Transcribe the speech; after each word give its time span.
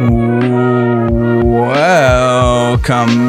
Welcome 0.00 1.68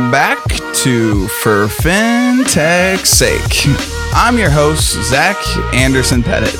back 0.10 0.42
to 0.76 1.28
For 1.28 1.68
FinTech's 1.68 3.10
Sake. 3.10 3.68
I'm 4.14 4.38
your 4.38 4.50
host, 4.50 4.94
Zach 5.10 5.36
Anderson 5.74 6.24
Pettit. 6.24 6.56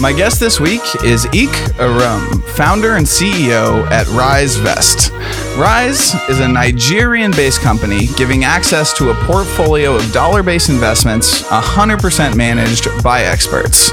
My 0.00 0.12
guest 0.12 0.38
this 0.38 0.60
week 0.60 0.82
is 1.02 1.26
Eke 1.34 1.48
Urum, 1.74 2.40
founder 2.50 2.94
and 2.94 3.04
CEO 3.04 3.84
at 3.90 4.06
RiseVest. 4.06 5.10
Rise 5.58 6.14
is 6.28 6.38
a 6.38 6.46
Nigerian 6.46 7.32
based 7.32 7.60
company 7.60 8.06
giving 8.16 8.44
access 8.44 8.96
to 8.96 9.10
a 9.10 9.14
portfolio 9.24 9.96
of 9.96 10.12
dollar 10.12 10.44
based 10.44 10.68
investments 10.68 11.42
100% 11.42 12.36
managed 12.36 12.86
by 13.02 13.22
experts. 13.22 13.90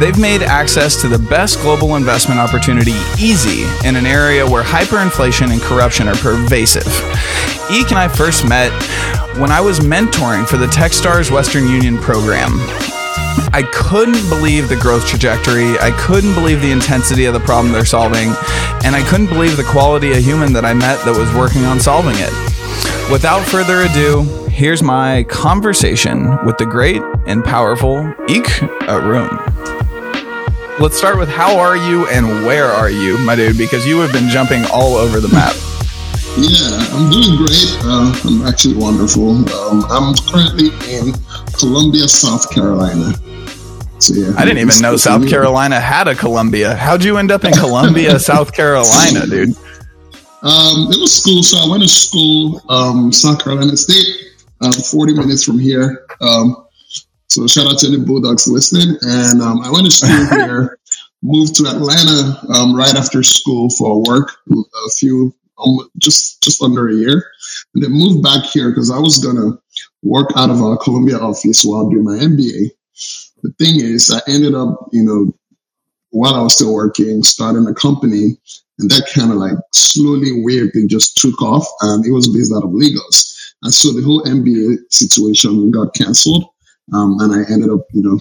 They've 0.00 0.18
made 0.18 0.42
access 0.42 1.00
to 1.00 1.08
the 1.08 1.18
best 1.18 1.60
global 1.60 1.96
investment 1.96 2.38
opportunity 2.38 2.94
easy 3.18 3.64
in 3.86 3.96
an 3.96 4.06
area 4.06 4.46
where 4.46 4.62
hyperinflation 4.62 5.50
and 5.50 5.60
corruption 5.62 6.08
are 6.08 6.14
pervasive. 6.16 6.86
Eke 7.70 7.90
and 7.90 7.98
I 7.98 8.08
first 8.08 8.48
met 8.48 8.70
when 9.38 9.50
I 9.50 9.60
was 9.60 9.80
mentoring 9.80 10.46
for 10.46 10.56
the 10.56 10.66
Techstars 10.66 11.30
Western 11.30 11.68
Union 11.68 11.98
program. 11.98 12.52
I 13.52 13.68
couldn't 13.72 14.28
believe 14.28 14.68
the 14.68 14.76
growth 14.76 15.06
trajectory. 15.06 15.78
I 15.78 15.90
couldn't 15.98 16.34
believe 16.34 16.60
the 16.60 16.70
intensity 16.70 17.24
of 17.24 17.34
the 17.34 17.40
problem 17.40 17.72
they're 17.72 17.84
solving. 17.84 18.34
And 18.84 18.94
I 18.94 19.02
couldn't 19.08 19.28
believe 19.28 19.56
the 19.56 19.64
quality 19.64 20.12
of 20.12 20.18
human 20.18 20.52
that 20.52 20.64
I 20.64 20.74
met 20.74 21.02
that 21.04 21.16
was 21.16 21.32
working 21.34 21.64
on 21.64 21.80
solving 21.80 22.16
it. 22.18 22.32
Without 23.10 23.46
further 23.46 23.82
ado, 23.82 24.22
here's 24.50 24.82
my 24.82 25.24
conversation 25.24 26.44
with 26.44 26.58
the 26.58 26.66
great 26.66 27.02
and 27.26 27.44
powerful 27.44 27.98
Eke 28.28 28.46
Urum. 28.88 29.55
Let's 30.78 30.98
start 30.98 31.16
with 31.16 31.30
how 31.30 31.58
are 31.58 31.74
you 31.74 32.06
and 32.08 32.44
where 32.44 32.66
are 32.66 32.90
you, 32.90 33.16
my 33.24 33.34
dude? 33.34 33.56
Because 33.56 33.86
you 33.86 33.98
have 34.00 34.12
been 34.12 34.28
jumping 34.28 34.62
all 34.70 34.96
over 34.96 35.20
the 35.20 35.28
map. 35.28 35.54
Yeah, 36.36 36.94
I'm 36.94 37.10
doing 37.10 37.38
great. 37.38 37.78
Uh, 37.80 38.12
I'm 38.26 38.46
actually 38.46 38.76
wonderful. 38.76 39.30
Um, 39.54 39.86
I'm 39.88 40.14
currently 40.30 40.68
in 40.94 41.14
Columbia, 41.58 42.06
South 42.06 42.50
Carolina. 42.52 43.14
So 43.98 44.12
yeah, 44.12 44.34
I 44.36 44.44
didn't 44.44 44.58
even 44.58 44.82
know 44.82 44.98
South 44.98 45.26
Carolina 45.26 45.80
had 45.80 46.08
a 46.08 46.14
Columbia. 46.14 46.74
How'd 46.74 47.02
you 47.02 47.16
end 47.16 47.30
up 47.30 47.44
in 47.44 47.52
Columbia, 47.52 48.18
South 48.18 48.52
Carolina, 48.52 49.26
dude? 49.26 49.56
Um, 50.42 50.92
it 50.92 51.00
was 51.00 51.14
school. 51.22 51.42
So 51.42 51.56
I 51.56 51.70
went 51.70 51.84
to 51.84 51.88
school, 51.88 52.60
um, 52.68 53.10
South 53.12 53.42
Carolina 53.42 53.74
State, 53.78 54.34
uh, 54.60 54.72
40 54.72 55.14
minutes 55.14 55.42
from 55.42 55.58
here. 55.58 56.04
Um, 56.20 56.65
so 57.28 57.46
shout 57.46 57.66
out 57.66 57.78
to 57.78 57.88
any 57.88 57.98
Bulldogs 57.98 58.48
listening. 58.48 58.96
And 59.02 59.42
um, 59.42 59.60
I 59.62 59.70
went 59.70 59.86
to 59.86 59.90
school 59.90 60.26
here, 60.44 60.78
moved 61.22 61.56
to 61.56 61.66
Atlanta 61.66 62.40
um, 62.54 62.74
right 62.74 62.94
after 62.94 63.22
school 63.22 63.70
for 63.70 64.02
work, 64.02 64.32
a 64.50 64.90
few, 64.90 65.34
um, 65.58 65.88
just 65.98 66.42
just 66.42 66.62
under 66.62 66.88
a 66.88 66.94
year, 66.94 67.30
and 67.74 67.82
then 67.82 67.92
moved 67.92 68.22
back 68.22 68.44
here 68.44 68.70
because 68.70 68.90
I 68.90 68.98
was 68.98 69.18
gonna 69.18 69.58
work 70.02 70.30
out 70.36 70.50
of 70.50 70.60
a 70.60 70.76
Columbia 70.76 71.18
office 71.18 71.62
while 71.64 71.88
doing 71.88 72.04
my 72.04 72.16
MBA 72.16 72.70
the 73.42 73.52
thing 73.64 73.80
is, 73.80 74.10
I 74.10 74.20
ended 74.30 74.54
up, 74.54 74.88
you 74.92 75.02
know, 75.02 75.32
while 76.10 76.34
I 76.34 76.42
was 76.42 76.54
still 76.54 76.74
working, 76.74 77.22
starting 77.22 77.66
a 77.66 77.74
company, 77.74 78.38
and 78.78 78.90
that 78.90 79.10
kind 79.14 79.30
of 79.30 79.38
like 79.38 79.56
slowly, 79.72 80.42
weirdly 80.42 80.86
just 80.86 81.16
took 81.18 81.40
off, 81.42 81.66
and 81.82 82.04
it 82.04 82.12
was 82.12 82.28
based 82.28 82.52
out 82.54 82.64
of 82.64 82.72
Lagos. 82.72 83.54
And 83.62 83.72
so 83.72 83.92
the 83.92 84.02
whole 84.02 84.22
MBA 84.24 84.78
situation 84.90 85.70
got 85.70 85.94
canceled, 85.94 86.46
um, 86.92 87.16
and 87.20 87.32
I 87.32 87.52
ended 87.52 87.70
up, 87.70 87.80
you 87.92 88.02
know, 88.02 88.20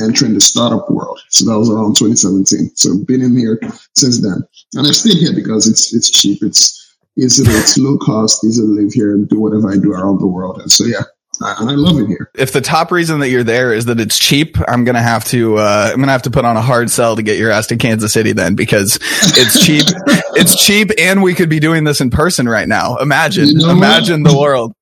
entering 0.00 0.34
the 0.34 0.40
startup 0.40 0.90
world. 0.90 1.20
So 1.30 1.44
that 1.46 1.58
was 1.58 1.70
around 1.70 1.96
2017. 1.96 2.76
So 2.76 2.98
been 3.04 3.22
in 3.22 3.36
here 3.36 3.58
since 3.96 4.20
then, 4.20 4.46
and 4.74 4.86
I 4.86 4.90
stayed 4.90 5.18
here 5.18 5.34
because 5.34 5.66
it's 5.66 5.94
it's 5.94 6.10
cheap, 6.10 6.42
it's 6.42 6.96
easy, 7.18 7.44
it's 7.46 7.78
low 7.78 7.98
cost, 7.98 8.44
easy 8.44 8.62
to 8.62 8.66
live 8.66 8.92
here 8.92 9.12
and 9.12 9.28
do 9.28 9.40
whatever 9.40 9.70
I 9.70 9.76
do 9.76 9.92
around 9.92 10.20
the 10.20 10.26
world. 10.26 10.60
And 10.60 10.70
so 10.70 10.84
yeah, 10.84 11.02
and 11.40 11.70
I 11.70 11.74
love 11.74 11.98
it 11.98 12.06
here. 12.06 12.30
If 12.34 12.52
the 12.52 12.60
top 12.60 12.90
reason 12.90 13.20
that 13.20 13.28
you're 13.28 13.44
there 13.44 13.72
is 13.72 13.86
that 13.86 14.00
it's 14.00 14.18
cheap, 14.18 14.56
I'm 14.68 14.84
gonna 14.84 15.02
have 15.02 15.24
to 15.26 15.56
uh, 15.56 15.90
I'm 15.92 16.00
gonna 16.00 16.12
have 16.12 16.22
to 16.22 16.30
put 16.30 16.44
on 16.44 16.56
a 16.56 16.62
hard 16.62 16.90
sell 16.90 17.16
to 17.16 17.22
get 17.22 17.38
your 17.38 17.50
ass 17.50 17.66
to 17.68 17.76
Kansas 17.76 18.12
City 18.12 18.32
then 18.32 18.54
because 18.54 18.98
it's 19.36 19.64
cheap. 19.64 19.84
it's 20.34 20.62
cheap, 20.62 20.90
and 20.98 21.22
we 21.22 21.34
could 21.34 21.48
be 21.48 21.60
doing 21.60 21.84
this 21.84 22.00
in 22.00 22.10
person 22.10 22.48
right 22.48 22.68
now. 22.68 22.96
Imagine, 22.96 23.48
you 23.48 23.58
know 23.58 23.70
imagine 23.70 24.22
what? 24.22 24.32
the 24.32 24.38
world. 24.38 24.72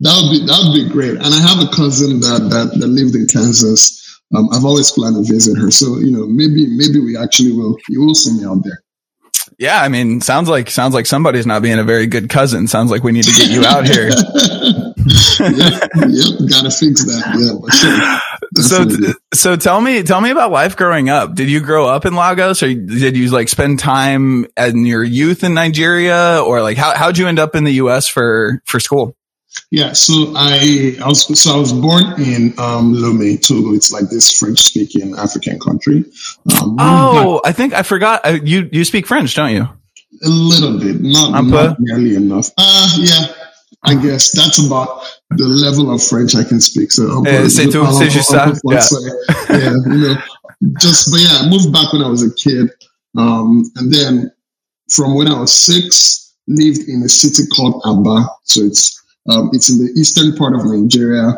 That 0.00 0.14
would 0.14 0.30
be 0.30 0.46
that 0.46 0.58
would 0.62 0.74
be 0.74 0.88
great. 0.88 1.18
And 1.18 1.34
I 1.34 1.40
have 1.40 1.58
a 1.58 1.70
cousin 1.74 2.20
that 2.20 2.48
that, 2.50 2.78
that 2.78 2.86
lived 2.86 3.14
in 3.14 3.26
Kansas. 3.26 4.04
Um, 4.36 4.48
I've 4.52 4.64
always 4.64 4.90
planned 4.92 5.16
to 5.16 5.32
visit 5.32 5.58
her, 5.58 5.70
so 5.70 5.98
you 5.98 6.10
know 6.10 6.26
maybe 6.26 6.66
maybe 6.66 7.00
we 7.00 7.16
actually 7.16 7.52
will. 7.52 7.76
You 7.88 8.04
will 8.04 8.14
see 8.14 8.38
me 8.38 8.44
out 8.44 8.62
there. 8.62 8.82
Yeah, 9.58 9.82
I 9.82 9.88
mean, 9.88 10.20
sounds 10.20 10.48
like 10.48 10.70
sounds 10.70 10.94
like 10.94 11.06
somebody's 11.06 11.46
not 11.46 11.62
being 11.62 11.78
a 11.80 11.84
very 11.84 12.06
good 12.06 12.28
cousin. 12.28 12.68
Sounds 12.68 12.90
like 12.90 13.02
we 13.02 13.10
need 13.10 13.24
to 13.24 13.32
get 13.32 13.50
you 13.50 13.64
out 13.64 13.86
here. 13.88 14.08
yep, 14.08 15.82
yep, 16.06 16.50
gotta 16.50 16.70
fix 16.70 17.04
that. 17.04 17.22
Yeah, 17.34 17.74
sure. 17.74 18.20
So, 18.62 18.86
so 19.34 19.56
tell 19.56 19.80
me, 19.80 20.02
tell 20.02 20.20
me 20.20 20.30
about 20.30 20.50
life 20.50 20.76
growing 20.76 21.08
up. 21.08 21.34
Did 21.34 21.50
you 21.50 21.60
grow 21.60 21.86
up 21.86 22.06
in 22.06 22.14
Lagos, 22.14 22.62
or 22.62 22.72
did 22.72 23.16
you 23.16 23.30
like 23.30 23.48
spend 23.48 23.78
time 23.78 24.46
in 24.56 24.86
your 24.86 25.02
youth 25.02 25.42
in 25.42 25.54
Nigeria, 25.54 26.40
or 26.44 26.62
like 26.62 26.76
how 26.76 26.96
how'd 26.96 27.18
you 27.18 27.26
end 27.26 27.38
up 27.38 27.56
in 27.56 27.64
the 27.64 27.74
U.S. 27.74 28.06
for 28.06 28.62
for 28.64 28.78
school? 28.78 29.16
Yeah, 29.70 29.92
so 29.92 30.32
I, 30.36 30.96
I 31.02 31.08
was 31.08 31.40
so 31.40 31.54
I 31.54 31.58
was 31.58 31.72
born 31.72 32.04
in 32.20 32.54
um, 32.58 32.94
Lomé, 32.94 33.40
Togo. 33.44 33.74
It's 33.74 33.92
like 33.92 34.08
this 34.08 34.38
French-speaking 34.38 35.14
African 35.18 35.58
country. 35.58 36.04
Um, 36.60 36.76
oh, 36.78 37.40
I 37.44 37.52
think 37.52 37.74
I 37.74 37.82
forgot. 37.82 38.24
Uh, 38.24 38.38
you 38.42 38.68
you 38.72 38.84
speak 38.84 39.06
French, 39.06 39.34
don't 39.34 39.52
you? 39.52 39.68
A 40.24 40.28
little 40.28 40.78
bit, 40.78 41.00
not, 41.00 41.44
not 41.44 41.76
nearly 41.78 42.16
enough. 42.16 42.50
Uh 42.56 42.88
yeah, 42.98 43.26
I 43.84 43.94
guess 43.94 44.32
that's 44.32 44.58
about 44.64 45.04
the 45.30 45.46
level 45.46 45.92
of 45.92 46.02
French 46.02 46.34
I 46.34 46.44
can 46.44 46.60
speak. 46.60 46.90
So, 46.90 47.24
uh, 47.26 47.48
c'est 47.48 47.68
tout, 47.68 47.86
c'est 47.92 48.10
juste 48.10 48.30
ça. 48.30 48.52
Yeah. 48.64 48.80
yeah, 49.50 49.74
you 49.86 49.98
know, 50.08 50.16
just 50.80 51.10
but 51.10 51.20
yeah, 51.20 51.38
I 51.40 51.48
moved 51.48 51.72
back 51.72 51.92
when 51.92 52.02
I 52.02 52.08
was 52.08 52.22
a 52.22 52.34
kid, 52.34 52.70
um, 53.16 53.64
and 53.76 53.92
then 53.92 54.32
from 54.90 55.14
when 55.14 55.28
I 55.28 55.38
was 55.38 55.52
six, 55.52 56.34
lived 56.46 56.88
in 56.88 57.02
a 57.02 57.08
city 57.08 57.44
called 57.54 57.82
Aba. 57.84 58.28
So 58.44 58.62
it's 58.62 58.97
um, 59.28 59.50
it's 59.52 59.70
in 59.70 59.78
the 59.78 59.92
eastern 59.98 60.34
part 60.36 60.54
of 60.54 60.64
Nigeria. 60.64 61.36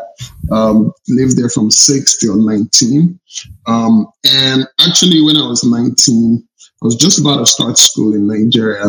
Um, 0.51 0.91
lived 1.09 1.37
there 1.37 1.49
from 1.49 1.69
six 1.69 2.17
till 2.17 2.37
19. 2.37 3.19
Um, 3.67 4.07
and 4.25 4.67
actually, 4.79 5.21
when 5.21 5.37
I 5.37 5.47
was 5.47 5.63
19, 5.63 6.47
I 6.81 6.85
was 6.85 6.95
just 6.95 7.19
about 7.19 7.37
to 7.37 7.45
start 7.45 7.77
school 7.77 8.13
in 8.13 8.27
Nigeria. 8.27 8.85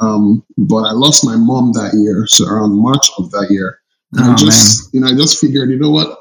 Um, 0.00 0.44
but 0.56 0.84
I 0.84 0.92
lost 0.92 1.24
my 1.24 1.36
mom 1.36 1.72
that 1.72 1.94
year, 1.94 2.26
so 2.26 2.46
around 2.46 2.80
March 2.80 3.10
of 3.18 3.30
that 3.32 3.48
year. 3.50 3.80
And 4.12 4.28
oh, 4.28 4.32
I 4.32 4.36
just, 4.36 4.94
man. 4.94 5.02
you 5.02 5.08
know, 5.08 5.12
I 5.12 5.18
just 5.18 5.40
figured, 5.40 5.70
you 5.70 5.78
know 5.78 5.90
what? 5.90 6.16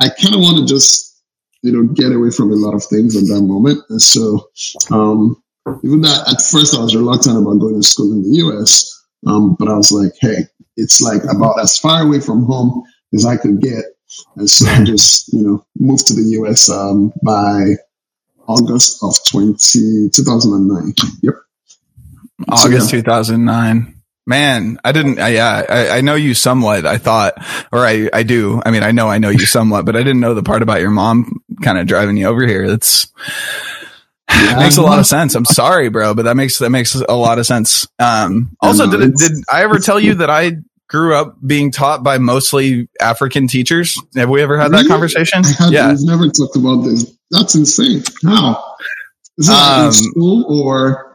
I 0.00 0.08
kind 0.08 0.34
of 0.34 0.40
want 0.40 0.58
to 0.58 0.66
just, 0.72 1.20
you 1.62 1.72
know, 1.72 1.92
get 1.92 2.12
away 2.12 2.30
from 2.30 2.52
a 2.52 2.54
lot 2.54 2.74
of 2.74 2.84
things 2.84 3.16
at 3.16 3.26
that 3.26 3.42
moment. 3.42 3.82
And 3.90 4.00
so, 4.00 4.48
um, 4.92 5.42
even 5.82 6.00
that 6.02 6.28
at 6.28 6.40
first 6.40 6.76
I 6.76 6.80
was 6.80 6.94
reluctant 6.94 7.38
about 7.38 7.58
going 7.58 7.74
to 7.74 7.82
school 7.82 8.12
in 8.12 8.22
the 8.22 8.38
US, 8.46 9.04
um, 9.26 9.56
but 9.58 9.68
I 9.68 9.76
was 9.76 9.90
like, 9.90 10.12
hey, 10.20 10.44
it's 10.76 11.00
like 11.00 11.22
about 11.24 11.60
as 11.60 11.78
far 11.78 12.02
away 12.02 12.20
from 12.20 12.44
home 12.44 12.84
as 13.14 13.26
I 13.26 13.36
could 13.36 13.60
get. 13.60 13.84
And 14.36 14.48
so 14.48 14.66
I 14.66 14.84
just, 14.84 15.32
you 15.32 15.42
know, 15.42 15.66
moved 15.78 16.06
to 16.08 16.14
the 16.14 16.22
US 16.40 16.70
um, 16.70 17.12
by 17.22 17.74
August 18.46 19.02
of 19.02 19.16
20, 19.28 20.10
2009. 20.10 20.94
Yep. 21.22 21.34
August 22.48 22.90
so, 22.90 22.96
yeah. 22.96 23.02
2009. 23.02 23.92
Man, 24.28 24.78
I 24.84 24.90
didn't, 24.90 25.20
I, 25.20 25.28
yeah, 25.28 25.64
I, 25.68 25.98
I, 25.98 26.00
know 26.00 26.16
you 26.16 26.34
somewhat. 26.34 26.84
I 26.84 26.98
thought, 26.98 27.34
or 27.70 27.86
I, 27.86 28.10
I 28.12 28.24
do. 28.24 28.60
I 28.66 28.72
mean, 28.72 28.82
I 28.82 28.90
know 28.90 29.08
I 29.08 29.18
know 29.18 29.28
you 29.28 29.46
somewhat, 29.46 29.84
but 29.84 29.94
I 29.94 30.00
didn't 30.00 30.18
know 30.18 30.34
the 30.34 30.42
part 30.42 30.62
about 30.62 30.80
your 30.80 30.90
mom 30.90 31.44
kind 31.62 31.78
of 31.78 31.86
driving 31.86 32.16
you 32.16 32.26
over 32.26 32.44
here. 32.44 32.64
It's, 32.64 33.06
yeah, 34.44 34.56
makes 34.58 34.76
a 34.76 34.82
lot 34.82 34.98
of 34.98 35.06
sense. 35.06 35.34
I'm 35.34 35.44
sorry, 35.44 35.88
bro, 35.88 36.14
but 36.14 36.24
that 36.24 36.36
makes 36.36 36.58
that 36.58 36.70
makes 36.70 36.94
a 36.94 37.14
lot 37.14 37.38
of 37.38 37.46
sense. 37.46 37.86
Um, 37.98 38.56
also, 38.60 38.90
did 38.90 39.14
did 39.14 39.32
I 39.52 39.62
ever 39.62 39.78
tell 39.78 39.98
you 40.00 40.14
that 40.16 40.30
I 40.30 40.58
grew 40.88 41.14
up 41.16 41.36
being 41.44 41.72
taught 41.72 42.02
by 42.02 42.18
mostly 42.18 42.88
African 43.00 43.48
teachers? 43.48 44.00
Have 44.14 44.28
we 44.28 44.42
ever 44.42 44.58
had 44.58 44.70
really? 44.70 44.84
that 44.84 44.88
conversation? 44.88 45.42
yeah, 45.68 45.90
we've 45.90 45.98
never 46.02 46.28
talked 46.28 46.56
about 46.56 46.82
this. 46.82 47.16
That's 47.30 47.54
insane. 47.54 48.02
How? 48.24 48.76
Is 49.38 49.48
that 49.48 49.78
um, 49.80 49.86
in 49.86 49.92
school 49.92 50.44
or? 50.48 51.05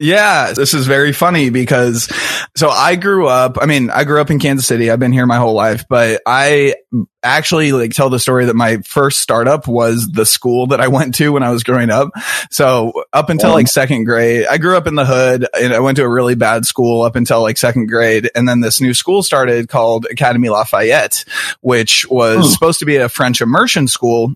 Yeah, 0.00 0.52
this 0.52 0.74
is 0.74 0.86
very 0.86 1.12
funny 1.12 1.50
because 1.50 2.08
so 2.56 2.68
I 2.68 2.94
grew 2.94 3.26
up, 3.26 3.58
I 3.60 3.66
mean, 3.66 3.90
I 3.90 4.04
grew 4.04 4.20
up 4.20 4.30
in 4.30 4.38
Kansas 4.38 4.64
City. 4.64 4.92
I've 4.92 5.00
been 5.00 5.12
here 5.12 5.26
my 5.26 5.38
whole 5.38 5.54
life, 5.54 5.86
but 5.88 6.22
I 6.24 6.76
actually 7.24 7.72
like 7.72 7.90
tell 7.92 8.08
the 8.08 8.20
story 8.20 8.44
that 8.44 8.54
my 8.54 8.76
first 8.78 9.20
startup 9.20 9.66
was 9.66 10.06
the 10.06 10.24
school 10.24 10.68
that 10.68 10.80
I 10.80 10.86
went 10.86 11.16
to 11.16 11.32
when 11.32 11.42
I 11.42 11.50
was 11.50 11.64
growing 11.64 11.90
up. 11.90 12.10
So 12.52 13.04
up 13.12 13.28
until 13.28 13.50
like 13.50 13.66
second 13.66 14.04
grade, 14.04 14.46
I 14.46 14.58
grew 14.58 14.76
up 14.76 14.86
in 14.86 14.94
the 14.94 15.04
hood 15.04 15.48
and 15.60 15.74
I 15.74 15.80
went 15.80 15.96
to 15.96 16.04
a 16.04 16.08
really 16.08 16.36
bad 16.36 16.64
school 16.64 17.02
up 17.02 17.16
until 17.16 17.42
like 17.42 17.58
second 17.58 17.86
grade. 17.86 18.30
And 18.36 18.48
then 18.48 18.60
this 18.60 18.80
new 18.80 18.94
school 18.94 19.24
started 19.24 19.68
called 19.68 20.06
Academy 20.06 20.48
Lafayette, 20.48 21.24
which 21.60 22.08
was 22.08 22.46
hmm. 22.46 22.52
supposed 22.52 22.78
to 22.78 22.86
be 22.86 22.96
a 22.96 23.08
French 23.08 23.40
immersion 23.40 23.88
school 23.88 24.34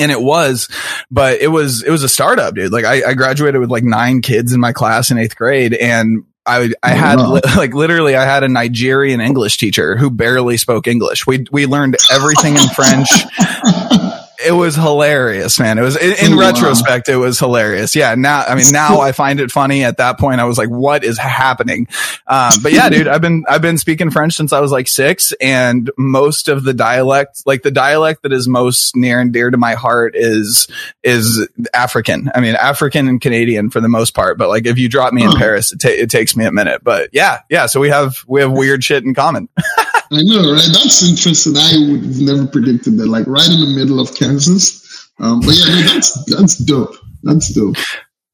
and 0.00 0.10
it 0.10 0.20
was, 0.20 0.68
but 1.10 1.40
it 1.40 1.48
was, 1.48 1.82
it 1.82 1.90
was 1.90 2.02
a 2.02 2.08
startup, 2.08 2.54
dude. 2.54 2.72
Like 2.72 2.84
I, 2.84 3.10
I 3.10 3.14
graduated 3.14 3.60
with 3.60 3.70
like 3.70 3.84
nine 3.84 4.22
kids 4.22 4.52
in 4.52 4.60
my 4.60 4.72
class 4.72 5.10
in 5.10 5.18
eighth 5.18 5.36
grade 5.36 5.74
and 5.74 6.24
I, 6.46 6.72
I 6.82 6.90
had 6.90 7.20
li- 7.20 7.40
like 7.56 7.74
literally 7.74 8.16
I 8.16 8.24
had 8.24 8.42
a 8.42 8.48
Nigerian 8.48 9.20
English 9.20 9.58
teacher 9.58 9.96
who 9.96 10.10
barely 10.10 10.56
spoke 10.56 10.88
English. 10.88 11.26
We, 11.26 11.46
we 11.52 11.66
learned 11.66 11.96
everything 12.10 12.56
in 12.56 12.66
French. 12.68 13.08
It 14.44 14.52
was 14.52 14.74
hilarious, 14.74 15.58
man. 15.58 15.78
It 15.78 15.82
was 15.82 15.96
in, 15.96 16.32
in 16.32 16.36
wow. 16.36 16.50
retrospect, 16.50 17.08
it 17.08 17.16
was 17.16 17.38
hilarious. 17.38 17.94
Yeah. 17.94 18.14
Now, 18.14 18.42
I 18.42 18.54
mean, 18.54 18.72
now 18.72 19.00
I 19.00 19.12
find 19.12 19.40
it 19.40 19.50
funny. 19.50 19.84
At 19.84 19.98
that 19.98 20.18
point, 20.18 20.40
I 20.40 20.44
was 20.44 20.58
like, 20.58 20.68
what 20.68 21.04
is 21.04 21.18
happening? 21.18 21.88
Um, 22.26 22.52
but 22.62 22.72
yeah, 22.72 22.88
dude, 22.88 23.08
I've 23.08 23.20
been, 23.20 23.44
I've 23.48 23.62
been 23.62 23.78
speaking 23.78 24.10
French 24.10 24.34
since 24.34 24.52
I 24.52 24.60
was 24.60 24.70
like 24.70 24.88
six 24.88 25.32
and 25.40 25.90
most 25.96 26.48
of 26.48 26.64
the 26.64 26.74
dialect, 26.74 27.42
like 27.46 27.62
the 27.62 27.70
dialect 27.70 28.22
that 28.22 28.32
is 28.32 28.48
most 28.48 28.96
near 28.96 29.20
and 29.20 29.32
dear 29.32 29.50
to 29.50 29.56
my 29.56 29.74
heart 29.74 30.14
is, 30.16 30.68
is 31.02 31.48
African. 31.74 32.30
I 32.34 32.40
mean, 32.40 32.54
African 32.54 33.08
and 33.08 33.20
Canadian 33.20 33.70
for 33.70 33.80
the 33.80 33.88
most 33.88 34.14
part. 34.14 34.38
But 34.38 34.48
like, 34.48 34.66
if 34.66 34.78
you 34.78 34.88
drop 34.88 35.12
me 35.12 35.24
in 35.24 35.32
Paris, 35.32 35.72
it, 35.72 35.80
ta- 35.80 35.88
it 35.88 36.10
takes 36.10 36.36
me 36.36 36.44
a 36.44 36.52
minute, 36.52 36.82
but 36.82 37.10
yeah, 37.12 37.40
yeah. 37.48 37.66
So 37.66 37.80
we 37.80 37.88
have, 37.88 38.24
we 38.26 38.40
have 38.40 38.52
weird 38.52 38.82
shit 38.84 39.04
in 39.04 39.14
common. 39.14 39.48
I 40.12 40.18
know, 40.22 40.52
right? 40.52 40.68
That's 40.72 41.08
interesting. 41.08 41.56
I 41.56 41.76
would 41.90 42.04
have 42.04 42.20
never 42.20 42.46
predicted 42.46 42.98
that. 42.98 43.06
Like 43.06 43.26
right 43.26 43.48
in 43.48 43.60
the 43.60 43.74
middle 43.76 44.00
of 44.00 44.14
Kansas. 44.14 45.08
Um, 45.20 45.40
but 45.40 45.54
yeah, 45.54 45.66
no, 45.66 45.92
that's 45.92 46.24
that's 46.24 46.56
dope. 46.56 46.96
That's 47.22 47.52
dope. 47.52 47.76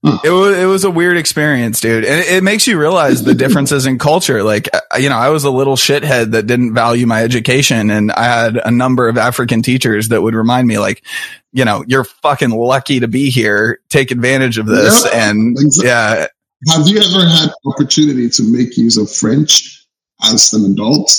Huh. 0.04 0.18
It 0.24 0.30
was 0.30 0.56
it 0.56 0.66
was 0.66 0.84
a 0.84 0.90
weird 0.90 1.16
experience, 1.16 1.80
dude, 1.80 2.04
and 2.04 2.20
it, 2.20 2.28
it 2.34 2.42
makes 2.44 2.66
you 2.66 2.78
realize 2.78 3.24
the 3.24 3.34
differences 3.34 3.86
in 3.86 3.98
culture. 3.98 4.42
Like, 4.42 4.68
uh, 4.72 4.80
you 4.98 5.08
know, 5.08 5.16
I 5.16 5.30
was 5.30 5.44
a 5.44 5.50
little 5.50 5.74
shithead 5.74 6.30
that 6.30 6.46
didn't 6.46 6.74
value 6.74 7.06
my 7.06 7.24
education, 7.24 7.90
and 7.90 8.12
I 8.12 8.24
had 8.24 8.56
a 8.56 8.70
number 8.70 9.08
of 9.08 9.18
African 9.18 9.62
teachers 9.62 10.08
that 10.08 10.22
would 10.22 10.34
remind 10.34 10.68
me, 10.68 10.78
like, 10.78 11.04
you 11.52 11.64
know, 11.64 11.84
you're 11.88 12.04
fucking 12.04 12.50
lucky 12.50 13.00
to 13.00 13.08
be 13.08 13.30
here. 13.30 13.80
Take 13.88 14.12
advantage 14.12 14.58
of 14.58 14.66
this, 14.66 15.04
yeah, 15.06 15.28
and 15.28 15.58
exactly. 15.58 15.88
yeah. 15.88 16.26
Have 16.68 16.88
you 16.88 16.98
ever 16.98 17.28
had 17.28 17.50
opportunity 17.66 18.28
to 18.30 18.42
make 18.44 18.76
use 18.76 18.96
of 18.96 19.10
French 19.10 19.86
as 20.22 20.52
an 20.52 20.70
adult? 20.70 21.10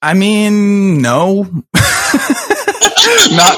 I 0.00 0.14
mean, 0.14 1.02
no. 1.02 1.44
Not, 3.30 3.56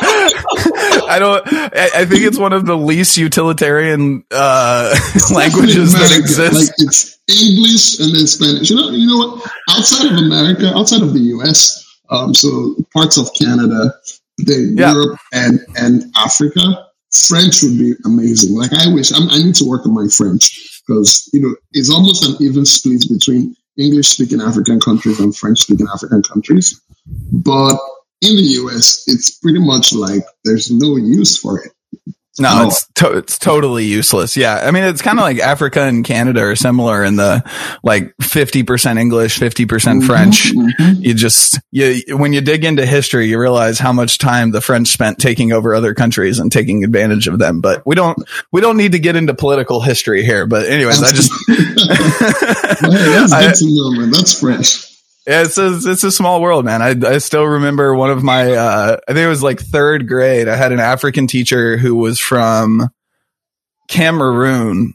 I 1.08 1.16
don't, 1.18 1.42
I, 1.52 1.90
I, 1.96 2.04
think 2.04 2.22
it's 2.22 2.38
one 2.38 2.52
of 2.52 2.66
the 2.66 2.76
least 2.76 3.16
utilitarian, 3.18 4.24
uh, 4.30 4.94
languages 5.34 5.92
that 5.92 6.16
exist. 6.16 6.54
Like 6.54 6.74
it's 6.78 7.18
English 7.28 7.98
and 8.00 8.14
then 8.14 8.26
Spanish. 8.26 8.70
You 8.70 8.76
know, 8.76 8.90
you 8.90 9.06
know 9.06 9.18
what? 9.18 9.50
Outside 9.70 10.12
of 10.12 10.18
America, 10.18 10.72
outside 10.74 11.02
of 11.02 11.12
the 11.12 11.20
US, 11.36 11.84
um, 12.10 12.34
so 12.34 12.76
parts 12.92 13.18
of 13.18 13.28
Canada, 13.34 13.94
the 14.38 14.74
yeah. 14.76 14.92
Europe 14.92 15.18
and, 15.32 15.60
and 15.76 16.04
Africa, 16.16 16.86
French 17.12 17.62
would 17.62 17.78
be 17.78 17.94
amazing. 18.04 18.56
Like 18.56 18.72
I 18.72 18.92
wish, 18.92 19.12
I'm, 19.12 19.28
I 19.30 19.38
need 19.38 19.54
to 19.56 19.64
work 19.68 19.86
on 19.86 19.94
my 19.94 20.06
French 20.08 20.82
because, 20.86 21.28
you 21.32 21.40
know, 21.40 21.54
it's 21.72 21.90
almost 21.90 22.28
an 22.28 22.36
even 22.40 22.64
split 22.64 23.04
between 23.08 23.54
English 23.80 24.08
speaking 24.08 24.40
African 24.40 24.80
countries 24.80 25.20
and 25.20 25.34
French 25.36 25.62
speaking 25.62 25.86
African 25.92 26.22
countries. 26.22 26.80
But 27.32 27.78
in 28.22 28.36
the 28.36 28.42
US, 28.62 29.04
it's 29.06 29.38
pretty 29.38 29.60
much 29.60 29.92
like 29.92 30.22
there's 30.44 30.70
no 30.70 30.96
use 30.96 31.38
for 31.38 31.58
it. 31.60 31.72
No, 32.38 32.68
it's 32.68 32.86
to- 32.94 33.18
it's 33.18 33.38
totally 33.38 33.84
useless. 33.84 34.36
Yeah, 34.36 34.54
I 34.54 34.70
mean 34.70 34.84
it's 34.84 35.02
kind 35.02 35.18
of 35.18 35.24
like 35.24 35.38
Africa 35.38 35.82
and 35.82 36.04
Canada 36.04 36.40
are 36.42 36.56
similar 36.56 37.02
in 37.02 37.16
the 37.16 37.42
like 37.82 38.14
fifty 38.20 38.62
percent 38.62 38.98
English, 38.98 39.38
fifty 39.38 39.66
percent 39.66 40.02
mm-hmm, 40.02 40.08
French. 40.08 40.52
Mm-hmm. 40.52 41.02
You 41.02 41.14
just 41.14 41.58
you 41.72 42.16
when 42.16 42.32
you 42.32 42.40
dig 42.40 42.64
into 42.64 42.86
history, 42.86 43.26
you 43.26 43.38
realize 43.38 43.78
how 43.78 43.92
much 43.92 44.18
time 44.18 44.52
the 44.52 44.60
French 44.60 44.88
spent 44.88 45.18
taking 45.18 45.52
over 45.52 45.74
other 45.74 45.92
countries 45.92 46.38
and 46.38 46.52
taking 46.52 46.84
advantage 46.84 47.26
of 47.26 47.38
them. 47.38 47.60
But 47.60 47.84
we 47.84 47.96
don't 47.96 48.18
we 48.52 48.60
don't 48.60 48.76
need 48.76 48.92
to 48.92 49.00
get 49.00 49.16
into 49.16 49.34
political 49.34 49.80
history 49.80 50.24
here. 50.24 50.46
But 50.46 50.66
anyways, 50.66 51.02
I 51.02 51.10
just 51.10 51.32
that's 51.48 53.32
I, 53.32 53.46
good 53.46 53.54
to 53.56 53.66
know, 53.66 54.00
man. 54.00 54.10
That's 54.10 54.38
French. 54.38 54.86
Yeah, 55.30 55.42
it's 55.42 55.58
a, 55.58 55.78
it's 55.84 56.02
a 56.02 56.10
small 56.10 56.42
world, 56.42 56.64
man. 56.64 56.82
I, 56.82 56.96
I 57.08 57.18
still 57.18 57.44
remember 57.44 57.94
one 57.94 58.10
of 58.10 58.24
my, 58.24 58.52
uh, 58.52 58.96
I 59.06 59.12
think 59.12 59.24
it 59.24 59.28
was 59.28 59.44
like 59.44 59.60
third 59.60 60.08
grade. 60.08 60.48
I 60.48 60.56
had 60.56 60.72
an 60.72 60.80
African 60.80 61.28
teacher 61.28 61.76
who 61.76 61.94
was 61.94 62.18
from 62.18 62.90
Cameroon 63.88 64.94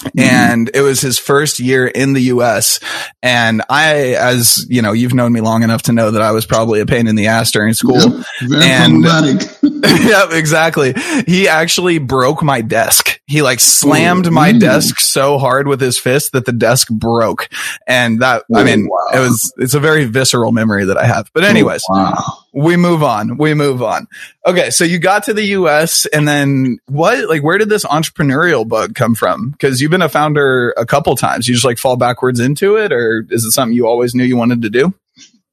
Mm-hmm. 0.00 0.20
and 0.20 0.70
it 0.74 0.80
was 0.80 1.00
his 1.00 1.18
first 1.18 1.58
year 1.58 1.86
in 1.86 2.12
the 2.12 2.22
US. 2.22 2.80
And 3.22 3.62
I, 3.68 4.14
as 4.14 4.66
you 4.68 4.82
know, 4.82 4.92
you've 4.92 5.14
known 5.14 5.32
me 5.32 5.40
long 5.40 5.62
enough 5.62 5.82
to 5.82 5.92
know 5.92 6.10
that 6.10 6.22
I 6.22 6.32
was 6.32 6.46
probably 6.46 6.80
a 6.80 6.86
pain 6.86 7.06
in 7.06 7.16
the 7.16 7.26
ass 7.28 7.50
during 7.50 7.74
school. 7.74 8.00
Yep, 8.00 8.26
and 8.52 9.04
yeah, 10.04 10.28
exactly. 10.30 10.94
He 11.26 11.48
actually 11.48 11.98
broke 11.98 12.42
my 12.42 12.60
desk. 12.60 13.20
He 13.26 13.42
like 13.42 13.60
slammed 13.60 14.26
Ooh, 14.26 14.30
my 14.30 14.52
mm. 14.52 14.60
desk 14.60 15.00
so 15.00 15.38
hard 15.38 15.68
with 15.68 15.80
his 15.80 15.98
fist 15.98 16.32
that 16.32 16.46
the 16.46 16.52
desk 16.52 16.88
broke. 16.88 17.48
And 17.86 18.20
that, 18.20 18.44
I 18.54 18.64
mean, 18.64 18.88
wow. 18.88 18.98
it 19.14 19.20
was, 19.20 19.52
it's 19.58 19.74
a 19.74 19.80
very 19.80 20.04
visceral 20.04 20.52
memory 20.52 20.84
that 20.86 20.96
I 20.96 21.06
have. 21.06 21.30
But 21.32 21.44
anyways, 21.44 21.82
wow 21.88 22.45
we 22.56 22.76
move 22.76 23.02
on. 23.02 23.36
We 23.36 23.52
move 23.52 23.82
on. 23.82 24.08
Okay. 24.46 24.70
So 24.70 24.84
you 24.84 24.98
got 24.98 25.24
to 25.24 25.34
the 25.34 25.44
US 25.44 26.06
and 26.06 26.26
then 26.26 26.78
what, 26.86 27.28
like, 27.28 27.42
where 27.42 27.58
did 27.58 27.68
this 27.68 27.84
entrepreneurial 27.84 28.66
bug 28.66 28.94
come 28.94 29.14
from? 29.14 29.54
Cause 29.60 29.80
you've 29.80 29.90
been 29.90 30.00
a 30.00 30.08
founder 30.08 30.72
a 30.78 30.86
couple 30.86 31.14
times. 31.16 31.46
You 31.46 31.54
just 31.54 31.66
like 31.66 31.76
fall 31.76 31.96
backwards 31.96 32.40
into 32.40 32.76
it 32.76 32.92
or 32.92 33.26
is 33.28 33.44
it 33.44 33.50
something 33.50 33.76
you 33.76 33.86
always 33.86 34.14
knew 34.14 34.24
you 34.24 34.38
wanted 34.38 34.62
to 34.62 34.70
do? 34.70 34.94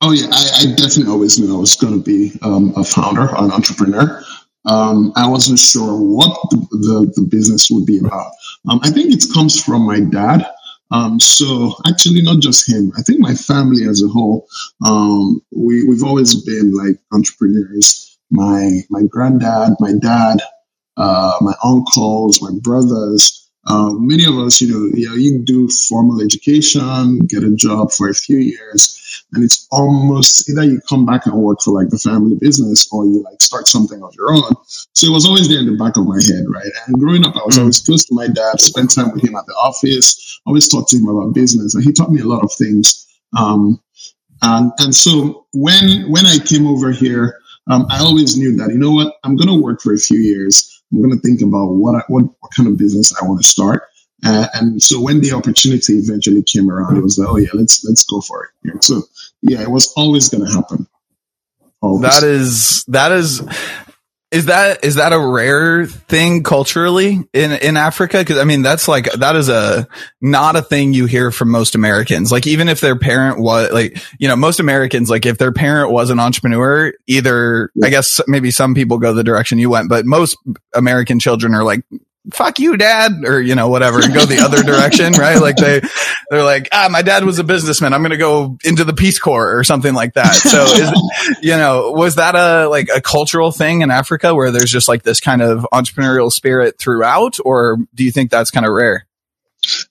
Oh 0.02 0.12
yeah. 0.12 0.28
I, 0.32 0.62
I 0.62 0.76
definitely 0.76 1.12
always 1.12 1.38
knew 1.38 1.54
I 1.54 1.60
was 1.60 1.76
going 1.76 1.94
to 1.94 2.04
be 2.04 2.40
um, 2.42 2.74
a 2.78 2.86
founder, 2.86 3.28
an 3.36 3.52
entrepreneur. 3.52 4.24
Um, 4.66 5.12
I 5.18 5.28
wasn't 5.28 5.60
sure 5.60 6.00
what 6.00 6.50
the, 6.52 6.58
the, 6.72 7.14
the 7.16 7.28
business 7.28 7.70
would 7.70 7.86
be 7.86 8.00
about. 8.00 8.32
Um, 8.70 8.80
I 8.82 8.90
think 8.92 9.14
it 9.14 9.26
comes 9.34 9.62
from 9.62 9.86
my 9.86 10.00
dad. 10.00 10.48
Um, 10.94 11.20
so 11.20 11.76
actually, 11.88 12.22
not 12.24 12.42
just 12.42 12.70
him. 12.70 12.94
I 12.98 13.04
think 13.04 13.20
my 13.20 13.36
family 13.36 13.86
as 13.88 14.04
a 14.04 14.10
whole, 14.10 14.48
um, 14.86 15.42
we 15.52 15.86
we've 15.86 16.04
always 16.06 16.36
been 16.46 16.74
like 16.74 16.98
entrepreneurs. 17.14 18.18
My 18.32 18.82
my 18.92 19.04
granddad, 19.04 19.74
my 19.82 19.94
dad, 20.02 20.40
uh, 20.98 21.38
my 21.42 21.56
uncles, 21.66 22.42
my 22.42 22.52
brothers. 22.62 23.43
Uh, 23.66 23.92
many 23.94 24.26
of 24.26 24.38
us, 24.38 24.60
you 24.60 24.68
know, 24.68 24.92
you 24.94 25.08
know, 25.08 25.16
you 25.16 25.40
do 25.40 25.70
formal 25.70 26.22
education, 26.22 27.20
get 27.20 27.44
a 27.44 27.56
job 27.56 27.92
for 27.92 28.10
a 28.10 28.14
few 28.14 28.38
years, 28.38 29.26
and 29.34 29.44
it's 29.44 29.68
almost 29.72 30.50
either 30.50 30.64
you 30.64 30.82
come 30.90 31.06
back 31.06 31.26
and 31.26 31.36
work 31.36 31.62
for 31.62 31.72
like 31.72 31.90
the 31.90 31.98
family 31.98 32.36
business 32.42 32.90
or 32.92 33.06
you 33.06 33.24
like 33.24 33.42
start 33.42 33.68
something 33.68 34.04
of 34.04 34.14
your 34.18 34.34
own. 34.34 34.52
So 34.94 35.08
it 35.08 35.14
was 35.14 35.26
always 35.26 35.48
there 35.48 35.60
in 35.60 35.66
the 35.66 35.78
back 35.78 35.96
of 35.96 36.06
my 36.06 36.20
head, 36.22 36.44
right? 36.50 36.72
And 36.88 37.00
growing 37.00 37.26
up, 37.26 37.36
I 37.38 37.42
was 37.46 37.56
mm. 37.56 37.62
always 37.62 37.80
close 37.80 38.06
to 38.06 38.16
my 38.16 38.28
dad, 38.28 38.60
spent 38.60 38.94
time 38.94 39.14
with 39.14 39.24
him 39.24 39.36
at 39.36 39.46
the 39.46 39.54
office, 39.54 40.42
always 40.46 40.68
talked 40.68 40.90
to 40.90 40.98
him 40.98 41.08
about 41.08 41.34
business, 41.34 41.74
and 41.74 41.84
he 41.84 41.94
taught 41.94 42.12
me 42.12 42.22
a 42.22 42.26
lot 42.26 42.44
of 42.44 42.52
things. 42.52 43.08
Um, 43.38 43.80
and 44.42 44.72
and 44.80 44.94
so 44.94 45.46
when 45.54 46.12
when 46.12 46.26
I 46.26 46.38
came 46.40 46.68
over 46.68 46.92
here, 46.92 47.40
um, 47.68 47.86
I 47.90 48.00
always 48.00 48.38
knew 48.38 48.56
that 48.58 48.70
you 48.72 48.78
know 48.78 48.92
what, 48.92 49.16
I'm 49.24 49.36
going 49.36 49.48
to 49.48 49.62
work 49.62 49.82
for 49.82 49.94
a 49.94 49.98
few 49.98 50.20
years. 50.20 50.73
I'm 50.94 51.02
going 51.02 51.14
to 51.14 51.20
think 51.20 51.42
about 51.42 51.74
what 51.74 51.96
I, 51.96 52.04
what 52.08 52.26
what 52.40 52.52
kind 52.56 52.70
of 52.70 52.78
business 52.78 53.14
I 53.20 53.26
want 53.26 53.42
to 53.42 53.48
start. 53.48 53.84
Uh, 54.26 54.48
and 54.54 54.82
so 54.82 55.02
when 55.02 55.20
the 55.20 55.34
opportunity 55.34 55.94
eventually 55.94 56.44
came 56.44 56.70
around, 56.70 56.98
it 56.98 57.02
was 57.02 57.18
like, 57.18 57.28
oh 57.28 57.38
yeah, 57.38 57.50
let's 57.54 57.84
let's 57.84 58.06
go 58.06 58.22
for 58.22 58.52
it. 58.64 58.84
So 58.84 59.02
yeah, 59.42 59.62
it 59.62 59.72
was 59.72 59.92
always 59.98 60.30
going 60.30 60.46
to 60.46 60.52
happen. 60.52 60.88
Always. 61.82 62.10
That 62.10 62.24
is 62.24 62.86
that 62.88 63.12
is 63.12 63.42
is 64.34 64.48
that 64.48 64.84
is 64.84 64.96
that 64.96 65.14
a 65.14 65.20
rare 65.20 65.86
thing 65.86 66.42
culturally 66.42 67.24
in 67.34 67.52
in 67.52 67.78
Africa? 67.78 68.18
Because 68.18 68.40
I 68.40 68.46
mean, 68.46 68.64
that's 68.64 68.88
like 68.88 69.12
that 69.14 69.36
is 69.36 69.48
a 69.48 69.88
not 70.22 70.56
a 70.56 70.64
thing 70.64 70.92
you 70.92 71.06
hear 71.06 71.30
from 71.30 71.52
most 71.52 71.76
Americans. 71.76 72.32
Like 72.32 72.48
even 72.48 72.68
if 72.68 72.82
their 72.82 72.98
parent 72.98 73.40
was 73.40 73.72
like 73.72 74.02
you 74.20 74.28
know 74.28 74.36
most 74.36 74.60
Americans 74.60 75.08
like 75.08 75.28
if 75.28 75.38
their 75.38 75.52
parent 75.52 75.92
was 75.92 76.10
an 76.10 76.20
entrepreneur, 76.20 76.92
either 77.06 77.70
yeah. 77.76 77.88
I 77.88 77.90
guess 77.92 78.20
maybe 78.28 78.50
some 78.50 78.74
people 78.74 78.98
go 78.98 79.14
the 79.14 79.24
direction 79.24 79.60
you 79.60 79.70
went, 79.70 79.88
but 79.88 80.04
most 80.04 80.36
American 80.74 81.20
children 81.20 81.54
are 81.54 81.64
like 81.64 81.86
fuck 82.32 82.60
you, 82.60 82.78
dad, 82.78 83.12
or, 83.26 83.42
you 83.42 83.56
know, 83.56 83.68
whatever, 83.68 84.00
and 84.02 84.14
go 84.14 84.26
the 84.26 84.40
other 84.40 84.64
direction, 84.64 85.14
right? 85.14 85.40
Like 85.40 85.58
they, 85.58 85.82
they're 86.30 86.44
like, 86.44 86.70
ah, 86.72 86.88
my 86.90 87.02
dad 87.02 87.26
was 87.26 87.40
a 87.40 87.44
businessman. 87.44 87.94
I'm 87.94 88.02
going 88.02 88.12
to 88.12 88.18
go 88.18 88.58
into 88.64 88.84
the 88.84 88.94
Peace 88.94 89.20
Corps 89.20 89.58
or 89.58 89.64
something 89.64 89.94
like 89.94 90.14
that. 90.14 90.34
So, 90.34 90.64
is, 90.68 91.38
you 91.42 91.58
know, 91.58 91.92
was 91.92 92.16
that 92.16 92.36
a, 92.36 92.70
like 92.70 92.88
a 92.94 93.02
cultural 93.02 93.52
thing 93.52 93.82
in 93.82 93.92
Africa 93.92 94.34
where 94.34 94.52
there's 94.52 94.72
just 94.72 94.88
like 94.88 95.04
this 95.04 95.20
kind 95.20 95.42
of 95.42 95.68
entrepreneurial 95.74 96.32
spirit 96.32 96.78
throughout, 96.80 97.38
or 97.44 97.78
do 97.94 98.04
you 98.04 98.12
think 98.12 98.32
that's 98.32 98.52
kind 98.52 98.66
of 98.66 98.72
rare? 98.72 99.06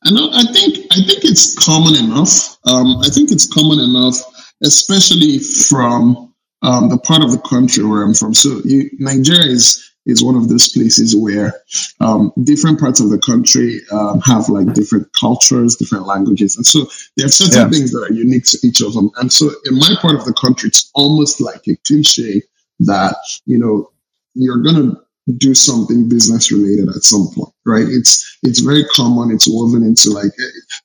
I 0.05 0.11
know, 0.11 0.31
I 0.33 0.45
think, 0.53 0.87
I 0.91 0.97
think 0.97 1.25
it's 1.25 1.55
common 1.65 1.97
enough. 1.97 2.59
Um, 2.67 2.99
I 2.99 3.09
think 3.09 3.31
it's 3.31 3.47
common 3.47 3.79
enough, 3.79 4.17
especially 4.63 5.39
from, 5.39 6.35
um, 6.63 6.89
the 6.89 6.99
part 6.99 7.23
of 7.23 7.31
the 7.31 7.39
country 7.39 7.85
where 7.85 8.03
I'm 8.03 8.15
from. 8.15 8.35
So 8.35 8.61
you, 8.65 8.91
Nigeria 8.99 9.51
is, 9.51 9.92
is 10.07 10.23
one 10.23 10.35
of 10.35 10.49
those 10.49 10.69
places 10.69 11.17
where 11.17 11.55
um, 12.01 12.33
different 12.43 12.81
parts 12.81 13.01
of 13.01 13.11
the 13.11 13.19
country 13.19 13.81
um, 13.93 14.21
have 14.21 14.49
like 14.49 14.73
different 14.75 15.09
cultures, 15.19 15.77
different 15.77 16.07
languages, 16.07 16.57
and 16.57 16.67
so 16.67 16.87
there 17.17 17.27
are 17.27 17.31
certain 17.31 17.61
yeah. 17.61 17.69
things 17.71 17.93
that 17.93 18.03
are 18.03 18.13
unique 18.13 18.45
to 18.45 18.59
each 18.67 18.81
of 18.81 18.95
them. 18.95 19.11
And 19.17 19.33
so, 19.33 19.51
in 19.67 19.79
my 19.79 19.95
part 20.01 20.15
of 20.15 20.25
the 20.25 20.35
country, 20.35 20.69
it's 20.69 20.91
almost 20.95 21.41
like 21.41 21.63
a 21.69 21.77
cliche 21.87 22.43
that 22.81 23.17
you 23.47 23.59
know 23.59 23.91
you're 24.35 24.63
gonna 24.63 24.95
do 25.39 25.55
something 25.55 26.09
business 26.09 26.51
related 26.51 26.89
at 26.89 27.03
some 27.03 27.29
point, 27.35 27.55
right? 27.65 27.87
It's 27.89 28.39
it's 28.43 28.61
very 28.61 28.85
common. 28.87 29.31
It's 29.31 29.47
woven 29.49 29.85
into 29.85 30.11
like 30.11 30.33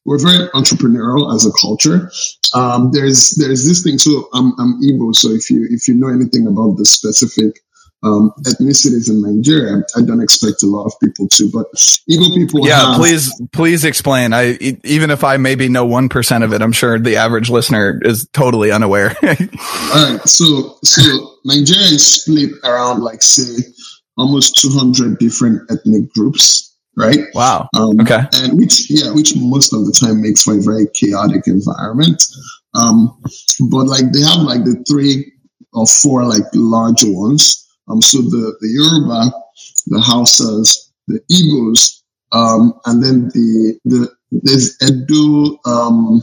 we're 0.05 0.19
very 0.19 0.47
entrepreneurial 0.49 1.33
as 1.33 1.45
a 1.45 1.51
culture. 1.59 2.11
Um, 2.53 2.91
there's 2.91 3.31
there's 3.31 3.67
this 3.67 3.83
thing. 3.83 3.97
So 3.97 4.29
I'm 4.33 4.53
I'm 4.59 4.79
Igbo. 4.81 5.15
So 5.15 5.29
if 5.29 5.49
you 5.49 5.67
if 5.71 5.87
you 5.87 5.95
know 5.95 6.09
anything 6.09 6.45
about 6.45 6.77
the 6.77 6.85
specific 6.85 7.59
um, 8.03 8.31
ethnicities 8.45 9.09
in 9.09 9.21
Nigeria. 9.21 9.81
I 9.95 10.01
don't 10.01 10.21
expect 10.21 10.63
a 10.63 10.67
lot 10.67 10.85
of 10.85 10.93
people 11.01 11.27
to, 11.29 11.49
but 11.51 11.65
Igbo 12.09 12.35
people. 12.35 12.67
Yeah, 12.67 12.91
have, 12.91 12.95
please, 12.95 13.41
please 13.51 13.85
explain. 13.85 14.33
I 14.33 14.57
even 14.83 15.09
if 15.09 15.23
I 15.23 15.37
maybe 15.37 15.67
know 15.69 15.85
one 15.85 16.09
percent 16.09 16.43
of 16.43 16.53
it, 16.53 16.61
I'm 16.61 16.71
sure 16.71 16.99
the 16.99 17.15
average 17.15 17.49
listener 17.49 17.99
is 18.03 18.27
totally 18.33 18.71
unaware. 18.71 19.15
All 19.23 20.11
right, 20.11 20.21
so 20.25 20.77
so 20.83 21.37
Nigeria 21.45 21.85
is 21.85 22.21
split 22.21 22.51
around 22.63 23.01
like 23.01 23.21
say 23.21 23.63
almost 24.17 24.59
200 24.59 25.19
different 25.19 25.61
ethnic 25.71 26.11
groups. 26.13 26.75
Right. 26.95 27.19
Wow. 27.35 27.69
Um, 27.75 27.99
okay. 28.01 28.21
And 28.33 28.57
which, 28.57 28.89
yeah, 28.89 29.13
which 29.13 29.35
most 29.35 29.71
of 29.71 29.85
the 29.85 29.91
time 29.91 30.19
makes 30.19 30.41
for 30.41 30.57
a 30.57 30.61
very 30.61 30.87
chaotic 30.95 31.45
environment. 31.45 32.23
Um, 32.73 33.21
but 33.69 33.85
like 33.85 34.11
they 34.11 34.21
have 34.21 34.41
like 34.41 34.63
the 34.63 34.83
three 34.89 35.31
or 35.73 35.85
four 35.85 36.25
like 36.25 36.41
larger 36.55 37.13
ones 37.13 37.66
um, 37.89 38.01
so 38.01 38.19
the, 38.21 38.55
the 38.59 38.67
Yoruba, 38.67 39.31
the 39.87 39.99
Hausas, 39.99 40.89
the 41.07 41.19
Igbos, 41.31 42.01
um, 42.31 42.73
and 42.85 43.03
then 43.03 43.29
the, 43.29 43.79
the, 43.85 44.09
there's 44.31 44.77
Edo, 44.83 45.57
um, 45.65 46.21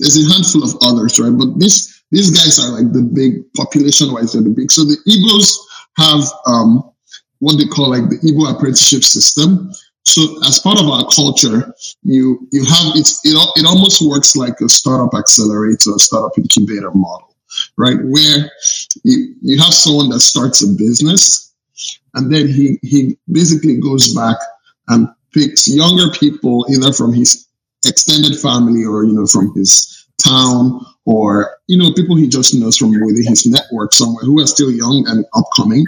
there's 0.00 0.18
a 0.18 0.32
handful 0.32 0.64
of 0.64 0.74
others, 0.82 1.20
right? 1.20 1.36
But 1.36 1.58
these, 1.58 2.02
these 2.10 2.30
guys 2.30 2.58
are 2.58 2.72
like 2.72 2.92
the 2.92 3.02
big 3.02 3.52
population 3.54 4.12
wise, 4.12 4.32
they're 4.32 4.42
the 4.42 4.50
big. 4.50 4.72
So 4.72 4.84
the 4.84 4.98
Igbos 5.06 5.54
have, 5.96 6.24
um, 6.46 6.90
what 7.38 7.56
they 7.56 7.66
call 7.66 7.90
like 7.90 8.08
the 8.10 8.18
Igbo 8.18 8.52
apprenticeship 8.52 9.04
system. 9.04 9.70
So 10.04 10.22
as 10.44 10.58
part 10.58 10.80
of 10.80 10.88
our 10.88 11.06
culture, 11.14 11.72
you, 12.02 12.48
you 12.50 12.64
have, 12.64 12.96
it's, 12.96 13.20
it, 13.24 13.36
it 13.56 13.66
almost 13.66 14.02
works 14.02 14.34
like 14.34 14.60
a 14.60 14.68
startup 14.68 15.14
accelerator, 15.14 15.92
startup 15.98 16.36
incubator 16.36 16.90
model 16.92 17.29
right? 17.80 17.96
Where 18.02 18.50
you, 19.04 19.34
you 19.40 19.58
have 19.58 19.72
someone 19.72 20.10
that 20.10 20.20
starts 20.20 20.62
a 20.62 20.68
business 20.68 21.52
and 22.14 22.32
then 22.32 22.46
he, 22.48 22.78
he 22.82 23.18
basically 23.30 23.78
goes 23.78 24.14
back 24.14 24.36
and 24.88 25.08
picks 25.32 25.66
younger 25.68 26.10
people 26.18 26.66
either 26.70 26.92
from 26.92 27.14
his 27.14 27.48
extended 27.86 28.38
family 28.38 28.84
or, 28.84 29.04
you 29.04 29.12
know, 29.12 29.26
from 29.26 29.54
his 29.54 30.06
town 30.22 30.84
or, 31.06 31.56
you 31.66 31.78
know, 31.78 31.92
people 31.94 32.16
he 32.16 32.28
just 32.28 32.54
knows 32.54 32.76
from 32.76 32.90
within 32.90 33.26
his 33.26 33.46
network 33.46 33.94
somewhere 33.94 34.24
who 34.24 34.40
are 34.40 34.46
still 34.46 34.70
young 34.70 35.04
and 35.08 35.24
upcoming. 35.34 35.86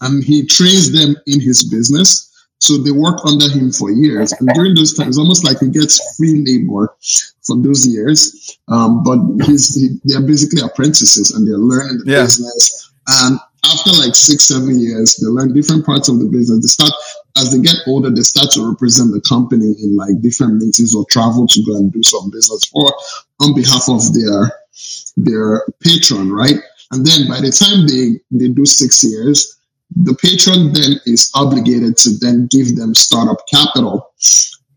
And 0.00 0.24
he 0.24 0.46
trains 0.46 0.92
them 0.92 1.16
in 1.26 1.40
his 1.40 1.68
business 1.68 2.26
so 2.58 2.78
they 2.78 2.90
work 2.90 3.18
under 3.26 3.48
him 3.50 3.70
for 3.70 3.90
years. 3.90 4.32
And 4.32 4.48
during 4.54 4.74
those 4.74 4.94
times, 4.94 5.18
almost 5.18 5.44
like 5.44 5.60
he 5.60 5.68
gets 5.68 6.16
free 6.16 6.42
labor 6.44 6.96
for 7.42 7.56
those 7.60 7.86
years. 7.86 8.58
Um, 8.68 9.02
but 9.02 9.18
he's, 9.46 9.74
he, 9.74 9.98
they're 10.04 10.26
basically 10.26 10.62
apprentices 10.62 11.30
and 11.32 11.46
they're 11.46 11.58
learning 11.58 12.00
the 12.04 12.12
yeah. 12.12 12.22
business. 12.22 12.92
And 13.08 13.38
after 13.64 13.90
like 13.90 14.14
six, 14.14 14.48
seven 14.48 14.78
years, 14.80 15.16
they 15.16 15.28
learn 15.28 15.52
different 15.52 15.84
parts 15.84 16.08
of 16.08 16.18
the 16.18 16.26
business. 16.26 16.64
They 16.64 16.84
start, 16.84 16.92
as 17.36 17.52
they 17.52 17.60
get 17.60 17.76
older, 17.86 18.10
they 18.10 18.22
start 18.22 18.50
to 18.52 18.68
represent 18.68 19.12
the 19.12 19.20
company 19.20 19.74
in 19.82 19.94
like 19.96 20.20
different 20.22 20.54
meetings 20.54 20.94
or 20.94 21.04
travel 21.10 21.46
to 21.46 21.64
go 21.64 21.76
and 21.76 21.92
do 21.92 22.02
some 22.02 22.30
business 22.30 22.66
for 22.66 22.92
on 23.40 23.54
behalf 23.54 23.88
of 23.88 24.00
their, 24.14 24.52
their 25.16 25.66
patron, 25.80 26.32
right? 26.32 26.56
And 26.90 27.04
then 27.04 27.28
by 27.28 27.40
the 27.40 27.50
time 27.50 27.86
they, 27.86 28.20
they 28.30 28.52
do 28.52 28.64
six 28.64 29.04
years, 29.04 29.58
the 29.94 30.14
patron 30.14 30.72
then 30.72 31.00
is 31.06 31.30
obligated 31.34 31.96
to 31.98 32.10
then 32.20 32.48
give 32.50 32.76
them 32.76 32.94
startup 32.94 33.38
capital 33.52 34.12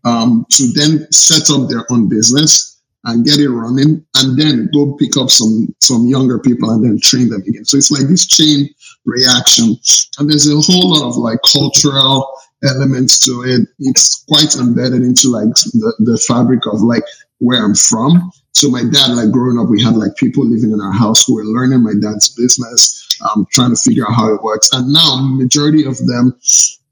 um, 0.04 0.46
to 0.50 0.68
then 0.72 1.10
set 1.12 1.50
up 1.50 1.68
their 1.68 1.84
own 1.90 2.08
business 2.08 2.80
and 3.04 3.24
get 3.24 3.38
it 3.38 3.48
running 3.48 4.04
and 4.16 4.38
then 4.38 4.68
go 4.74 4.94
pick 4.98 5.16
up 5.16 5.30
some 5.30 5.74
some 5.80 6.06
younger 6.06 6.38
people 6.38 6.70
and 6.70 6.84
then 6.84 6.98
train 7.00 7.28
them 7.30 7.42
again. 7.46 7.64
So 7.64 7.76
it's 7.76 7.90
like 7.90 8.08
this 8.08 8.26
chain 8.26 8.68
reaction 9.06 9.76
and 10.18 10.28
there's 10.28 10.48
a 10.48 10.60
whole 10.60 10.90
lot 10.90 11.08
of 11.08 11.16
like 11.16 11.38
cultural 11.50 12.30
elements 12.62 13.24
to 13.24 13.42
it. 13.46 13.68
It's 13.78 14.24
quite 14.28 14.54
embedded 14.56 15.02
into 15.02 15.28
like 15.30 15.54
the, 15.72 15.94
the 16.00 16.18
fabric 16.28 16.60
of 16.66 16.82
like 16.82 17.04
where 17.40 17.62
i'm 17.62 17.74
from 17.74 18.30
so 18.52 18.70
my 18.70 18.82
dad 18.82 19.10
like 19.10 19.30
growing 19.32 19.58
up 19.58 19.68
we 19.68 19.82
had 19.82 19.96
like 19.96 20.16
people 20.16 20.46
living 20.46 20.72
in 20.72 20.80
our 20.80 20.92
house 20.92 21.26
who 21.26 21.34
were 21.34 21.44
learning 21.44 21.82
my 21.82 21.94
dad's 22.00 22.28
business 22.28 23.00
um, 23.20 23.46
trying 23.50 23.74
to 23.74 23.80
figure 23.80 24.04
out 24.08 24.14
how 24.14 24.34
it 24.34 24.42
works. 24.42 24.70
And 24.72 24.92
now 24.92 25.18
majority 25.20 25.84
of 25.84 25.98
them 26.06 26.38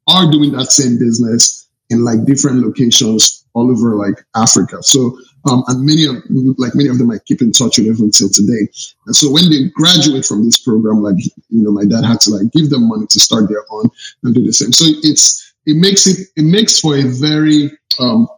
are 0.06 0.30
doing 0.30 0.52
that 0.52 0.66
same 0.66 0.98
business 0.98 1.68
in 1.90 2.04
like 2.04 2.24
different 2.24 2.60
locations 2.64 3.44
all 3.54 3.70
over 3.70 3.96
like 3.96 4.24
Africa. 4.36 4.82
So, 4.82 5.18
um, 5.50 5.64
and 5.68 5.84
many 5.84 6.06
of, 6.06 6.16
like 6.58 6.74
many 6.74 6.88
of 6.88 6.98
them 6.98 7.10
I 7.10 7.18
keep 7.24 7.40
in 7.40 7.52
touch 7.52 7.78
with 7.78 7.86
even 7.86 8.06
until 8.06 8.28
today. 8.28 8.68
And 9.06 9.16
so 9.16 9.30
when 9.30 9.48
they 9.50 9.70
graduate 9.74 10.24
from 10.24 10.44
this 10.44 10.58
program, 10.58 11.02
like, 11.02 11.16
you 11.48 11.62
know, 11.62 11.70
my 11.70 11.84
dad 11.84 12.04
had 12.04 12.20
to 12.20 12.30
like 12.30 12.52
give 12.52 12.70
them 12.70 12.88
money 12.88 13.06
to 13.06 13.20
start 13.20 13.48
their 13.48 13.64
own 13.70 13.88
and 14.22 14.34
do 14.34 14.44
the 14.44 14.52
same. 14.52 14.72
So 14.72 14.84
it's, 15.02 15.54
it 15.66 15.76
makes 15.76 16.06
it, 16.06 16.28
it 16.36 16.44
makes 16.44 16.80
for 16.80 16.96
a 16.96 17.02
very, 17.02 17.70
um, 17.98 18.28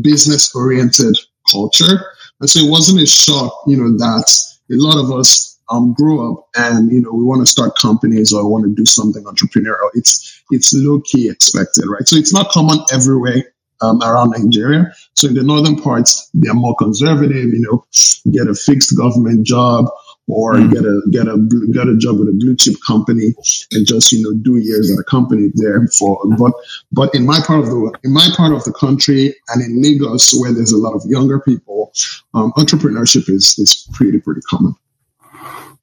business 0.00 0.54
oriented 0.54 1.16
culture. 1.50 2.04
And 2.40 2.48
so 2.48 2.60
it 2.60 2.70
wasn't 2.70 3.00
a 3.00 3.06
shock, 3.06 3.52
you 3.66 3.76
know, 3.76 3.96
that 3.98 4.30
a 4.70 4.76
lot 4.76 5.02
of 5.02 5.10
us 5.12 5.58
um, 5.70 5.92
grow 5.94 6.32
up 6.32 6.48
and 6.56 6.90
you 6.90 7.00
know 7.00 7.10
we 7.12 7.24
want 7.24 7.40
to 7.42 7.46
start 7.50 7.76
companies 7.76 8.32
or 8.32 8.48
want 8.48 8.64
to 8.64 8.74
do 8.74 8.86
something 8.86 9.24
entrepreneurial. 9.24 9.90
It's 9.94 10.42
it's 10.50 10.72
low 10.72 11.00
key 11.00 11.28
expected 11.28 11.84
right? 11.86 12.06
So 12.06 12.16
it's 12.16 12.32
not 12.32 12.48
common 12.50 12.78
everywhere 12.92 13.42
um, 13.80 14.00
around 14.02 14.30
Nigeria. 14.36 14.92
So 15.14 15.28
in 15.28 15.34
the 15.34 15.42
northern 15.42 15.76
parts 15.76 16.30
they're 16.34 16.54
more 16.54 16.74
conservative 16.76 17.52
you 17.52 17.60
know 17.60 17.84
get 18.32 18.48
a 18.48 18.54
fixed 18.54 18.96
government 18.96 19.46
job 19.46 19.86
or 20.28 20.54
mm. 20.54 20.72
get 20.72 20.84
a 20.84 21.00
get 21.10 21.26
a 21.26 21.36
get 21.72 21.88
a 21.88 21.96
job 21.96 22.18
with 22.18 22.28
a 22.28 22.32
blue 22.32 22.54
chip 22.54 22.74
company 22.86 23.34
and 23.72 23.86
just 23.86 24.12
you 24.12 24.22
know 24.22 24.38
do 24.42 24.56
years 24.56 24.90
at 24.90 24.98
a 24.98 25.04
company 25.04 25.50
there 25.54 25.86
for 25.98 26.20
but 26.38 26.52
but 26.92 27.14
in 27.14 27.26
my 27.26 27.40
part 27.44 27.60
of 27.60 27.66
the 27.66 27.98
in 28.04 28.12
my 28.12 28.28
part 28.36 28.52
of 28.52 28.62
the 28.64 28.72
country 28.72 29.34
and 29.48 29.62
in 29.62 29.82
Lagos 29.82 30.32
where 30.38 30.52
there's 30.52 30.72
a 30.72 30.78
lot 30.78 30.94
of 30.94 31.02
younger 31.06 31.40
people 31.40 31.92
um, 32.34 32.52
entrepreneurship 32.52 33.28
is 33.28 33.58
is 33.58 33.88
pretty 33.94 34.20
pretty 34.20 34.42
common 34.42 34.74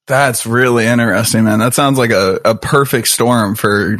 that's 0.07 0.45
really 0.45 0.85
interesting, 0.85 1.45
man. 1.45 1.59
That 1.59 1.73
sounds 1.73 1.97
like 1.97 2.11
a, 2.11 2.39
a 2.45 2.55
perfect 2.55 3.07
storm 3.07 3.55
for 3.55 3.97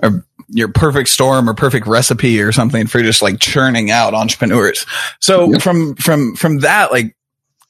a, 0.00 0.12
your 0.48 0.68
perfect 0.68 1.08
storm 1.10 1.48
or 1.48 1.54
perfect 1.54 1.86
recipe 1.86 2.40
or 2.40 2.50
something 2.50 2.88
for 2.88 3.00
just 3.02 3.22
like 3.22 3.38
churning 3.38 3.90
out 3.90 4.14
entrepreneurs. 4.14 4.84
So 5.20 5.52
from, 5.60 5.94
from, 5.94 6.34
from 6.34 6.60
that, 6.60 6.90
like, 6.90 7.14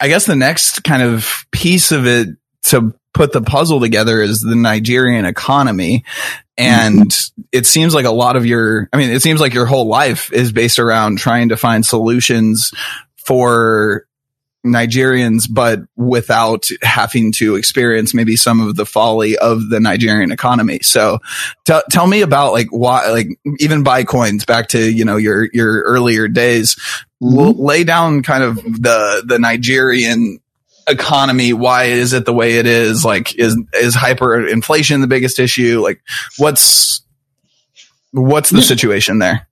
I 0.01 0.09
guess 0.09 0.27
the 0.27 0.37
next 0.37 0.85
kind 0.85 1.03
of 1.03 1.47
piece 1.51 1.93
of 1.93 2.07
it 2.07 2.29
to 2.65 2.95
put 3.15 3.33
the 3.33 3.43
puzzle 3.43 3.81
together 3.81 4.23
is 4.23 4.41
the 4.41 4.55
Nigerian 4.55 5.25
economy. 5.25 6.05
And 6.57 7.13
it 7.53 7.67
seems 7.67 7.95
like 7.95 8.05
a 8.05 8.11
lot 8.11 8.37
of 8.37 8.47
your, 8.47 8.89
I 8.93 8.97
mean, 8.97 9.11
it 9.11 9.23
seems 9.23 9.41
like 9.41 9.55
your 9.55 9.67
whole 9.67 9.87
life 9.87 10.33
is 10.33 10.53
based 10.53 10.79
around 10.79 11.19
trying 11.19 11.49
to 11.51 11.57
find 11.57 11.85
solutions 11.85 12.73
for 13.17 14.07
Nigerians, 14.67 15.45
but 15.49 15.81
without 15.97 16.69
having 16.83 17.33
to 17.33 17.55
experience 17.55 18.13
maybe 18.13 18.37
some 18.37 18.61
of 18.61 18.77
the 18.77 18.87
folly 18.87 19.39
of 19.39 19.69
the 19.69 19.81
Nigerian 19.81 20.33
economy. 20.33 20.81
So 20.83 21.21
t- 21.65 21.81
tell 21.91 22.07
me 22.07 22.23
about 22.23 22.53
like 22.53 22.69
why, 22.71 23.09
like 23.11 23.29
even 23.59 23.85
buy 23.85 24.05
coins 24.05 24.45
back 24.45 24.69
to, 24.69 24.79
you 24.81 25.05
know, 25.05 25.17
your, 25.17 25.49
your 25.53 25.83
earlier 25.83 26.29
days. 26.29 26.77
Mm-hmm. 27.23 27.37
We'll 27.37 27.55
lay 27.55 27.85
down 27.85 28.23
kind 28.23 28.43
of 28.43 28.57
the, 28.57 29.23
the 29.27 29.39
Nigerian 29.39 30.41
economy. 30.87 31.53
Why 31.53 31.85
is 31.85 32.13
it 32.13 32.25
the 32.25 32.33
way 32.33 32.59
it 32.59 32.67
is? 32.67 33.05
Like, 33.05 33.35
is, 33.37 33.57
is 33.75 33.97
hyperinflation 33.97 35.01
the 35.01 35.07
biggest 35.07 35.39
issue? 35.39 35.81
Like 35.83 36.01
what's, 36.39 37.03
what's 38.13 38.51
the 38.51 38.59
yeah. 38.59 38.65
situation 38.65 39.19
there? 39.19 39.49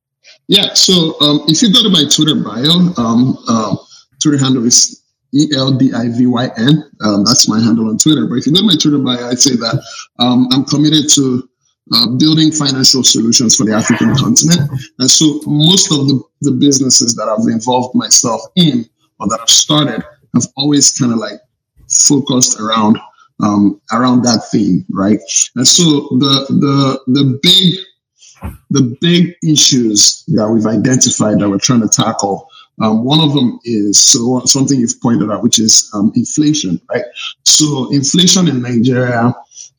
Yeah. 0.48 0.74
So, 0.74 1.20
um, 1.20 1.42
if 1.48 1.60
you 1.62 1.72
go 1.72 1.82
to 1.82 1.90
my 1.90 2.04
Twitter 2.08 2.36
bio, 2.36 2.70
um, 3.02 3.36
um, 3.48 3.78
Twitter 4.22 4.38
handle 4.38 4.64
is 4.64 5.02
E 5.34 5.48
L 5.56 5.76
D 5.76 5.92
I 5.92 6.08
V 6.08 6.26
Y 6.26 6.48
N. 6.56 6.84
Um, 7.04 7.24
that's 7.24 7.48
my 7.48 7.58
handle 7.60 7.88
on 7.88 7.98
Twitter. 7.98 8.26
But 8.26 8.36
if 8.36 8.46
you 8.46 8.52
go 8.52 8.60
to 8.60 8.66
my 8.66 8.76
Twitter 8.76 8.98
bio, 8.98 9.28
I'd 9.28 9.40
say 9.40 9.56
that 9.56 9.82
um, 10.18 10.48
I'm 10.52 10.64
committed 10.64 11.10
to 11.14 11.48
uh, 11.94 12.08
building 12.18 12.50
financial 12.50 13.04
solutions 13.04 13.56
for 13.56 13.64
the 13.64 13.72
African 13.72 14.14
continent. 14.16 14.70
And 14.98 15.10
so 15.10 15.40
most 15.46 15.92
of 15.92 16.08
the, 16.08 16.20
the 16.40 16.52
businesses 16.52 17.14
that 17.14 17.28
I've 17.28 17.46
involved 17.52 17.94
myself 17.94 18.40
in 18.56 18.84
or 19.20 19.28
that 19.28 19.40
I've 19.40 19.48
started 19.48 20.02
have 20.34 20.46
always 20.56 20.90
kind 20.90 21.12
of 21.12 21.18
like 21.18 21.40
focused 21.88 22.58
around 22.60 22.98
um, 23.42 23.80
around 23.92 24.22
that 24.22 24.48
theme, 24.50 24.84
right? 24.90 25.20
And 25.56 25.68
so 25.68 25.84
the 25.84 26.46
the 26.48 27.00
the 27.06 27.38
big 27.42 28.52
the 28.70 28.96
big 29.00 29.34
issues 29.42 30.24
that 30.28 30.48
we've 30.48 30.66
identified 30.66 31.38
that 31.38 31.48
we're 31.48 31.58
trying 31.58 31.82
to 31.82 31.88
tackle 31.88 32.48
Um, 32.80 33.04
one 33.04 33.20
of 33.20 33.34
them 33.34 33.58
is 33.64 33.98
so 33.98 34.42
something 34.44 34.78
you've 34.78 35.00
pointed 35.00 35.30
out, 35.30 35.42
which 35.42 35.58
is 35.58 35.90
um, 35.94 36.12
inflation, 36.14 36.80
right? 36.90 37.04
So 37.44 37.90
inflation 37.90 38.48
in 38.48 38.62
Nigeria 38.62 39.34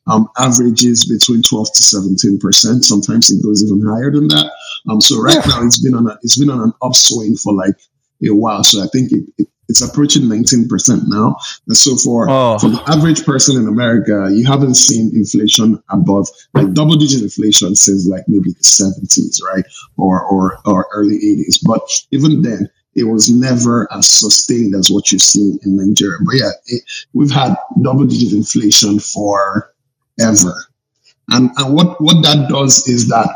um, 0.08 0.28
averages 0.38 1.06
between 1.06 1.42
12 1.42 1.72
to 1.74 1.82
17 1.82 2.38
percent. 2.38 2.84
Sometimes 2.84 3.30
it 3.30 3.42
goes 3.42 3.62
even 3.62 3.86
higher 3.86 4.10
than 4.10 4.28
that. 4.28 4.50
Um, 4.88 5.00
so 5.00 5.20
right 5.20 5.38
now 5.46 5.64
it's 5.64 5.82
been 5.82 5.94
on 5.94 6.08
a, 6.08 6.18
it's 6.22 6.38
been 6.38 6.50
on 6.50 6.60
an 6.60 6.72
upswing 6.82 7.36
for 7.36 7.52
like 7.52 7.76
a 8.26 8.34
while. 8.34 8.64
So 8.64 8.82
I 8.82 8.86
think 8.86 9.12
it, 9.12 9.24
it, 9.38 9.48
it's 9.68 9.82
approaching 9.82 10.22
19% 10.22 11.02
now. 11.08 11.36
And 11.66 11.76
so 11.76 11.96
for, 11.96 12.26
oh. 12.30 12.58
for 12.58 12.70
the 12.70 12.82
average 12.86 13.24
person 13.24 13.60
in 13.60 13.68
America, 13.68 14.28
you 14.32 14.46
haven't 14.46 14.74
seen 14.74 15.10
inflation 15.14 15.82
above 15.90 16.28
like 16.54 16.72
double 16.72 16.96
digit 16.96 17.22
inflation 17.22 17.74
since 17.74 18.06
like 18.06 18.24
maybe 18.28 18.52
the 18.52 18.62
70s, 18.62 19.42
right? 19.42 19.64
Or, 19.98 20.24
or, 20.24 20.58
or 20.64 20.86
early 20.94 21.18
80s. 21.18 21.58
But 21.62 21.82
even 22.10 22.40
then, 22.40 22.70
it 22.98 23.04
was 23.04 23.30
never 23.30 23.88
as 23.92 24.08
sustained 24.08 24.74
as 24.74 24.90
what 24.90 25.12
you 25.12 25.18
see 25.18 25.58
in 25.62 25.76
Nigeria. 25.76 26.18
But 26.24 26.34
yeah, 26.34 26.50
it, 26.66 26.82
we've 27.12 27.30
had 27.30 27.56
double 27.82 28.04
digit 28.04 28.32
inflation 28.32 28.98
for 28.98 29.72
ever. 30.20 30.54
And, 31.30 31.50
and 31.56 31.74
what, 31.74 32.00
what 32.00 32.22
that 32.24 32.48
does 32.48 32.88
is 32.88 33.08
that 33.08 33.28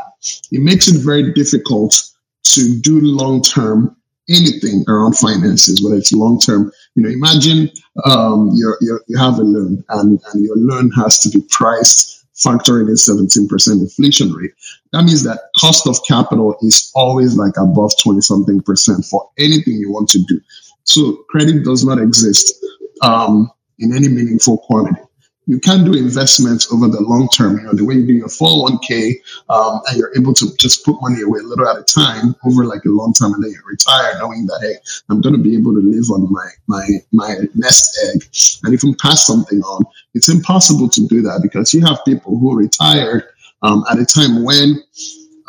it 0.51 0.61
makes 0.61 0.87
it 0.87 0.99
very 1.01 1.31
difficult 1.33 1.95
to 2.43 2.79
do 2.81 2.99
long 3.01 3.41
term 3.41 3.95
anything 4.29 4.83
around 4.87 5.17
finances, 5.17 5.83
whether 5.83 5.97
it's 5.97 6.11
long 6.11 6.39
term. 6.39 6.71
You 6.95 7.03
know, 7.03 7.09
imagine 7.09 7.69
um, 8.05 8.51
you're, 8.53 8.77
you 8.81 9.17
have 9.17 9.39
a 9.39 9.43
loan 9.43 9.83
and, 9.89 10.19
and 10.33 10.43
your 10.43 10.57
loan 10.57 10.91
has 10.91 11.19
to 11.19 11.29
be 11.29 11.45
priced 11.49 12.22
factoring 12.35 12.87
in 12.87 12.95
17% 12.95 13.81
inflation 13.81 14.31
rate. 14.33 14.51
That 14.91 15.03
means 15.03 15.23
that 15.23 15.39
cost 15.59 15.87
of 15.87 15.97
capital 16.07 16.55
is 16.61 16.91
always 16.95 17.37
like 17.37 17.53
above 17.57 17.91
20 18.01 18.21
something 18.21 18.61
percent 18.61 19.05
for 19.05 19.29
anything 19.37 19.73
you 19.73 19.91
want 19.91 20.09
to 20.09 20.23
do. 20.27 20.39
So 20.83 21.23
credit 21.29 21.63
does 21.63 21.85
not 21.85 21.99
exist 21.99 22.53
um, 23.01 23.51
in 23.79 23.95
any 23.95 24.07
meaningful 24.07 24.57
quantity 24.59 25.01
you 25.45 25.59
can 25.59 25.83
do 25.83 25.93
investments 25.93 26.71
over 26.71 26.87
the 26.87 27.01
long 27.01 27.27
term. 27.29 27.57
You 27.57 27.63
know, 27.63 27.73
the 27.73 27.85
way 27.85 27.95
you 27.95 28.07
do 28.07 28.13
your 28.13 28.27
401k, 28.27 29.15
um, 29.49 29.81
and 29.87 29.97
you're 29.97 30.15
able 30.17 30.33
to 30.35 30.55
just 30.57 30.85
put 30.85 30.95
money 31.01 31.21
away 31.21 31.39
a 31.39 31.43
little 31.43 31.67
at 31.67 31.77
a 31.77 31.83
time 31.83 32.35
over 32.45 32.65
like 32.65 32.85
a 32.85 32.89
long 32.89 33.13
time, 33.13 33.33
and 33.33 33.43
then 33.43 33.51
you 33.51 33.59
retire, 33.65 34.17
knowing 34.19 34.45
that 34.47 34.59
hey, 34.61 34.75
I'm 35.09 35.21
going 35.21 35.35
to 35.35 35.41
be 35.41 35.55
able 35.55 35.73
to 35.73 35.81
live 35.81 36.09
on 36.11 36.31
my 36.31 36.49
my 36.67 36.87
my 37.11 37.35
nest 37.55 37.99
egg, 38.09 38.23
and 38.63 38.81
you 38.81 38.95
pass 38.95 39.25
something 39.25 39.61
on, 39.61 39.83
it's 40.13 40.29
impossible 40.29 40.89
to 40.89 41.07
do 41.07 41.21
that 41.23 41.41
because 41.41 41.73
you 41.73 41.81
have 41.85 41.99
people 42.05 42.37
who 42.37 42.57
retired 42.57 43.23
um, 43.61 43.83
at 43.91 43.99
a 43.99 44.05
time 44.05 44.43
when, 44.43 44.81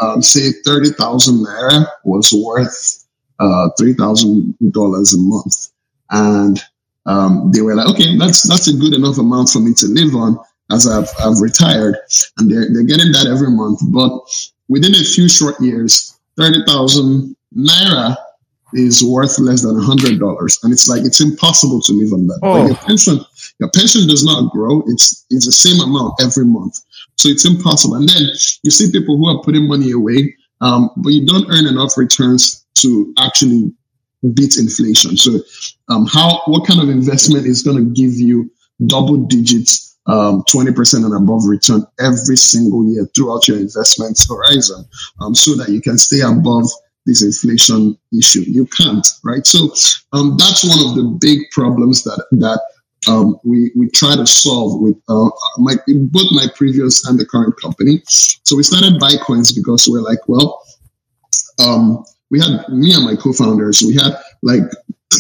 um, 0.01 0.23
say, 0.23 0.51
thirty 0.65 0.91
thousand 0.91 1.45
naira 1.45 1.87
was 2.05 2.33
worth 2.33 3.05
uh, 3.39 3.71
three 3.79 3.95
thousand 3.95 4.57
dollars 4.73 5.15
a 5.15 5.19
month, 5.19 5.71
and 6.11 6.61
um, 7.07 7.51
they 7.53 7.61
were 7.61 7.75
like, 7.75 7.89
okay, 7.89 8.17
that's 8.17 8.49
that's 8.49 8.69
a 8.69 8.77
good 8.77 8.95
enough 8.95 9.19
amount 9.19 9.51
for 9.51 9.61
me 9.61 9.75
to 9.75 9.87
live 9.87 10.15
on 10.15 10.39
as 10.71 10.87
I've, 10.87 11.09
I've 11.21 11.41
retired, 11.41 11.97
and 12.39 12.51
they're 12.51 12.73
they're 12.73 12.85
getting 12.85 13.13
that 13.13 13.27
every 13.27 13.51
month. 13.51 13.81
But 13.93 14.13
within 14.69 14.95
a 14.95 15.05
few 15.05 15.29
short 15.29 15.61
years, 15.61 16.19
thirty 16.37 16.65
thousand 16.67 17.37
naira 17.55 18.17
is 18.73 19.05
worth 19.05 19.39
less 19.39 19.63
than 19.63 19.77
a 19.77 19.83
hundred 19.83 20.19
dollars, 20.19 20.59
and 20.63 20.73
it's 20.73 20.89
like 20.89 21.05
it's 21.05 21.21
impossible 21.21 21.81
to 21.83 21.93
live 21.93 22.13
on 22.13 22.27
that. 22.27 22.41
Oh. 22.43 22.63
But 22.63 22.69
your 22.69 22.77
pension, 22.77 23.21
your 23.61 23.71
pension 23.71 24.09
does 24.09 24.25
not 24.25 24.51
grow; 24.53 24.83
it's 24.87 25.27
it's 25.31 25.47
the 25.47 25.53
same 25.53 25.81
amount 25.81 26.15
every 26.23 26.47
month, 26.47 26.79
so 27.17 27.29
it's 27.29 27.45
impossible. 27.45 27.97
And 27.97 28.09
then 28.09 28.23
you 28.63 28.71
see 28.71 28.91
people 28.91 29.19
who 29.19 29.29
are 29.29 29.43
putting 29.43 29.69
money 29.69 29.93
away, 29.93 30.35
um, 30.63 30.91
but 30.97 31.11
you 31.11 31.27
don't 31.27 31.51
earn 31.51 31.67
enough 31.67 31.99
returns 31.99 32.65
to 32.77 33.13
actually 33.19 33.73
beat 34.33 34.57
inflation. 34.57 35.16
So, 35.16 35.40
um, 35.88 36.07
how 36.07 36.43
what 36.47 36.66
kind 36.66 36.81
of 36.81 36.88
investment 36.88 37.47
is 37.47 37.62
going 37.62 37.76
to 37.76 37.90
give 37.93 38.14
you 38.14 38.50
double 38.87 39.16
digits, 39.16 39.97
um, 40.07 40.43
20% 40.50 41.04
and 41.04 41.14
above 41.14 41.43
return 41.47 41.87
every 41.99 42.37
single 42.37 42.88
year 42.90 43.07
throughout 43.14 43.49
your 43.49 43.59
investment 43.59 44.19
horizon, 44.28 44.85
um, 45.21 45.35
so 45.35 45.54
that 45.57 45.69
you 45.69 45.81
can 45.81 45.99
stay 45.99 46.21
above 46.21 46.69
this 47.07 47.23
inflation 47.23 47.99
issue? 48.16 48.45
You 48.47 48.66
can't, 48.66 49.07
right? 49.25 49.46
So, 49.46 49.75
um, 50.12 50.37
that's 50.38 50.64
one 50.64 50.79
of 50.88 50.96
the 50.96 51.18
big 51.20 51.51
problems 51.51 52.05
that 52.05 52.25
that 52.33 52.61
um, 53.09 53.38
we 53.44 53.70
we 53.77 53.88
try 53.90 54.16
to 54.16 54.27
solve 54.27 54.81
with 54.81 54.96
uh, 55.09 55.31
my 55.59 55.75
both 55.87 56.27
my 56.33 56.46
previous 56.55 57.07
and 57.07 57.18
the 57.18 57.27
current 57.27 57.55
company. 57.61 58.03
So 58.07 58.57
we 58.57 58.62
started 58.62 58.94
Bitcoins 58.94 59.55
because 59.55 59.87
we're 59.88 60.01
like, 60.01 60.20
well, 60.27 60.62
um, 61.59 62.05
we 62.31 62.41
had 62.41 62.69
me 62.69 62.93
and 62.95 63.05
my 63.05 63.17
co-founders, 63.17 63.83
we 63.83 63.95
had 63.95 64.17
like 64.43 64.63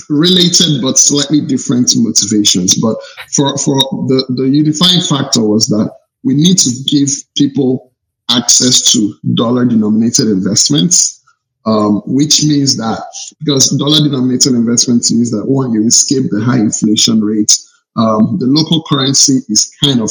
related 0.08 0.82
but 0.82 0.98
slightly 0.98 1.40
different 1.40 1.90
motivations. 1.96 2.80
But 2.80 2.96
for, 3.34 3.56
for 3.58 3.76
the, 4.08 4.24
the 4.36 4.48
unifying 4.48 5.00
factor 5.00 5.42
was 5.42 5.68
that 5.68 5.92
we 6.22 6.34
need 6.34 6.58
to 6.58 6.70
give 6.88 7.08
people 7.36 7.92
access 8.30 8.92
to 8.92 9.14
dollar 9.34 9.64
denominated 9.64 10.28
investments. 10.28 11.20
Um, 11.66 12.02
which 12.04 12.44
means 12.44 12.76
that 12.76 13.02
because 13.38 13.70
dollar 13.78 13.96
denominated 13.96 14.52
investments 14.52 15.10
means 15.10 15.30
that 15.30 15.48
one, 15.48 15.72
you 15.72 15.86
escape 15.86 16.24
the 16.30 16.42
high 16.44 16.58
inflation 16.58 17.24
rate. 17.24 17.58
Um, 17.96 18.36
the 18.38 18.44
local 18.44 18.84
currency 18.86 19.40
is 19.48 19.74
kind 19.82 20.02
of 20.02 20.10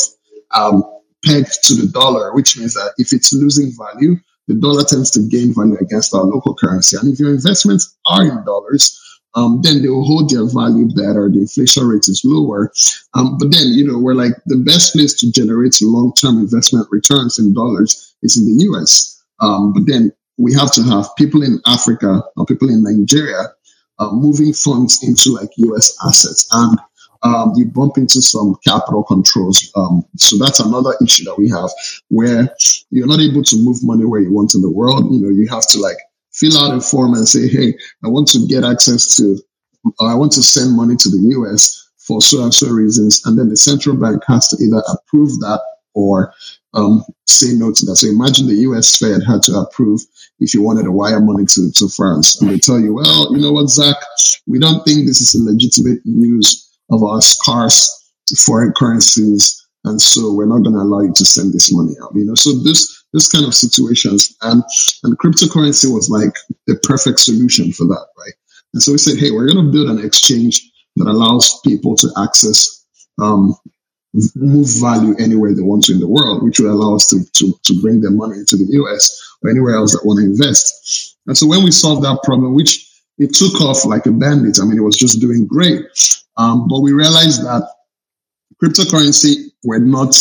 um, 0.49 0.83
pegged 1.23 1.63
to 1.65 1.75
the 1.75 1.87
dollar, 1.87 2.33
which 2.33 2.57
means 2.57 2.73
that 2.73 2.93
if 2.97 3.13
it's 3.13 3.33
losing 3.33 3.71
value, 3.77 4.15
the 4.47 4.55
dollar 4.55 4.83
tends 4.83 5.11
to 5.11 5.21
gain 5.21 5.53
value 5.53 5.77
against 5.79 6.13
our 6.13 6.23
local 6.23 6.55
currency. 6.55 6.97
And 6.97 7.11
if 7.11 7.19
your 7.19 7.31
investments 7.31 7.95
are 8.05 8.23
in 8.23 8.43
dollars, 8.45 8.99
um, 9.35 9.61
then 9.63 9.81
they 9.81 9.89
will 9.89 10.05
hold 10.05 10.29
their 10.29 10.45
value 10.45 10.87
better. 10.93 11.29
The 11.29 11.39
inflation 11.39 11.87
rate 11.87 12.07
is 12.07 12.21
lower. 12.23 12.71
Um, 13.13 13.37
but 13.39 13.51
then, 13.51 13.69
you 13.69 13.85
know, 13.85 13.97
we're 13.97 14.13
like 14.13 14.33
the 14.45 14.57
best 14.57 14.93
place 14.93 15.13
to 15.21 15.31
generate 15.31 15.77
long-term 15.81 16.37
investment 16.37 16.87
returns 16.91 17.39
in 17.39 17.53
dollars 17.53 18.15
is 18.21 18.37
in 18.37 18.45
the 18.45 18.63
US. 18.65 19.23
Um, 19.39 19.73
but 19.73 19.87
then 19.87 20.11
we 20.37 20.53
have 20.53 20.71
to 20.73 20.83
have 20.83 21.15
people 21.17 21.41
in 21.41 21.59
Africa 21.65 22.23
or 22.37 22.45
people 22.45 22.69
in 22.69 22.83
Nigeria 22.83 23.53
uh, 23.99 24.11
moving 24.11 24.53
funds 24.53 25.03
into 25.03 25.31
like 25.31 25.49
US 25.57 25.97
assets. 26.05 26.47
And 26.51 26.77
um, 27.23 27.53
you 27.55 27.65
bump 27.65 27.97
into 27.97 28.21
some 28.21 28.55
capital 28.65 29.03
controls. 29.03 29.71
Um, 29.75 30.05
so 30.17 30.37
that's 30.37 30.59
another 30.59 30.93
issue 31.01 31.23
that 31.25 31.37
we 31.37 31.49
have 31.49 31.69
where 32.09 32.53
you're 32.89 33.07
not 33.07 33.21
able 33.21 33.43
to 33.43 33.57
move 33.57 33.77
money 33.81 34.05
where 34.05 34.21
you 34.21 34.33
want 34.33 34.55
in 34.55 34.61
the 34.61 34.69
world. 34.69 35.05
You 35.11 35.21
know, 35.21 35.29
you 35.29 35.47
have 35.47 35.67
to 35.69 35.79
like 35.79 35.97
fill 36.33 36.57
out 36.57 36.77
a 36.77 36.81
form 36.81 37.13
and 37.13 37.27
say, 37.27 37.47
Hey, 37.47 37.75
I 38.03 38.09
want 38.09 38.27
to 38.29 38.45
get 38.47 38.63
access 38.63 39.15
to, 39.17 39.39
I 40.01 40.15
want 40.15 40.33
to 40.33 40.43
send 40.43 40.75
money 40.75 40.95
to 40.97 41.09
the 41.09 41.33
US 41.37 41.89
for 41.97 42.21
so 42.21 42.43
and 42.43 42.53
so 42.53 42.69
reasons. 42.69 43.25
And 43.25 43.39
then 43.39 43.49
the 43.49 43.57
central 43.57 43.95
bank 43.95 44.21
has 44.27 44.49
to 44.49 44.57
either 44.61 44.83
approve 44.91 45.39
that 45.39 45.61
or 45.93 46.33
um, 46.73 47.05
say 47.27 47.53
no 47.53 47.71
to 47.71 47.85
that. 47.85 47.95
So 47.95 48.07
imagine 48.07 48.47
the 48.47 48.67
US 48.67 48.97
Fed 48.97 49.21
had 49.25 49.43
to 49.43 49.53
approve 49.59 50.01
if 50.39 50.53
you 50.53 50.61
wanted 50.61 50.83
to 50.83 50.91
wire 50.91 51.21
money 51.21 51.45
to, 51.45 51.71
to 51.71 51.87
France. 51.87 52.41
And 52.41 52.49
they 52.49 52.57
tell 52.57 52.79
you, 52.79 52.95
well, 52.95 53.33
you 53.33 53.39
know 53.39 53.53
what, 53.53 53.69
Zach, 53.69 53.95
we 54.45 54.59
don't 54.59 54.83
think 54.83 55.05
this 55.05 55.21
is 55.21 55.39
a 55.39 55.43
legitimate 55.49 56.01
use 56.03 56.72
of 56.91 57.03
our 57.03 57.21
scarce 57.21 57.89
foreign 58.45 58.73
currencies. 58.73 59.59
And 59.85 60.01
so 60.01 60.33
we're 60.33 60.45
not 60.45 60.63
going 60.63 60.73
to 60.73 60.81
allow 60.81 61.01
you 61.01 61.13
to 61.13 61.25
send 61.25 61.53
this 61.53 61.73
money 61.73 61.93
out. 62.01 62.11
You 62.15 62.25
know, 62.25 62.35
so 62.35 62.53
this 62.59 63.03
this 63.11 63.27
kind 63.27 63.45
of 63.45 63.53
situations 63.53 64.35
and 64.41 64.63
and 65.03 65.17
cryptocurrency 65.19 65.93
was 65.93 66.09
like 66.09 66.35
the 66.67 66.75
perfect 66.83 67.19
solution 67.19 67.71
for 67.71 67.85
that, 67.85 68.05
right? 68.17 68.33
And 68.73 68.81
so 68.81 68.91
we 68.91 68.97
said, 68.97 69.19
hey, 69.19 69.31
we're 69.31 69.47
going 69.47 69.65
to 69.65 69.71
build 69.71 69.89
an 69.89 70.03
exchange 70.03 70.71
that 70.95 71.07
allows 71.07 71.59
people 71.63 71.95
to 71.97 72.09
access 72.17 72.85
um, 73.21 73.55
move 74.35 74.67
value 74.79 75.15
anywhere 75.19 75.53
they 75.53 75.61
want 75.61 75.83
to 75.85 75.93
in 75.93 75.99
the 75.99 76.07
world, 76.07 76.43
which 76.43 76.59
will 76.59 76.71
allow 76.71 76.95
us 76.95 77.07
to, 77.07 77.23
to, 77.33 77.53
to 77.63 77.81
bring 77.81 78.01
their 78.01 78.11
money 78.11 78.37
into 78.37 78.57
the 78.57 78.67
US 78.83 79.21
or 79.41 79.49
anywhere 79.49 79.75
else 79.75 79.91
that 79.93 80.05
want 80.05 80.19
to 80.19 80.25
invest. 80.25 81.17
And 81.27 81.37
so 81.37 81.47
when 81.47 81.63
we 81.63 81.71
solved 81.71 82.03
that 82.03 82.19
problem, 82.23 82.53
which 82.53 82.89
it 83.17 83.33
took 83.33 83.61
off 83.61 83.85
like 83.85 84.05
a 84.05 84.11
bandit, 84.11 84.59
I 84.61 84.65
mean, 84.65 84.77
it 84.77 84.83
was 84.83 84.97
just 84.97 85.19
doing 85.19 85.47
great. 85.47 85.85
Um, 86.37 86.67
but 86.67 86.81
we 86.81 86.91
realized 86.91 87.43
that 87.43 87.67
cryptocurrency 88.61 89.51
were 89.63 89.79
not 89.79 90.15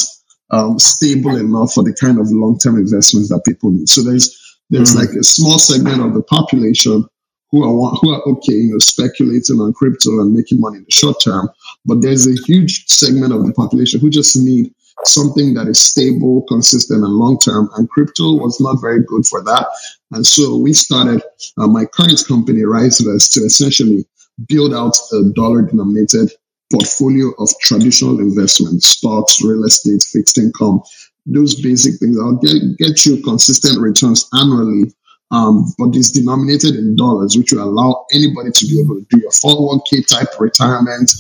um, 0.51 0.79
stable 0.79 1.37
enough 1.37 1.73
for 1.73 1.83
the 1.83 1.95
kind 1.95 2.19
of 2.19 2.31
long-term 2.31 2.77
investments 2.77 3.31
that 3.31 3.43
people 3.47 3.71
need. 3.71 3.89
So 3.89 4.03
there's 4.03 4.39
there's 4.71 4.95
mm. 4.95 5.01
like 5.01 5.11
a 5.11 5.23
small 5.23 5.59
segment 5.59 6.01
of 6.01 6.15
the 6.15 6.23
population 6.23 7.05
who 7.51 7.63
are 7.65 7.91
who 8.01 8.13
are 8.13 8.23
okay, 8.29 8.55
you 8.55 8.73
know, 8.73 8.79
speculating 8.79 9.61
on 9.61 9.73
crypto 9.73 10.11
and 10.21 10.33
making 10.33 10.61
money 10.61 10.79
in 10.79 10.85
the 10.85 10.91
short 10.91 11.17
term. 11.23 11.49
But 11.85 12.01
there's 12.01 12.27
a 12.27 12.35
huge 12.47 12.87
segment 12.89 13.33
of 13.33 13.47
the 13.47 13.53
population 13.53 14.01
who 14.01 14.11
just 14.11 14.37
need 14.37 14.73
something 15.05 15.55
that 15.55 15.69
is 15.69 15.81
stable, 15.81 16.43
consistent, 16.49 17.05
and 17.05 17.13
long 17.13 17.39
term. 17.39 17.69
And 17.77 17.89
crypto 17.91 18.33
was 18.35 18.61
not 18.61 18.81
very 18.81 19.03
good 19.03 19.27
for 19.27 19.43
that. 19.45 19.67
And 20.13 20.27
so 20.27 20.57
we 20.57 20.73
started 20.73 21.23
uh, 21.59 21.67
my 21.67 21.85
current 21.85 22.23
company, 22.27 22.61
RiseVest, 22.61 23.33
to 23.33 23.41
essentially 23.41 24.07
build 24.47 24.75
out 24.75 24.97
a 25.13 25.31
dollar 25.35 25.63
denominated 25.63 26.31
portfolio 26.73 27.33
of 27.39 27.49
traditional 27.61 28.19
investments, 28.19 28.87
stocks, 28.89 29.43
real 29.43 29.65
estate, 29.65 30.03
fixed 30.03 30.39
income, 30.39 30.81
those 31.27 31.61
basic 31.61 32.01
things. 32.01 32.19
I'll 32.19 32.37
get, 32.37 32.79
get 32.79 33.05
you 33.05 33.23
consistent 33.23 33.79
returns 33.81 34.29
annually 34.33 34.93
um, 35.33 35.73
but 35.79 35.97
it's 35.97 36.11
denominated 36.11 36.77
in 36.77 36.95
dollars, 36.95 37.37
which 37.37 37.53
will 37.53 37.65
allow 37.65 38.05
anybody 38.13 38.51
to 38.53 38.67
be 38.67 38.81
able 38.81 38.97
to 38.97 39.07
do 39.09 39.21
your 39.21 39.31
401k 39.31 40.07
type 40.07 40.29
retirement, 40.39 41.11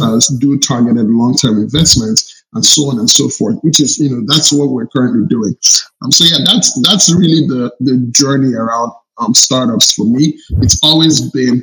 uh, 0.00 0.20
do 0.38 0.58
targeted 0.58 1.06
long 1.06 1.34
term 1.34 1.58
investments, 1.58 2.44
and 2.54 2.64
so 2.66 2.90
on 2.90 2.98
and 2.98 3.08
so 3.08 3.28
forth. 3.28 3.56
Which 3.62 3.78
is, 3.78 3.96
you 3.98 4.10
know, 4.10 4.24
that's 4.26 4.52
what 4.52 4.70
we're 4.70 4.88
currently 4.88 5.24
doing. 5.28 5.54
Um, 6.02 6.10
so 6.10 6.24
yeah, 6.24 6.44
that's 6.44 6.80
that's 6.82 7.14
really 7.14 7.46
the 7.46 7.72
the 7.78 8.04
journey 8.10 8.54
around 8.54 8.92
um, 9.18 9.34
startups 9.34 9.92
for 9.92 10.04
me. 10.04 10.36
It's 10.60 10.80
always 10.82 11.30
been 11.30 11.62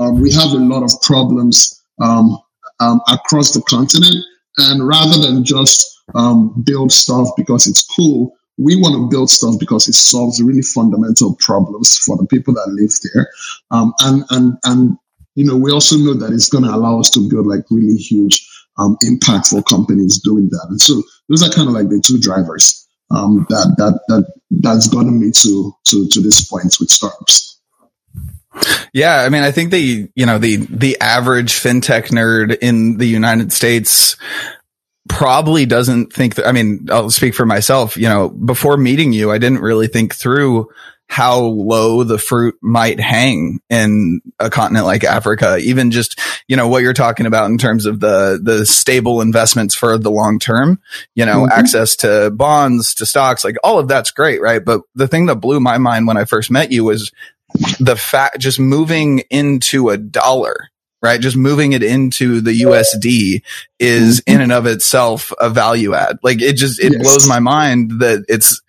um, 0.00 0.20
we 0.20 0.32
have 0.32 0.50
a 0.50 0.56
lot 0.56 0.82
of 0.82 0.90
problems 1.02 1.80
um, 2.02 2.38
um, 2.80 3.00
across 3.08 3.52
the 3.52 3.62
continent, 3.68 4.16
and 4.56 4.86
rather 4.86 5.20
than 5.20 5.44
just 5.44 5.86
um, 6.14 6.62
build 6.64 6.90
stuff 6.90 7.28
because 7.36 7.68
it's 7.68 7.84
cool, 7.84 8.32
we 8.58 8.76
want 8.76 8.94
to 8.94 9.08
build 9.08 9.30
stuff 9.30 9.54
because 9.60 9.88
it 9.88 9.94
solves 9.94 10.42
really 10.42 10.62
fundamental 10.62 11.36
problems 11.36 11.98
for 11.98 12.16
the 12.16 12.26
people 12.26 12.54
that 12.54 12.68
live 12.68 12.90
there. 13.14 13.28
Um, 13.70 13.94
and, 14.00 14.24
and, 14.30 14.58
and, 14.64 14.96
you 15.34 15.44
know, 15.44 15.56
we 15.56 15.70
also 15.70 15.96
know 15.96 16.14
that 16.14 16.32
it's 16.32 16.48
going 16.48 16.64
to 16.64 16.70
allow 16.70 16.98
us 17.00 17.10
to 17.10 17.28
build 17.28 17.46
like 17.46 17.64
really 17.70 17.96
huge, 17.96 18.46
um, 18.78 18.96
impactful 19.04 19.64
companies 19.66 20.20
doing 20.20 20.48
that. 20.50 20.66
And 20.68 20.80
so 20.80 21.02
those 21.28 21.46
are 21.46 21.52
kind 21.52 21.68
of 21.68 21.74
like 21.74 21.88
the 21.88 22.02
two 22.04 22.18
drivers, 22.18 22.86
that, 23.10 23.74
that, 23.78 24.00
that, 24.08 24.32
that's 24.50 24.88
gotten 24.88 25.20
me 25.20 25.30
to, 25.30 25.72
to, 25.86 26.08
to 26.08 26.20
this 26.20 26.46
point 26.48 26.76
with 26.80 26.90
startups. 26.90 27.59
Yeah, 28.92 29.22
I 29.22 29.28
mean, 29.28 29.42
I 29.42 29.52
think 29.52 29.70
the 29.70 30.08
you 30.14 30.26
know 30.26 30.38
the 30.38 30.56
the 30.56 31.00
average 31.00 31.52
fintech 31.52 32.06
nerd 32.06 32.58
in 32.60 32.98
the 32.98 33.06
United 33.06 33.52
States 33.52 34.16
probably 35.10 35.66
doesn't 35.66 36.12
think 36.12 36.36
that, 36.36 36.46
I 36.46 36.52
mean, 36.52 36.86
I'll 36.90 37.10
speak 37.10 37.34
for 37.34 37.44
myself, 37.44 37.96
you 37.96 38.08
know, 38.08 38.28
before 38.28 38.76
meeting 38.76 39.12
you, 39.12 39.32
I 39.32 39.38
didn't 39.38 39.60
really 39.60 39.88
think 39.88 40.14
through 40.14 40.68
how 41.08 41.40
low 41.40 42.04
the 42.04 42.18
fruit 42.18 42.54
might 42.62 43.00
hang 43.00 43.58
in 43.68 44.20
a 44.38 44.48
continent 44.48 44.86
like 44.86 45.02
Africa. 45.02 45.58
Even 45.58 45.90
just, 45.90 46.20
you 46.46 46.56
know, 46.56 46.68
what 46.68 46.84
you're 46.84 46.92
talking 46.92 47.26
about 47.26 47.50
in 47.50 47.58
terms 47.58 47.86
of 47.86 47.98
the, 47.98 48.38
the 48.40 48.64
stable 48.64 49.20
investments 49.20 49.74
for 49.74 49.98
the 49.98 50.10
long 50.12 50.38
term, 50.38 50.80
you 51.16 51.26
know, 51.26 51.38
mm-hmm. 51.38 51.58
access 51.58 51.96
to 51.96 52.30
bonds, 52.30 52.94
to 52.94 53.04
stocks, 53.04 53.42
like 53.42 53.56
all 53.64 53.80
of 53.80 53.88
that's 53.88 54.12
great. 54.12 54.40
Right. 54.40 54.64
But 54.64 54.82
the 54.94 55.08
thing 55.08 55.26
that 55.26 55.36
blew 55.36 55.58
my 55.58 55.78
mind 55.78 56.06
when 56.06 56.16
I 56.16 56.24
first 56.24 56.52
met 56.52 56.70
you 56.70 56.84
was 56.84 57.10
the 57.78 57.96
fact 57.96 58.38
just 58.38 58.60
moving 58.60 59.20
into 59.30 59.90
a 59.90 59.96
dollar 59.96 60.70
right? 61.02 61.20
Just 61.20 61.36
moving 61.36 61.72
it 61.72 61.82
into 61.82 62.40
the 62.40 62.60
USD 62.60 63.42
is 63.78 64.20
mm-hmm. 64.20 64.34
in 64.34 64.40
and 64.42 64.52
of 64.52 64.66
itself 64.66 65.32
a 65.40 65.48
value 65.48 65.94
add. 65.94 66.18
Like 66.22 66.42
it 66.42 66.56
just, 66.56 66.78
it 66.78 66.92
yes. 66.92 67.02
blows 67.02 67.28
my 67.28 67.38
mind 67.38 68.00
that 68.00 68.24
it's, 68.28 68.60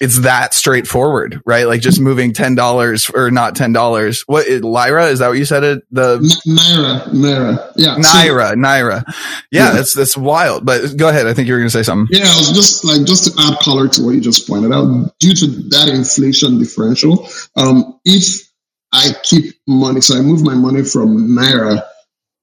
it's 0.00 0.20
that 0.20 0.54
straightforward, 0.54 1.40
right? 1.46 1.66
Like 1.66 1.80
just 1.80 2.00
moving 2.00 2.32
ten 2.32 2.54
dollars 2.54 3.08
or 3.10 3.30
not 3.30 3.54
ten 3.56 3.72
dollars. 3.72 4.22
What 4.26 4.48
Lyra 4.48 5.06
is 5.06 5.20
that 5.20 5.28
what 5.28 5.38
you 5.38 5.44
said? 5.44 5.64
It 5.64 5.84
the 5.90 6.18
Naira, 6.46 7.04
Naira, 7.10 7.72
yeah, 7.76 7.96
Naira, 7.96 8.50
so, 8.50 8.56
Naira. 8.56 9.04
Yeah, 9.06 9.12
yeah, 9.50 9.70
that's 9.72 9.94
that's 9.94 10.16
wild. 10.16 10.66
But 10.66 10.96
go 10.96 11.08
ahead. 11.08 11.26
I 11.26 11.34
think 11.34 11.48
you 11.48 11.54
were 11.54 11.60
going 11.60 11.70
to 11.70 11.72
say 11.72 11.82
something. 11.82 12.14
Yeah, 12.16 12.26
I 12.26 12.36
was 12.36 12.52
just 12.52 12.84
like 12.84 13.04
just 13.04 13.24
to 13.24 13.42
add 13.42 13.58
color 13.60 13.88
to 13.88 14.04
what 14.04 14.14
you 14.14 14.20
just 14.20 14.48
pointed 14.48 14.72
out. 14.72 15.14
Due 15.20 15.34
to 15.34 15.46
that 15.70 15.88
inflation 15.88 16.58
differential, 16.58 17.28
um, 17.56 18.00
if 18.04 18.50
I 18.92 19.12
keep 19.22 19.54
money. 19.66 20.00
So 20.00 20.16
I 20.16 20.22
move 20.22 20.42
my 20.42 20.54
money 20.54 20.84
from 20.84 21.28
Naira 21.28 21.82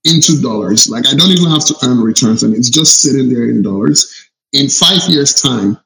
into 0.04 0.42
dollars. 0.42 0.90
Like 0.90 1.08
I 1.08 1.16
don't 1.16 1.30
even 1.30 1.50
have 1.50 1.66
to 1.66 1.76
earn 1.84 2.02
returns 2.02 2.44
and 2.44 2.56
it's 2.56 2.70
just 2.70 3.02
sitting 3.02 3.30
there 3.30 3.50
in 3.50 3.62
dollars. 3.62 4.30
In 4.54 4.68
five 4.68 5.02
years 5.08 5.42
time, 5.42 5.78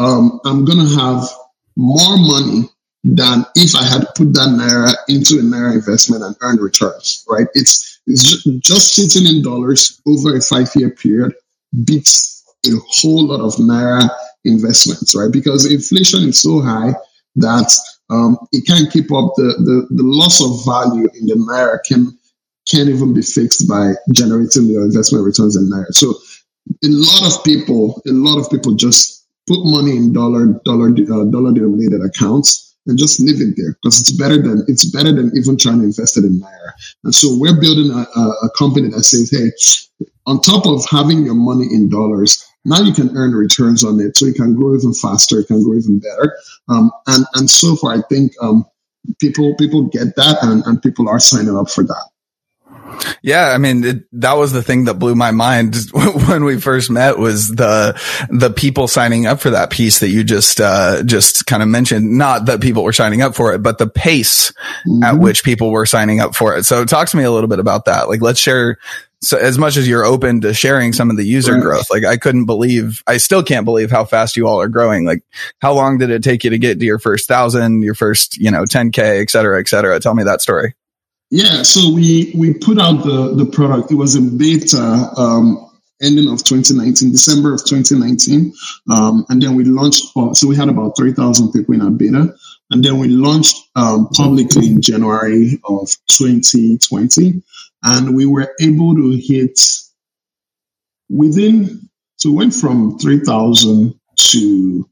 um, 0.00 0.40
I'm 0.46 0.64
going 0.64 0.78
to 0.78 0.94
have 0.96 1.28
more 1.76 2.16
money 2.16 2.68
than 3.04 3.44
if 3.54 3.76
I 3.76 3.84
had 3.84 4.06
put 4.14 4.32
that 4.34 4.48
Naira 4.48 4.94
into 5.08 5.38
a 5.38 5.42
Naira 5.42 5.74
investment 5.74 6.22
and 6.22 6.34
earned 6.40 6.60
returns, 6.60 7.24
right? 7.28 7.46
It's, 7.54 8.00
it's 8.06 8.42
just, 8.60 8.94
sitting 8.94 9.28
in 9.28 9.42
dollars 9.42 10.00
over 10.06 10.34
a 10.34 10.40
five 10.40 10.68
year 10.74 10.90
period 10.90 11.34
beats 11.84 12.42
a 12.66 12.70
whole 12.88 13.28
lot 13.28 13.40
of 13.40 13.54
Naira 13.56 14.08
investments, 14.44 15.14
right? 15.14 15.30
Because 15.30 15.70
inflation 15.70 16.28
is 16.28 16.40
so 16.40 16.60
high 16.60 16.94
that 17.36 17.70
um, 18.08 18.38
it 18.52 18.66
can't 18.66 18.90
keep 18.90 19.12
up 19.12 19.32
the, 19.36 19.54
the, 19.58 19.94
the 19.94 20.02
loss 20.02 20.42
of 20.42 20.64
value 20.64 21.08
in 21.14 21.26
the 21.26 21.34
naira 21.34 21.78
can 21.86 22.18
can't 22.70 22.88
even 22.88 23.14
be 23.14 23.22
fixed 23.22 23.68
by 23.68 23.92
generating 24.12 24.64
your 24.64 24.82
investment 24.82 25.24
returns 25.24 25.56
in 25.56 25.70
naira. 25.70 25.92
So 25.92 26.14
a 26.84 26.88
lot 26.88 27.36
of 27.36 27.44
people, 27.44 28.02
a 28.06 28.12
lot 28.12 28.38
of 28.38 28.50
people 28.50 28.74
just 28.74 29.19
put 29.46 29.58
money 29.64 29.96
in 29.96 30.12
dollar 30.12 30.60
dollar 30.64 30.88
uh, 30.88 31.24
dollar 31.30 31.52
denominated 31.52 32.02
accounts 32.04 32.70
and 32.86 32.98
just 32.98 33.20
leave 33.20 33.40
it 33.40 33.54
there 33.56 33.76
because 33.82 34.00
it's 34.00 34.12
better 34.12 34.40
than 34.40 34.64
it's 34.68 34.84
better 34.84 35.12
than 35.12 35.30
even 35.36 35.56
trying 35.56 35.78
to 35.78 35.84
invest 35.84 36.16
it 36.16 36.24
in 36.24 36.40
naira. 36.40 36.72
And 37.04 37.14
so 37.14 37.36
we're 37.38 37.58
building 37.58 37.90
a, 37.90 38.20
a, 38.20 38.50
company 38.58 38.88
that 38.88 39.04
says, 39.04 39.30
hey, 39.30 40.06
on 40.26 40.40
top 40.40 40.66
of 40.66 40.84
having 40.88 41.24
your 41.24 41.34
money 41.34 41.66
in 41.66 41.88
dollars, 41.88 42.44
now 42.64 42.80
you 42.80 42.92
can 42.92 43.16
earn 43.16 43.32
returns 43.32 43.84
on 43.84 44.00
it, 44.00 44.16
so 44.16 44.26
you 44.26 44.34
can 44.34 44.54
grow 44.54 44.74
even 44.74 44.94
faster, 44.94 45.40
it 45.40 45.46
can 45.46 45.62
grow 45.62 45.76
even 45.76 45.98
better. 45.98 46.36
Um, 46.68 46.90
and 47.06 47.24
and 47.34 47.50
so 47.50 47.76
far, 47.76 47.94
I 47.94 48.02
think 48.08 48.32
um, 48.40 48.64
people 49.18 49.54
people 49.56 49.84
get 49.88 50.16
that, 50.16 50.38
and, 50.42 50.62
and 50.66 50.82
people 50.82 51.08
are 51.08 51.20
signing 51.20 51.56
up 51.56 51.70
for 51.70 51.84
that. 51.84 52.10
Yeah, 53.22 53.50
I 53.50 53.58
mean 53.58 53.84
it, 53.84 54.04
that 54.12 54.34
was 54.34 54.52
the 54.52 54.62
thing 54.62 54.84
that 54.84 54.94
blew 54.94 55.14
my 55.14 55.30
mind 55.30 55.76
when 55.92 56.44
we 56.44 56.60
first 56.60 56.90
met 56.90 57.18
was 57.18 57.48
the 57.48 58.00
the 58.30 58.50
people 58.50 58.88
signing 58.88 59.26
up 59.26 59.40
for 59.40 59.50
that 59.50 59.70
piece 59.70 60.00
that 60.00 60.08
you 60.08 60.24
just 60.24 60.60
uh, 60.60 61.02
just 61.02 61.46
kind 61.46 61.62
of 61.62 61.68
mentioned. 61.68 62.16
Not 62.16 62.46
that 62.46 62.60
people 62.60 62.82
were 62.82 62.92
signing 62.92 63.22
up 63.22 63.34
for 63.34 63.52
it, 63.54 63.62
but 63.62 63.78
the 63.78 63.88
pace 63.88 64.52
mm-hmm. 64.86 65.02
at 65.02 65.18
which 65.18 65.44
people 65.44 65.70
were 65.70 65.86
signing 65.86 66.20
up 66.20 66.34
for 66.34 66.56
it. 66.56 66.64
So 66.64 66.84
talk 66.84 67.08
to 67.08 67.16
me 67.16 67.24
a 67.24 67.30
little 67.30 67.48
bit 67.48 67.58
about 67.58 67.84
that. 67.86 68.08
Like, 68.08 68.20
let's 68.22 68.40
share 68.40 68.78
so 69.22 69.36
as 69.36 69.58
much 69.58 69.76
as 69.76 69.86
you're 69.86 70.04
open 70.04 70.40
to 70.42 70.54
sharing 70.54 70.92
some 70.92 71.10
of 71.10 71.16
the 71.16 71.24
user 71.24 71.54
right. 71.54 71.62
growth, 71.62 71.90
like 71.90 72.04
I 72.04 72.16
couldn't 72.16 72.46
believe, 72.46 73.02
I 73.06 73.18
still 73.18 73.42
can't 73.42 73.66
believe 73.66 73.90
how 73.90 74.04
fast 74.04 74.36
you 74.36 74.48
all 74.48 74.60
are 74.60 74.68
growing. 74.68 75.04
Like 75.04 75.22
how 75.60 75.74
long 75.74 75.98
did 75.98 76.10
it 76.10 76.22
take 76.22 76.42
you 76.42 76.50
to 76.50 76.58
get 76.58 76.78
to 76.78 76.86
your 76.86 76.98
first 76.98 77.28
thousand, 77.28 77.82
your 77.82 77.94
first, 77.94 78.38
you 78.38 78.50
know, 78.50 78.62
10k, 78.62 79.20
et 79.20 79.30
cetera, 79.30 79.60
et 79.60 79.68
cetera? 79.68 80.00
Tell 80.00 80.14
me 80.14 80.24
that 80.24 80.40
story. 80.40 80.74
Yeah. 81.30 81.62
So 81.62 81.92
we, 81.92 82.32
we 82.36 82.54
put 82.54 82.78
out 82.78 83.04
the, 83.04 83.34
the 83.36 83.46
product. 83.46 83.92
It 83.92 83.96
was 83.96 84.16
a 84.16 84.20
beta, 84.20 85.10
um, 85.16 85.70
ending 86.02 86.28
of 86.32 86.42
2019, 86.42 87.12
December 87.12 87.54
of 87.54 87.64
2019. 87.64 88.52
Um, 88.90 89.26
and 89.28 89.40
then 89.40 89.54
we 89.54 89.64
launched, 89.64 90.04
so 90.32 90.48
we 90.48 90.56
had 90.56 90.68
about 90.68 90.96
3,000 90.96 91.52
people 91.52 91.74
in 91.74 91.82
our 91.82 91.90
beta. 91.90 92.34
And 92.70 92.82
then 92.82 92.98
we 92.98 93.08
launched 93.08 93.56
um, 93.76 94.08
publicly 94.08 94.66
in 94.68 94.80
January 94.80 95.60
of 95.64 95.90
2020 96.08 97.42
and 97.82 98.14
we 98.14 98.26
were 98.26 98.54
able 98.60 98.94
to 98.94 99.16
hit 99.16 99.58
within 101.08 101.88
so 102.16 102.32
went 102.32 102.52
from 102.52 102.98
3000 102.98 103.98
to 104.16 104.88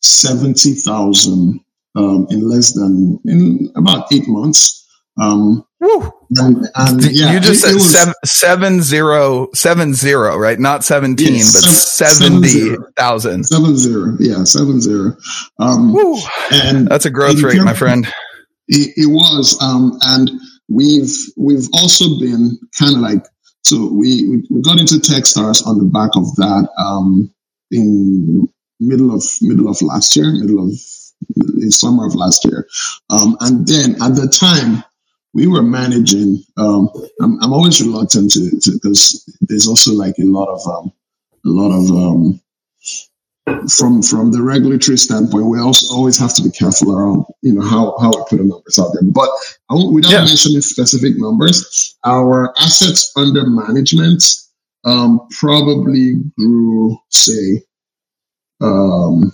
70,000 0.00 1.60
um, 1.94 2.26
in 2.30 2.48
less 2.48 2.72
than 2.72 3.20
in 3.26 3.70
about 3.76 4.10
eight 4.12 4.26
months. 4.26 4.81
Um, 5.20 5.66
and, 5.80 6.66
and 6.74 7.02
yeah, 7.12 7.32
you 7.32 7.40
just 7.40 7.64
it, 7.64 7.68
said 7.68 7.76
it 7.76 7.80
seven, 7.80 8.14
seven 8.24 8.82
zero 8.82 9.48
seven 9.52 9.94
zero, 9.94 10.36
right? 10.36 10.58
Not 10.58 10.84
seventeen, 10.84 11.34
yeah, 11.34 11.50
but 11.52 11.64
seventy 11.64 12.76
thousand. 12.96 13.44
Seven 13.44 13.76
zero, 13.76 14.16
yeah, 14.18 14.44
seven 14.44 14.80
zero. 14.80 15.16
Um, 15.58 15.94
and 16.52 16.88
that's 16.88 17.04
a 17.04 17.10
growth 17.10 17.42
rate, 17.42 17.60
my 17.62 17.74
friend. 17.74 18.06
It, 18.68 18.94
it 18.96 19.06
was, 19.06 19.60
um, 19.60 19.98
and 20.02 20.30
we've 20.68 21.12
we've 21.36 21.68
also 21.74 22.18
been 22.18 22.58
kind 22.78 22.94
of 22.94 23.00
like 23.00 23.26
so 23.62 23.90
we, 23.92 24.28
we, 24.28 24.46
we 24.50 24.62
got 24.62 24.80
into 24.80 24.94
Techstars 24.94 25.66
on 25.66 25.78
the 25.78 25.84
back 25.84 26.10
of 26.16 26.34
that 26.36 26.68
um, 26.78 27.32
in 27.70 28.48
middle 28.80 29.14
of 29.14 29.22
middle 29.42 29.68
of 29.68 29.82
last 29.82 30.16
year, 30.16 30.32
middle 30.32 30.66
of 30.66 30.72
in 31.56 31.70
summer 31.70 32.06
of 32.06 32.14
last 32.14 32.44
year, 32.44 32.66
um, 33.10 33.36
and 33.40 33.66
then 33.66 34.02
at 34.02 34.14
the 34.14 34.28
time 34.28 34.84
we 35.34 35.46
were 35.46 35.62
managing. 35.62 36.42
Um, 36.56 36.90
I'm, 37.20 37.42
I'm 37.42 37.52
always 37.52 37.80
reluctant 37.80 38.32
to 38.32 38.50
because 38.72 39.24
there's 39.40 39.68
also 39.68 39.92
like 39.92 40.14
a 40.18 40.24
lot 40.24 40.48
of 40.48 40.60
um, 40.66 40.92
a 41.44 41.48
lot 41.48 41.72
of 41.72 41.90
um, 41.90 42.40
from 43.68 44.02
from 44.02 44.30
the 44.30 44.42
regulatory 44.42 44.96
standpoint, 44.96 45.46
we 45.46 45.58
also 45.58 45.94
always 45.94 46.18
have 46.18 46.34
to 46.34 46.42
be 46.42 46.50
careful 46.50 46.96
around 46.96 47.24
you 47.42 47.52
know 47.52 47.62
how 47.62 47.96
how 47.98 48.10
we 48.10 48.24
put 48.28 48.38
the 48.38 48.44
numbers 48.44 48.78
out 48.78 48.92
there. 48.92 49.02
But 49.10 49.30
without 49.92 50.12
yeah. 50.12 50.24
mentioning 50.24 50.60
specific 50.60 51.14
numbers, 51.16 51.96
our 52.04 52.52
assets 52.58 53.12
under 53.16 53.46
management 53.46 54.22
um, 54.84 55.26
probably 55.30 56.22
grew, 56.38 56.96
say, 57.10 57.62
um, 58.60 59.32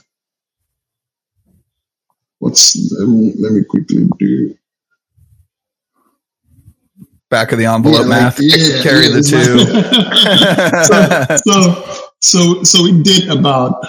what's 2.39 2.77
let 2.99 3.09
me 3.09 3.35
let 3.39 3.53
me 3.53 3.65
quickly 3.65 4.09
do 4.19 4.57
back 7.31 7.53
of 7.53 7.59
the 7.59 7.67
envelope 7.67 8.03
yeah, 8.03 8.09
math. 8.09 8.39
Like, 8.39 8.49
yeah, 8.51 8.83
carry 8.83 9.07
yeah, 9.07 9.15
the 9.15 9.23
two. 9.23 9.59
so, 11.45 11.63
so 12.21 12.63
so 12.63 12.63
so 12.65 12.83
we 12.83 13.03
did 13.03 13.29
about 13.31 13.85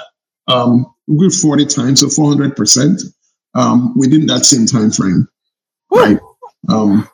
um, 0.48 0.86
we 1.08 1.18
grew 1.18 1.30
40 1.30 1.66
times, 1.66 2.00
so 2.02 2.08
400%. 2.08 3.02
um, 3.56 3.98
within 3.98 4.26
that 4.28 4.46
same 4.46 4.66
time 4.66 4.92
frame. 4.92 5.28
Right. 5.92 6.20
Um, 6.68 7.08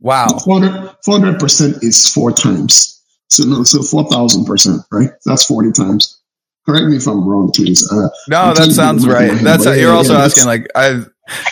wow. 0.00 0.38
400 0.38 1.38
percent 1.38 1.82
is 1.82 2.08
four 2.08 2.32
times. 2.32 2.94
So 3.30 3.44
no, 3.44 3.62
so 3.62 3.82
four 3.82 4.04
thousand 4.04 4.46
percent, 4.46 4.80
right? 4.90 5.10
That's 5.26 5.44
forty 5.44 5.70
times. 5.70 6.22
Correct 6.64 6.86
me 6.86 6.96
if 6.96 7.06
I'm 7.06 7.26
wrong, 7.26 7.50
please. 7.54 7.86
Uh, 7.90 8.08
no, 8.28 8.54
that 8.54 8.72
sounds 8.72 9.06
right. 9.06 9.32
That's 9.42 9.64
you're 9.66 9.76
yeah, 9.76 9.88
also 9.88 10.14
yeah, 10.14 10.24
asking 10.24 10.46
like 10.46 10.66
I 10.74 11.02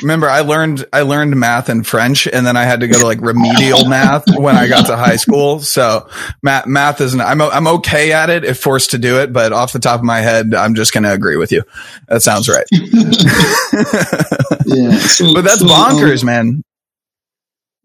remember 0.02 0.28
I 0.28 0.40
learned 0.40 0.86
I 0.92 1.02
learned 1.02 1.36
math 1.36 1.68
and 1.68 1.86
French, 1.86 2.26
and 2.26 2.46
then 2.46 2.56
I 2.56 2.64
had 2.64 2.80
to 2.80 2.88
go 2.88 2.98
to 2.98 3.06
like 3.06 3.20
remedial 3.20 3.86
math 3.86 4.24
when 4.36 4.56
I 4.56 4.68
got 4.68 4.86
to 4.86 4.96
high 4.96 5.16
school. 5.16 5.60
So 5.60 6.08
math 6.42 6.66
math 6.66 7.00
isn't 7.00 7.20
I'm 7.20 7.40
I'm 7.40 7.66
okay 7.66 8.12
at 8.12 8.30
it 8.30 8.44
if 8.44 8.58
forced 8.58 8.90
to 8.92 8.98
do 8.98 9.20
it, 9.20 9.32
but 9.32 9.52
off 9.52 9.72
the 9.72 9.78
top 9.78 10.00
of 10.00 10.04
my 10.04 10.20
head, 10.20 10.54
I'm 10.54 10.74
just 10.74 10.92
going 10.92 11.04
to 11.04 11.12
agree 11.12 11.36
with 11.36 11.52
you. 11.52 11.62
That 12.08 12.22
sounds 12.22 12.48
right. 12.48 12.66
yeah, 14.66 14.98
so, 14.98 15.34
but 15.34 15.42
that's 15.42 15.60
so, 15.60 15.66
bonkers, 15.66 16.22
um, 16.22 16.26
man. 16.26 16.62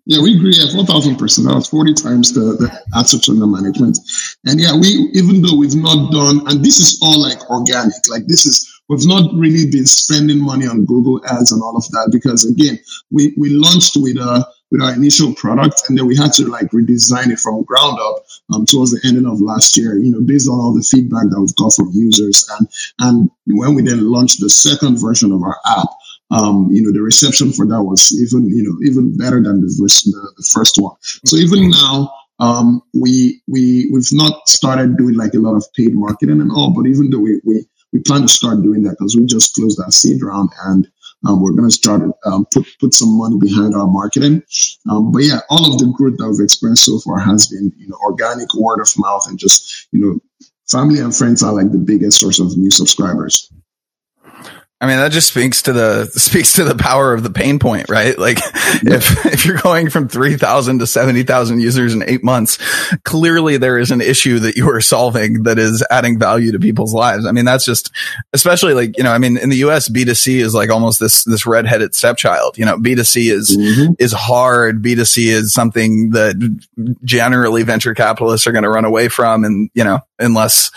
Yeah, 0.06 0.22
we 0.24 0.36
agree 0.36 0.52
at 0.52 0.74
4,000%. 0.74 1.54
That's 1.54 1.70
40 1.70 1.94
times 1.94 2.34
the, 2.34 2.58
the 2.58 2.98
assets 2.98 3.30
under 3.30 3.46
management. 3.46 4.00
And 4.46 4.60
yeah, 4.60 4.74
we, 4.74 4.88
even 5.14 5.42
though 5.42 5.56
we've 5.56 5.76
not 5.76 6.12
done, 6.12 6.42
and 6.48 6.66
this 6.66 6.80
is 6.80 7.00
all 7.04 7.22
like 7.22 7.50
organic, 7.50 7.94
like 8.10 8.26
this 8.26 8.46
is, 8.46 8.68
we've 8.92 9.08
not 9.08 9.34
really 9.34 9.72
been 9.72 9.86
spending 9.86 10.44
money 10.44 10.68
on 10.68 10.84
Google 10.86 11.22
ads 11.26 11.54
and 11.54 11.64
all 11.64 11.78
of 11.78 11.88
that 11.92 12.10
because 12.12 12.44
again, 12.44 12.78
we, 13.10 13.34
we 13.38 13.50
launched 13.50 13.96
with, 13.96 14.18
uh, 14.20 14.44
with 14.70 14.82
our 14.82 14.94
initial 14.94 15.34
product 15.34 15.84
and 15.88 15.98
then 15.98 16.08
we 16.08 16.18
had 16.18 16.34
to 16.34 16.46
like 16.48 16.68
redesign 16.72 17.32
it 17.32 17.40
from 17.40 17.64
ground 17.64 17.98
up 18.02 18.26
um, 18.54 18.66
towards 18.66 18.92
the 18.92 19.00
ending 19.08 19.26
of 19.26 19.42
last 19.42 19.78
year 19.78 19.98
you 19.98 20.12
know 20.12 20.22
based 20.22 20.48
on 20.48 20.56
all 20.56 20.74
the 20.74 20.84
feedback 20.84 21.24
that 21.30 21.40
we've 21.40 21.56
got 21.56 21.74
from 21.74 21.92
users 21.94 22.48
and 22.58 22.68
and 23.00 23.32
when 23.48 23.76
we 23.76 23.82
then 23.82 24.10
launched 24.10 24.40
the 24.40 24.50
second 24.50 24.98
version 25.00 25.32
of 25.32 25.42
our 25.44 25.58
app 25.66 25.88
um, 26.32 26.70
you 26.72 26.82
know, 26.82 26.94
the 26.94 27.02
reception 27.02 27.52
for 27.52 27.66
that 27.68 27.84
was 27.84 28.10
even, 28.22 28.48
you 28.48 28.64
know, 28.64 28.88
even 28.88 29.18
better 29.18 29.44
than 29.44 29.60
the, 29.60 29.76
first, 29.78 30.06
the, 30.06 30.34
the 30.38 30.50
first 30.54 30.78
one. 30.78 30.96
So 31.26 31.36
even 31.36 31.70
now, 31.70 32.10
um, 32.40 32.82
we, 32.94 33.42
we, 33.48 33.90
we've 33.92 34.14
not 34.14 34.48
started 34.48 34.98
doing 34.98 35.16
like 35.16 35.34
a 35.34 35.40
lot 35.40 35.56
of 35.56 35.66
paid 35.76 35.94
marketing 35.94 36.40
and 36.40 36.52
all, 36.52 36.74
but 36.74 36.88
even 36.88 37.10
though 37.10 37.20
we, 37.20 37.42
we, 37.44 37.68
we 37.92 38.00
plan 38.00 38.22
to 38.22 38.28
start 38.28 38.62
doing 38.62 38.84
that 38.84 38.92
because 38.92 39.16
we 39.16 39.26
just 39.26 39.56
closed 39.56 39.78
that 39.80 39.92
seed 39.92 40.22
round 40.22 40.50
and 40.66 40.88
um, 41.26 41.42
we're 41.42 41.52
going 41.52 41.70
to 41.70 41.76
start 41.76 42.02
um, 42.26 42.46
put 42.52 42.66
put 42.80 42.94
some 42.94 43.18
money 43.18 43.38
behind 43.38 43.76
our 43.76 43.88
marketing. 43.88 44.42
Um, 44.90 45.12
but 45.12 45.20
yeah, 45.24 45.40
all 45.50 45.72
of 45.72 45.80
the 45.80 45.94
growth 45.96 46.18
that 46.18 46.30
we've 46.30 46.44
experienced 46.44 46.86
so 46.86 47.00
far 47.00 47.20
has 47.20 47.48
been 47.48 47.72
you 47.78 47.88
know 47.88 47.98
organic 48.04 48.54
word 48.56 48.82
of 48.82 48.92
mouth 48.98 49.28
and 49.28 49.38
just 49.38 49.88
you 49.92 50.00
know 50.00 50.20
family 50.68 51.00
and 51.00 51.16
friends 51.16 51.44
are 51.44 51.54
like 51.54 51.72
the 51.72 51.78
biggest 51.78 52.20
source 52.20 52.40
of 52.40 52.58
new 52.58 52.72
subscribers. 52.72 53.52
I 54.82 54.88
mean, 54.88 54.98
that 54.98 55.12
just 55.12 55.28
speaks 55.28 55.62
to 55.64 55.74
the 55.74 56.06
speaks 56.16 56.54
to 56.54 56.64
the 56.64 56.76
power 56.76 57.14
of 57.14 57.22
the 57.22 57.30
pain 57.30 57.60
point, 57.60 57.88
right? 57.88 58.18
Like, 58.18 58.40
if 58.84 59.26
if 59.32 59.46
you're 59.46 59.60
going 59.60 59.92
from 59.92 60.08
three 60.08 60.38
thousand 60.38 60.80
to 60.80 60.88
seventy 60.88 61.22
thousand 61.22 61.62
users 61.62 61.94
in 61.94 62.04
eight 62.10 62.24
months, 62.24 62.58
clearly 63.04 63.58
there 63.58 63.78
is 63.78 63.92
an 63.92 64.02
issue 64.02 64.40
that 64.40 64.56
you 64.56 64.68
are 64.72 64.82
solving 64.82 65.44
that 65.44 65.60
is 65.60 65.86
adding 65.92 66.18
value 66.18 66.52
to 66.54 66.60
people's 66.60 66.96
lives. 66.96 67.28
I 67.28 67.32
mean, 67.32 67.46
that's 67.46 67.64
just, 67.64 67.92
especially 68.34 68.74
like 68.74 68.98
you 68.98 69.04
know, 69.04 69.12
I 69.12 69.20
mean, 69.20 69.38
in 69.38 69.50
the 69.50 69.58
U.S., 69.58 69.88
B 69.88 70.04
2 70.04 70.16
C 70.16 70.40
is 70.40 70.56
like 70.56 70.72
almost 70.72 71.00
this 71.00 71.24
this 71.26 71.46
redheaded 71.46 71.94
stepchild. 71.94 72.58
You 72.58 72.66
know, 72.66 72.80
B 72.80 72.96
2 72.96 73.04
C 73.04 73.30
is 73.30 73.56
mm-hmm. 73.56 73.94
is 74.00 74.14
hard. 74.14 74.82
B 74.82 74.96
2 74.96 75.06
C 75.06 75.30
is 75.30 75.54
something 75.54 76.10
that 76.12 76.36
generally 77.04 77.62
venture 77.62 77.94
capitalists 77.94 78.48
are 78.48 78.52
going 78.52 78.64
to 78.64 78.70
run 78.70 78.86
away 78.86 79.10
from, 79.10 79.44
and 79.44 79.70
you 79.76 79.84
know, 79.84 80.00
unless 80.22 80.72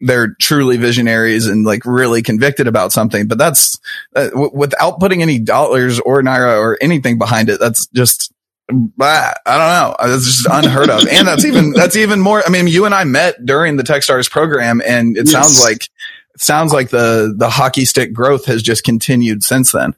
they're 0.00 0.34
truly 0.40 0.76
visionaries 0.76 1.46
and 1.46 1.64
like 1.64 1.84
really 1.84 2.22
convicted 2.22 2.66
about 2.66 2.92
something. 2.92 3.26
But 3.26 3.38
that's 3.38 3.80
uh, 4.14 4.28
w- 4.30 4.50
without 4.52 5.00
putting 5.00 5.22
any 5.22 5.38
dollars 5.38 5.98
or 6.00 6.22
naira 6.22 6.58
or 6.58 6.78
anything 6.80 7.18
behind 7.18 7.48
it. 7.48 7.58
That's 7.58 7.86
just 7.88 8.32
I 8.72 9.34
don't 9.44 9.56
know. 9.58 9.96
It's 10.14 10.26
just 10.26 10.46
unheard 10.48 10.90
of. 10.90 11.08
And 11.08 11.26
that's 11.26 11.44
even, 11.44 11.72
that's 11.72 11.96
even 11.96 12.20
more. 12.20 12.40
I 12.46 12.50
mean, 12.50 12.68
you 12.68 12.84
and 12.84 12.94
I 12.94 13.02
met 13.02 13.44
during 13.44 13.76
the 13.76 13.82
Techstars 13.82 14.30
program 14.30 14.80
and 14.86 15.16
it 15.16 15.26
yes. 15.26 15.32
sounds 15.32 15.60
like, 15.60 15.88
it 16.34 16.40
sounds 16.40 16.72
like 16.72 16.90
the, 16.90 17.34
the 17.36 17.50
hockey 17.50 17.84
stick 17.84 18.12
growth 18.12 18.44
has 18.44 18.62
just 18.62 18.84
continued 18.84 19.42
since 19.42 19.72
then. 19.72 19.96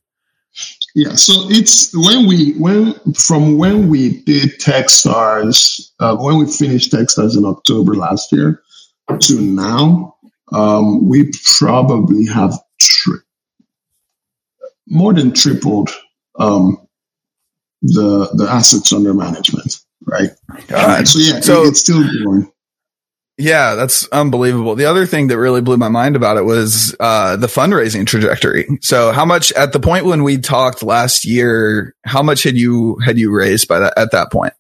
Yeah. 0.95 1.17
So 1.17 1.35
it's 1.51 1.95
when 1.95 2.27
we, 2.27 2.55
when, 2.55 2.95
from 3.13 3.59
when 3.59 3.91
we 3.91 4.23
did 4.23 4.59
Techstars, 4.59 5.91
uh, 6.01 6.17
when 6.17 6.39
we 6.39 6.47
finished 6.47 6.93
Techstars 6.93 7.37
in 7.37 7.45
October 7.45 7.95
last 7.95 8.33
year, 8.33 8.63
to 9.19 9.41
now, 9.41 10.17
um, 10.53 11.09
we 11.09 11.33
probably 11.59 12.27
have 12.27 12.55
tri- 12.81 13.17
more 14.87 15.15
than 15.15 15.33
tripled 15.33 15.91
um, 16.39 16.87
the 17.83 18.31
the 18.35 18.47
assets 18.49 18.93
under 18.93 19.15
management. 19.15 19.79
Right. 20.05 20.31
God. 20.69 21.07
So 21.09 21.19
yeah, 21.19 21.41
so, 21.41 21.65
it's 21.65 21.81
still 21.81 22.03
growing. 22.23 22.51
Yeah, 23.39 23.75
that's 23.77 24.07
unbelievable. 24.09 24.75
The 24.75 24.85
other 24.85 25.07
thing 25.07 25.29
that 25.29 25.39
really 25.39 25.63
blew 25.63 25.77
my 25.77 25.89
mind 25.89 26.17
about 26.17 26.37
it 26.37 26.45
was 26.45 26.95
uh, 27.01 27.37
the 27.37 27.47
fundraising 27.47 28.07
trajectory. 28.07 28.67
So, 28.83 29.11
how 29.11 29.25
much 29.25 29.53
at 29.53 29.73
the 29.73 29.81
point 29.81 30.05
when 30.05 30.23
we 30.23 30.39
talked 30.39 30.83
last 30.83 31.25
year? 31.25 31.95
How 32.05 32.23
much 32.23 32.43
had 32.43 32.57
you 32.57 32.99
had 32.99 33.19
you 33.19 33.35
raised 33.35 33.69
by 33.69 33.81
that 33.81 33.95
at 33.97 34.11
that 34.13 34.31
point? 34.31 34.53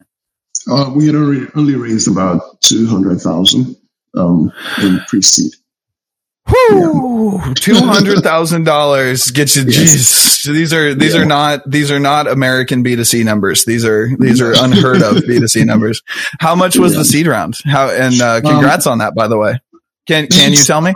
Uh, 0.70 0.90
we 0.94 1.06
had 1.06 1.14
already, 1.14 1.46
only 1.54 1.74
raised 1.74 2.08
about 2.08 2.60
two 2.60 2.86
hundred 2.86 3.20
thousand 3.20 3.76
um, 4.16 4.52
in 4.82 5.00
pre-seed. 5.08 5.52
Whoo! 6.48 7.40
Two 7.54 7.76
hundred 7.76 8.22
thousand 8.22 8.64
dollars 8.64 9.30
gets 9.32 9.56
you. 9.56 9.62
Yes. 9.62 10.42
these 10.44 10.72
are 10.72 10.94
these 10.94 11.14
yeah. 11.14 11.22
are 11.22 11.24
not 11.24 11.62
these 11.70 11.90
are 11.90 12.00
not 12.00 12.26
American 12.26 12.82
B 12.82 12.96
two 12.96 13.04
C 13.04 13.22
numbers. 13.22 13.64
These 13.64 13.84
are 13.84 14.08
these 14.18 14.40
are 14.40 14.52
unheard 14.52 15.02
of 15.02 15.22
B 15.26 15.38
two 15.38 15.46
C 15.46 15.64
numbers. 15.64 16.02
How 16.40 16.54
much 16.54 16.76
was 16.76 16.92
yeah. 16.92 16.98
the 16.98 17.04
seed 17.04 17.26
round? 17.28 17.54
How 17.64 17.90
and 17.90 18.20
uh, 18.20 18.36
um, 18.36 18.42
congrats 18.42 18.86
um, 18.86 18.94
on 18.94 18.98
that, 18.98 19.14
by 19.14 19.28
the 19.28 19.38
way. 19.38 19.60
Can 20.06 20.26
can 20.26 20.52
you 20.52 20.64
tell 20.64 20.80
me? 20.80 20.94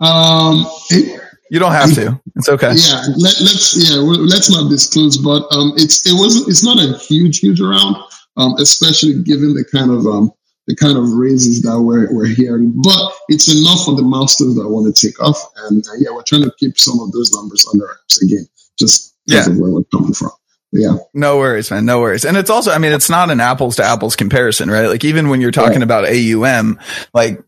Um, 0.00 0.66
it, 0.90 1.20
you 1.50 1.58
don't 1.58 1.72
have 1.72 1.94
to. 1.94 2.20
It's 2.36 2.48
okay. 2.48 2.72
Yeah, 2.74 3.02
let, 3.16 3.40
us 3.40 3.90
yeah 3.90 3.96
let's 3.96 4.50
not 4.50 4.70
disclose, 4.70 5.16
but 5.16 5.44
um, 5.54 5.72
it's 5.76 6.06
it 6.06 6.14
wasn't 6.14 6.48
it's 6.48 6.64
not 6.64 6.78
a 6.78 6.98
huge 6.98 7.38
huge 7.38 7.60
round, 7.60 7.96
um, 8.36 8.54
especially 8.58 9.22
given 9.22 9.54
the 9.54 9.64
kind 9.64 9.90
of 9.90 10.06
um 10.06 10.32
the 10.66 10.76
kind 10.76 10.96
of 10.96 11.12
raises 11.12 11.62
that 11.62 11.80
we're, 11.80 12.12
we're 12.14 12.26
hearing. 12.26 12.72
But 12.76 13.12
it's 13.28 13.52
enough 13.52 13.84
for 13.84 13.94
the 13.94 14.02
milestones 14.02 14.54
that 14.56 14.62
I 14.62 14.66
want 14.66 14.94
to 14.94 15.06
take 15.06 15.20
off. 15.20 15.38
And 15.56 15.84
uh, 15.86 15.94
yeah, 15.98 16.10
we're 16.10 16.22
trying 16.22 16.44
to 16.44 16.52
keep 16.58 16.78
some 16.78 17.00
of 17.00 17.12
those 17.12 17.32
numbers 17.32 17.66
under 17.72 17.86
wraps 17.86 18.22
again, 18.22 18.46
just 18.78 19.14
because 19.26 19.46
yeah. 19.46 19.52
of 19.52 19.58
where 19.58 19.70
we're 19.70 19.84
coming 19.84 20.14
from. 20.14 20.30
yeah. 20.72 20.96
No 21.14 21.38
worries, 21.38 21.70
man. 21.70 21.84
No 21.84 22.00
worries. 22.00 22.24
And 22.24 22.36
it's 22.36 22.50
also, 22.50 22.70
I 22.70 22.78
mean, 22.78 22.92
it's 22.92 23.10
not 23.10 23.30
an 23.30 23.40
apples 23.40 23.76
to 23.76 23.84
apples 23.84 24.16
comparison, 24.16 24.70
right? 24.70 24.86
Like 24.86 25.04
even 25.04 25.28
when 25.28 25.40
you're 25.40 25.50
talking 25.50 25.80
right. 25.80 25.82
about 25.82 26.08
AUM, 26.08 26.78
like 27.12 27.42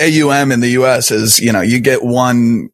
AUM 0.00 0.52
in 0.52 0.60
the 0.60 0.70
US 0.70 1.10
is, 1.10 1.38
you 1.38 1.52
know, 1.52 1.60
you 1.60 1.80
get 1.80 2.02
one 2.02 2.70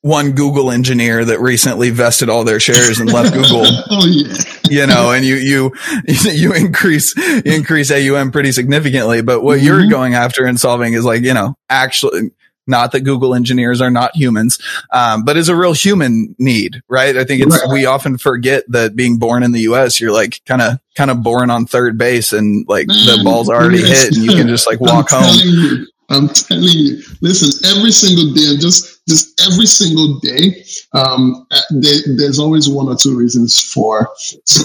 one 0.00 0.32
Google 0.32 0.70
engineer 0.70 1.24
that 1.24 1.40
recently 1.40 1.90
vested 1.90 2.28
all 2.28 2.44
their 2.44 2.60
shares 2.60 2.98
and 2.98 3.12
left 3.12 3.32
Google. 3.32 3.62
oh 3.90 4.06
yeah. 4.06 4.34
You 4.68 4.86
know, 4.86 5.12
and 5.12 5.24
you 5.24 5.36
you 5.36 5.72
you 6.06 6.52
increase 6.52 7.16
you 7.16 7.42
increase 7.44 7.90
AUM 7.90 8.32
pretty 8.32 8.52
significantly, 8.52 9.22
but 9.22 9.42
what 9.42 9.58
mm-hmm. 9.58 9.66
you're 9.66 9.88
going 9.88 10.14
after 10.14 10.44
and 10.44 10.58
solving 10.58 10.94
is 10.94 11.04
like, 11.04 11.22
you 11.22 11.34
know, 11.34 11.56
actually 11.68 12.30
not 12.66 12.92
that 12.92 13.00
Google 13.00 13.34
engineers 13.34 13.80
are 13.80 13.90
not 13.90 14.16
humans, 14.16 14.58
um, 14.92 15.24
but 15.24 15.36
is 15.36 15.48
a 15.48 15.56
real 15.56 15.72
human 15.72 16.34
need, 16.38 16.82
right? 16.88 17.16
I 17.16 17.24
think 17.24 17.42
it's, 17.42 17.60
right. 17.62 17.72
we 17.72 17.84
often 17.86 18.16
forget 18.16 18.64
that 18.68 18.94
being 18.94 19.18
born 19.18 19.42
in 19.42 19.52
the 19.52 19.60
US, 19.62 20.00
you're 20.00 20.12
like 20.12 20.40
kind 20.46 20.62
of, 20.62 20.78
kind 20.94 21.10
of 21.10 21.22
born 21.22 21.50
on 21.50 21.66
third 21.66 21.98
base 21.98 22.32
and 22.32 22.66
like 22.68 22.86
Man, 22.86 22.96
the 22.96 23.24
ball's 23.24 23.48
already 23.50 23.82
hit 23.82 24.16
and 24.16 24.24
you 24.24 24.30
can 24.30 24.48
just 24.48 24.66
like 24.66 24.80
walk 24.80 25.08
home. 25.10 25.86
I'm 26.10 26.28
telling 26.28 26.64
you, 26.64 27.02
listen, 27.20 27.70
every 27.70 27.92
single 27.92 28.34
day, 28.34 28.50
and 28.50 28.60
just 28.60 29.06
just 29.08 29.40
every 29.46 29.66
single 29.66 30.18
day, 30.20 30.64
um, 30.92 31.46
there, 31.70 32.16
there's 32.16 32.38
always 32.38 32.68
one 32.68 32.88
or 32.88 32.96
two 32.96 33.16
reasons 33.16 33.58
for 33.58 34.08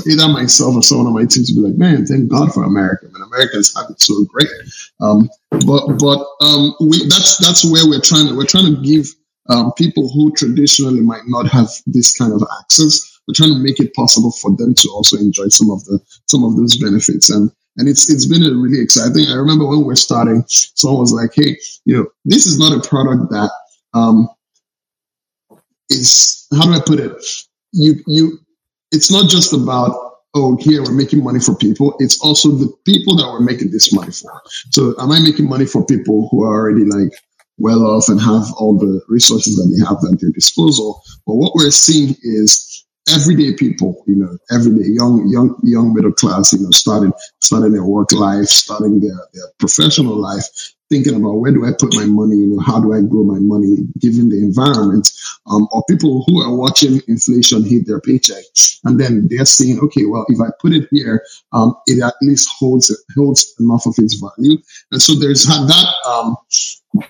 either 0.08 0.27
myself 0.27 0.75
or 0.75 0.81
someone 0.84 1.08
on 1.08 1.13
my 1.13 1.25
team 1.25 1.45
to 1.45 1.53
be 1.53 1.62
like, 1.62 1.75
man, 1.75 2.05
thank 2.05 2.29
God 2.29 2.51
for 2.51 2.63
America. 2.63 3.08
Man, 3.12 3.21
Americans 3.21 3.75
have 3.75 3.89
it 3.89 4.01
so 4.01 4.25
great. 4.25 4.49
Um, 4.99 5.29
but 5.51 5.88
but 5.99 6.25
um, 6.41 6.75
we, 6.79 7.08
that's 7.08 7.38
that's 7.38 7.63
where 7.63 7.88
we're 7.88 8.01
trying 8.01 8.27
to 8.27 8.36
we're 8.36 8.45
trying 8.45 8.75
to 8.75 8.81
give 8.81 9.08
um, 9.49 9.71
people 9.73 10.10
who 10.10 10.31
traditionally 10.34 11.01
might 11.01 11.27
not 11.27 11.47
have 11.47 11.69
this 11.86 12.15
kind 12.17 12.34
of 12.34 12.41
access. 12.60 13.19
We're 13.27 13.36
trying 13.36 13.53
to 13.53 13.60
make 13.60 13.79
it 13.79 13.93
possible 13.93 14.31
for 14.31 14.55
them 14.55 14.73
to 14.75 14.89
also 14.89 15.17
enjoy 15.17 15.47
some 15.49 15.69
of 15.69 15.84
the 15.86 15.99
some 16.27 16.43
of 16.43 16.58
those 16.58 16.77
benefits 16.77 17.29
and 17.29 17.51
and 17.77 17.89
it's 17.89 18.09
it's 18.09 18.25
been 18.25 18.43
a 18.43 18.53
really 18.53 18.81
exciting. 18.81 19.27
I 19.29 19.35
remember 19.35 19.65
when 19.65 19.85
we 19.85 19.93
are 19.93 19.97
starting, 19.97 20.43
someone 20.47 21.01
was 21.01 21.11
like, 21.11 21.31
"Hey, 21.35 21.57
you 21.85 21.95
know, 21.95 22.07
this 22.25 22.45
is 22.45 22.57
not 22.59 22.77
a 22.77 22.88
product 22.88 23.31
that 23.31 23.51
um, 23.93 24.29
is 25.89 26.47
how 26.53 26.65
do 26.65 26.73
I 26.73 26.79
put 26.85 26.99
it? 26.99 27.13
You 27.71 27.95
you, 28.07 28.39
it's 28.91 29.11
not 29.11 29.29
just 29.29 29.53
about 29.53 29.95
oh 30.33 30.57
here 30.57 30.83
we're 30.83 30.91
making 30.91 31.23
money 31.23 31.39
for 31.39 31.55
people. 31.55 31.95
It's 31.99 32.19
also 32.21 32.49
the 32.51 32.71
people 32.85 33.15
that 33.17 33.27
we're 33.27 33.39
making 33.41 33.71
this 33.71 33.93
money 33.93 34.11
for. 34.11 34.41
So 34.71 34.95
am 34.99 35.11
I 35.11 35.19
making 35.19 35.49
money 35.49 35.65
for 35.65 35.85
people 35.85 36.29
who 36.31 36.43
are 36.43 36.53
already 36.53 36.85
like 36.85 37.13
well 37.57 37.85
off 37.85 38.09
and 38.09 38.19
have 38.19 38.51
all 38.57 38.77
the 38.77 39.01
resources 39.07 39.55
that 39.55 39.73
they 39.73 39.85
have 39.88 39.97
at 40.11 40.19
their 40.19 40.31
disposal. 40.31 41.01
But 41.25 41.35
what 41.35 41.53
we're 41.55 41.71
seeing 41.71 42.15
is 42.21 42.85
everyday 43.13 43.54
people, 43.54 44.04
you 44.08 44.15
know, 44.15 44.38
everyday 44.52 44.89
young, 44.89 45.28
young, 45.30 45.60
young 45.63 45.94
middle 45.94 46.12
class, 46.12 46.54
you 46.54 46.60
know, 46.60 46.72
starting, 46.72 47.13
starting 47.41 47.74
their 47.74 47.86
work 47.86 48.12
life, 48.12 48.46
starting 48.46 49.00
their, 49.00 49.18
their 49.34 49.46
professional 49.60 50.15
life, 50.15 50.46
thinking 50.89 51.15
about 51.15 51.34
where 51.34 51.52
do 51.52 51.65
I 51.65 51.72
put 51.78 51.96
my 51.96 52.06
money, 52.06 52.36
you 52.36 52.48
know, 52.48 52.60
how 52.60 52.80
do 52.80 52.94
I 52.94 53.02
grow 53.02 53.24
my 53.24 53.39
money 53.39 53.78
given 54.00 54.30
the 54.30 54.38
environment, 54.38 55.12
um, 55.48 55.68
or 55.72 55.84
people 55.89 56.24
who 56.28 56.41
are 56.41 56.56
watching 56.56 57.02
inflation 57.08 57.63
hit 57.63 57.88
their 57.88 58.02
paycheck, 58.02 58.44
and 58.84 59.00
then 59.00 59.28
they're 59.30 59.46
saying, 59.46 59.80
okay, 59.80 60.06
well, 60.06 60.26
if 60.30 60.39
I 60.39 60.50
put 60.62 60.74
it 60.74 60.88
here, 60.91 61.24
um, 61.54 61.76
it 61.88 62.04
at 62.04 62.13
least 62.22 62.50
holds 62.60 62.96
holds 63.15 63.56
enough 63.60 63.86
of 63.86 63.96
its 63.98 64.15
value, 64.15 64.58
and 64.91 65.02
so 65.02 65.15
there's 65.15 65.46
that 65.46 65.94
um, 66.08 66.36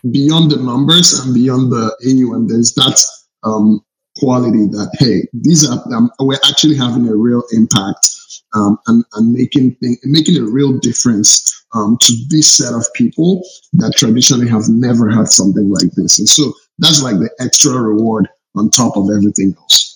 beyond 0.09 0.51
the 0.51 0.57
numbers 0.57 1.19
and 1.19 1.33
beyond 1.33 1.71
the 1.71 1.95
AUM, 2.05 2.47
there's 2.47 2.73
that 2.75 2.99
um, 3.43 3.83
quality 4.17 4.67
that 4.67 4.89
hey, 4.99 5.27
these 5.33 5.69
are 5.69 5.79
um, 5.93 6.11
we're 6.19 6.39
actually 6.47 6.75
having 6.75 7.07
a 7.07 7.15
real 7.15 7.43
impact 7.51 8.09
um, 8.53 8.79
and, 8.87 9.03
and 9.13 9.33
making 9.33 9.75
thing, 9.75 9.97
making 10.03 10.37
a 10.37 10.45
real 10.45 10.77
difference 10.79 11.65
um, 11.73 11.97
to 12.01 12.13
this 12.29 12.51
set 12.51 12.73
of 12.73 12.85
people 12.93 13.43
that 13.73 13.93
traditionally 13.95 14.47
have 14.47 14.69
never 14.69 15.09
had 15.09 15.27
something 15.27 15.69
like 15.69 15.91
this. 15.95 16.17
And 16.17 16.27
so 16.27 16.53
that's 16.79 17.03
like 17.03 17.15
the 17.15 17.29
extra 17.39 17.73
reward 17.73 18.29
on 18.55 18.69
top 18.69 18.95
of 18.95 19.09
everything 19.15 19.53
else. 19.57 19.94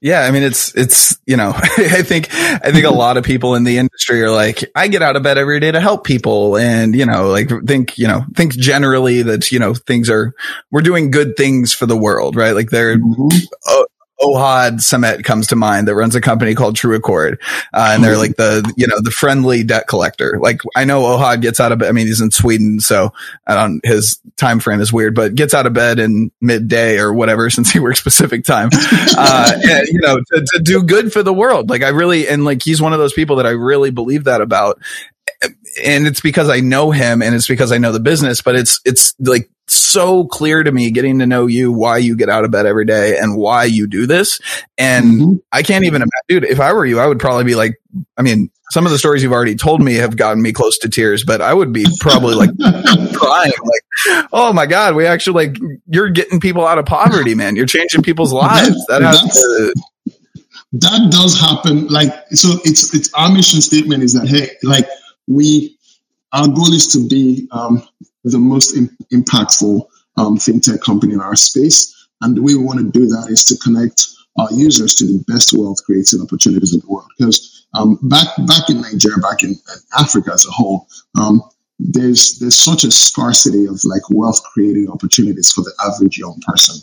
Yeah, 0.00 0.20
I 0.22 0.30
mean 0.30 0.42
it's 0.42 0.74
it's 0.74 1.18
you 1.26 1.36
know 1.36 1.52
I 1.54 2.02
think 2.02 2.34
I 2.34 2.72
think 2.72 2.84
a 2.84 2.90
lot 2.90 3.16
of 3.16 3.24
people 3.24 3.54
in 3.54 3.64
the 3.64 3.78
industry 3.78 4.22
are 4.22 4.30
like 4.30 4.64
I 4.74 4.88
get 4.88 5.02
out 5.02 5.16
of 5.16 5.22
bed 5.22 5.36
every 5.38 5.60
day 5.60 5.70
to 5.70 5.80
help 5.80 6.04
people 6.04 6.56
and 6.56 6.94
you 6.94 7.04
know 7.04 7.28
like 7.28 7.50
think 7.66 7.98
you 7.98 8.08
know 8.08 8.24
think 8.34 8.54
generally 8.54 9.22
that 9.22 9.52
you 9.52 9.58
know 9.58 9.74
things 9.74 10.08
are 10.08 10.34
we're 10.70 10.80
doing 10.80 11.10
good 11.10 11.36
things 11.36 11.72
for 11.72 11.86
the 11.86 11.96
world 11.96 12.36
right 12.36 12.52
like 12.52 12.70
they're 12.70 12.96
mm-hmm. 12.96 13.28
uh, 13.68 13.84
Ohad 14.20 14.80
Samet 14.80 15.24
comes 15.24 15.46
to 15.48 15.56
mind 15.56 15.88
that 15.88 15.94
runs 15.94 16.14
a 16.14 16.20
company 16.20 16.54
called 16.54 16.76
TrueAccord. 16.76 17.38
Uh, 17.72 17.90
and 17.92 18.04
they're 18.04 18.16
like 18.16 18.36
the, 18.36 18.70
you 18.76 18.86
know, 18.86 19.00
the 19.00 19.10
friendly 19.10 19.62
debt 19.62 19.86
collector. 19.88 20.38
Like 20.40 20.60
I 20.76 20.84
know 20.84 21.02
Ohad 21.02 21.40
gets 21.40 21.60
out 21.60 21.72
of 21.72 21.78
bed. 21.78 21.88
I 21.88 21.92
mean, 21.92 22.06
he's 22.06 22.20
in 22.20 22.30
Sweden. 22.30 22.80
So 22.80 23.12
I 23.46 23.54
don't, 23.54 23.84
his 23.84 24.20
time 24.36 24.60
frame 24.60 24.80
is 24.80 24.92
weird, 24.92 25.14
but 25.14 25.34
gets 25.34 25.54
out 25.54 25.66
of 25.66 25.72
bed 25.72 25.98
in 25.98 26.30
midday 26.40 26.98
or 26.98 27.12
whatever 27.12 27.50
since 27.50 27.70
he 27.70 27.78
works 27.78 28.00
Pacific 28.00 28.44
time. 28.44 28.70
Uh, 29.22 29.52
and, 29.68 29.86
you 29.88 30.00
know, 30.00 30.16
to, 30.18 30.46
to 30.52 30.60
do 30.62 30.82
good 30.82 31.12
for 31.12 31.22
the 31.22 31.32
world. 31.32 31.68
Like 31.68 31.82
I 31.82 31.88
really, 31.88 32.28
and 32.28 32.44
like 32.44 32.62
he's 32.62 32.80
one 32.80 32.92
of 32.92 32.98
those 32.98 33.12
people 33.12 33.36
that 33.36 33.46
I 33.46 33.50
really 33.50 33.90
believe 33.90 34.24
that 34.24 34.40
about 34.40 34.80
and 35.84 36.06
it's 36.06 36.20
because 36.20 36.48
I 36.48 36.60
know 36.60 36.90
him 36.90 37.22
and 37.22 37.34
it's 37.34 37.48
because 37.48 37.72
I 37.72 37.78
know 37.78 37.92
the 37.92 38.00
business, 38.00 38.42
but 38.42 38.54
it's, 38.54 38.80
it's 38.84 39.14
like 39.18 39.50
so 39.68 40.26
clear 40.26 40.62
to 40.62 40.72
me 40.72 40.90
getting 40.90 41.20
to 41.20 41.26
know 41.26 41.46
you, 41.46 41.72
why 41.72 41.98
you 41.98 42.16
get 42.16 42.28
out 42.28 42.44
of 42.44 42.50
bed 42.50 42.66
every 42.66 42.84
day 42.84 43.16
and 43.18 43.36
why 43.36 43.64
you 43.64 43.86
do 43.86 44.06
this. 44.06 44.40
And 44.76 45.04
mm-hmm. 45.04 45.32
I 45.52 45.62
can't 45.62 45.84
even 45.84 46.02
imagine, 46.02 46.10
dude, 46.28 46.44
if 46.44 46.60
I 46.60 46.72
were 46.72 46.84
you, 46.84 46.98
I 46.98 47.06
would 47.06 47.20
probably 47.20 47.44
be 47.44 47.54
like, 47.54 47.80
I 48.16 48.22
mean, 48.22 48.50
some 48.70 48.86
of 48.86 48.92
the 48.92 48.98
stories 48.98 49.22
you've 49.22 49.32
already 49.32 49.56
told 49.56 49.82
me 49.82 49.94
have 49.94 50.16
gotten 50.16 50.42
me 50.42 50.52
close 50.52 50.78
to 50.78 50.88
tears, 50.88 51.24
but 51.24 51.40
I 51.40 51.52
would 51.52 51.72
be 51.72 51.86
probably 52.00 52.34
like 52.34 52.50
crying, 53.14 53.52
like, 53.62 54.26
oh 54.32 54.52
my 54.52 54.66
God, 54.66 54.94
we 54.94 55.06
actually 55.06 55.46
like, 55.46 55.58
you're 55.86 56.10
getting 56.10 56.40
people 56.40 56.66
out 56.66 56.78
of 56.78 56.86
poverty, 56.86 57.34
man. 57.34 57.56
You're 57.56 57.66
changing 57.66 58.02
people's 58.02 58.32
lives. 58.32 58.84
That 58.88 59.02
has 59.02 59.20
to, 59.20 59.74
that 60.72 61.08
does 61.10 61.40
happen. 61.40 61.88
Like, 61.88 62.12
so 62.30 62.48
it's, 62.64 62.94
it's 62.94 63.12
our 63.14 63.32
mission 63.32 63.60
statement 63.60 64.04
is 64.04 64.12
that, 64.14 64.28
hey, 64.28 64.50
like 64.62 64.86
we, 65.30 65.78
our 66.32 66.48
goal 66.48 66.72
is 66.72 66.88
to 66.88 67.08
be 67.08 67.48
um, 67.52 67.82
the 68.24 68.38
most 68.38 68.76
in, 68.76 68.90
impactful 69.12 69.86
um, 70.16 70.38
fintech 70.38 70.80
company 70.80 71.14
in 71.14 71.20
our 71.20 71.36
space. 71.36 72.08
And 72.20 72.36
the 72.36 72.42
way 72.42 72.54
we 72.54 72.64
want 72.64 72.80
to 72.80 72.90
do 72.90 73.06
that 73.06 73.28
is 73.30 73.44
to 73.44 73.56
connect 73.58 74.06
our 74.38 74.48
users 74.52 74.94
to 74.96 75.06
the 75.06 75.24
best 75.28 75.52
wealth 75.56 75.78
creating 75.84 76.20
opportunities 76.20 76.74
in 76.74 76.80
the 76.80 76.86
world. 76.86 77.08
Because 77.16 77.66
um, 77.74 77.98
back 78.02 78.26
back 78.46 78.68
in 78.68 78.80
Nigeria, 78.80 79.18
back 79.18 79.42
in, 79.42 79.50
in 79.50 79.78
Africa 79.98 80.32
as 80.34 80.46
a 80.46 80.50
whole, 80.50 80.88
um, 81.18 81.42
there's 81.82 82.38
there's 82.38 82.58
such 82.58 82.84
a 82.84 82.90
scarcity 82.90 83.64
of 83.64 83.80
like 83.84 84.02
wealth 84.10 84.40
creating 84.52 84.90
opportunities 84.90 85.50
for 85.50 85.62
the 85.62 85.72
average 85.86 86.18
young 86.18 86.38
person. 86.46 86.76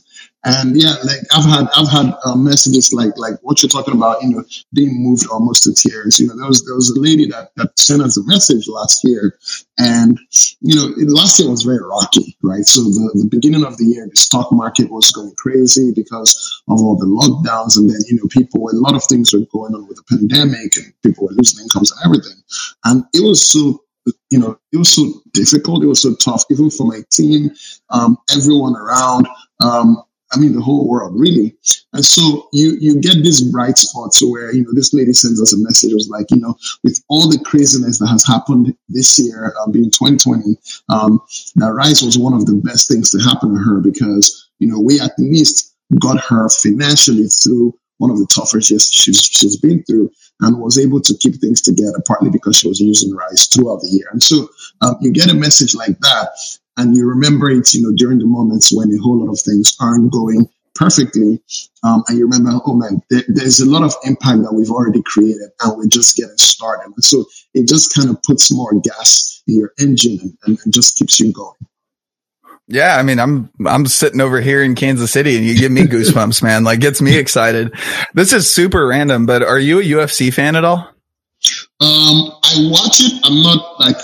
And 0.44 0.82
yeah, 0.82 0.96
like 1.04 1.20
I've 1.36 1.46
had 1.46 1.68
I've 1.76 1.90
had 1.90 2.16
uh, 2.26 2.36
messages 2.36 2.94
like 2.94 3.12
like 3.18 3.36
what 3.42 3.62
you're 3.62 3.70
talking 3.70 3.94
about, 3.94 4.24
you 4.24 4.30
know, 4.30 4.44
being 4.74 5.04
moved 5.04 5.28
almost 5.30 5.64
to 5.64 5.74
tears. 5.74 6.20
You 6.20 6.28
know, 6.28 6.38
there 6.38 6.48
was 6.48 6.66
there 6.66 6.74
was 6.74 6.90
a 6.90 7.00
lady 7.00 7.28
that, 7.28 7.52
that 7.58 7.78
sent 7.78 8.02
us 8.02 8.18
a 8.18 8.24
message 8.24 8.68
last 8.68 9.02
year, 9.04 9.38
and 9.78 10.18
you 10.62 10.76
know, 10.76 10.94
last 11.14 11.40
year 11.40 11.50
was 11.50 11.64
very 11.64 11.84
rocky, 11.84 12.38
right? 12.42 12.66
So 12.66 12.82
the, 12.82 13.12
the 13.14 13.28
beginning 13.30 13.66
of 13.66 13.78
the 13.78 13.86
year, 13.86 14.08
the 14.10 14.16
stock 14.16 14.52
market 14.52 14.90
was 14.90 15.12
going 15.12 15.34
crazy 15.38 15.92
because 15.94 16.34
of 16.70 16.80
all 16.80 16.98
the 16.98 17.06
lockdowns, 17.06 17.78
and 17.78 17.90
then 17.90 18.00
you 18.08 18.18
know, 18.18 18.28
people 18.30 18.70
a 18.70 18.74
lot 18.74 18.96
of 18.96 19.04
things 19.04 19.34
were 19.34 19.46
going 19.52 19.76
on 19.76 19.88
with 19.88 19.98
the 19.98 20.18
pandemic, 20.18 20.76
and 20.78 20.94
people 21.04 21.26
were 21.28 21.34
losing 21.34 21.64
incomes 21.64 21.92
and 21.92 22.02
everything, 22.06 22.42
and 22.86 23.04
it 23.14 23.22
was 23.22 23.46
so 23.46 23.84
you 24.30 24.40
know, 24.40 24.60
it 24.72 24.78
was 24.78 24.94
so 24.94 25.22
difficult. 25.34 25.84
It 25.84 25.88
was 25.88 26.02
so 26.02 26.16
tough, 26.16 26.44
even 26.50 26.70
for 26.70 26.86
my 26.86 27.02
team, 27.12 27.52
um, 27.90 28.18
everyone 28.36 28.76
around. 28.76 29.28
Um, 29.62 30.04
I 30.34 30.40
mean, 30.40 30.54
the 30.54 30.62
whole 30.62 30.90
world, 30.90 31.14
really. 31.18 31.56
And 31.94 32.04
so 32.04 32.50
you 32.52 32.78
you 32.82 33.00
get 33.00 33.16
these 33.16 33.42
bright 33.42 33.78
spots 33.78 34.22
where 34.22 34.54
you 34.54 34.64
know 34.64 34.74
this 34.74 34.94
lady 34.94 35.14
sends 35.14 35.42
us 35.42 35.54
a 35.54 35.58
message. 35.60 35.92
It 35.92 35.96
was 35.96 36.10
like, 36.10 36.30
you 36.32 36.38
know, 36.38 36.56
with 36.84 37.02
all 37.08 37.30
the 37.30 37.40
craziness 37.40 38.00
that 38.00 38.08
has 38.08 38.26
happened 38.26 38.76
this 38.90 39.18
year, 39.20 39.54
uh, 39.60 39.72
being 39.72 39.90
2020, 39.90 40.58
um, 40.90 41.22
that 41.56 41.74
Rise 41.74 42.02
was 42.02 42.18
one 42.18 42.34
of 42.34 42.46
the 42.46 42.56
best 42.56 42.90
things 42.90 43.10
to 43.12 43.20
happen 43.20 43.54
to 43.54 43.62
her 43.62 43.80
because 43.80 44.50
you 44.60 44.68
know 44.68 44.80
we 44.80 45.00
at 45.00 45.18
least 45.18 45.74
got 46.00 46.20
her 46.20 46.50
financially 46.50 47.28
through 47.28 47.74
one 47.98 48.12
of 48.12 48.18
the 48.18 48.28
toughest 48.34 48.70
years 48.70 48.90
she's 48.92 49.22
she's 49.22 49.58
been 49.58 49.84
through 49.84 50.12
and 50.42 50.60
was 50.60 50.78
able 50.78 51.02
to 51.02 51.18
keep 51.20 51.36
things 51.36 51.62
together 51.62 52.00
partly 52.08 52.30
because 52.30 52.58
she 52.58 52.68
was 52.68 52.80
using 52.80 53.14
Rise 53.14 53.48
throughout 53.48 53.82
the 53.82 53.90
year. 53.90 54.08
And 54.12 54.22
so 54.22 54.48
um, 54.82 54.96
you 55.02 55.12
get 55.12 55.32
a 55.32 55.36
message 55.36 55.74
like 55.74 56.00
that, 56.00 56.30
and 56.78 56.96
you 56.96 57.08
remember 57.08 57.50
it, 57.50 57.74
you 57.74 57.82
know, 57.82 57.94
during 57.96 58.20
the 58.20 58.26
moments 58.26 58.72
when 58.76 58.94
a 58.94 59.02
whole 59.02 59.20
lot 59.20 59.32
of 59.32 59.40
things 59.40 59.76
aren't 59.82 60.12
going 60.12 60.48
perfectly. 60.76 61.42
Um, 61.84 62.04
and 62.08 62.18
you 62.18 62.26
remember, 62.26 62.52
oh 62.66 62.76
man, 62.76 63.02
there, 63.10 63.24
there's 63.28 63.60
a 63.60 63.70
lot 63.70 63.84
of 63.84 63.94
impact 64.04 64.44
that 64.44 64.54
we've 64.54 64.70
already 64.70 65.02
created 65.04 65.50
and 65.62 65.78
we're 65.78 65.88
just 65.88 66.16
getting 66.16 66.38
started. 66.38 66.92
And 66.96 67.04
so 67.04 67.26
it 67.54 67.68
just 67.68 67.96
kind 67.96 68.10
of 68.10 68.22
puts 68.24 68.54
more 68.54 68.74
gas 68.82 69.42
in 69.48 69.56
your 69.56 69.74
engine 69.80 70.38
and, 70.46 70.60
and 70.64 70.74
just 70.74 70.98
keeps 70.98 71.20
you 71.20 71.34
going. 71.34 71.58
Yeah, 72.68 72.98
I 72.98 73.04
mean, 73.04 73.20
I'm 73.20 73.50
I'm 73.66 73.86
sitting 73.86 74.20
over 74.20 74.42
here 74.42 74.62
in 74.62 74.76
Kansas 74.76 75.12
City, 75.12 75.38
and 75.38 75.46
you 75.46 75.58
give 75.58 75.72
me 75.72 75.84
goosebumps, 75.84 76.44
man. 76.44 76.66
Like, 76.66 76.82
gets 76.82 77.02
me 77.02 77.18
excited. 77.18 77.74
This 78.14 78.34
is 78.34 78.54
super 78.54 78.86
random, 78.86 79.26
but 79.26 79.42
are 79.42 79.60
you 79.60 79.80
a 79.80 79.84
UFC 79.84 80.34
fan 80.34 80.56
at 80.56 80.66
all? 80.66 80.80
Um, 81.80 82.32
I 82.44 82.68
watch 82.70 83.00
it. 83.00 83.22
I'm 83.24 83.42
not 83.42 83.80
like 83.80 83.98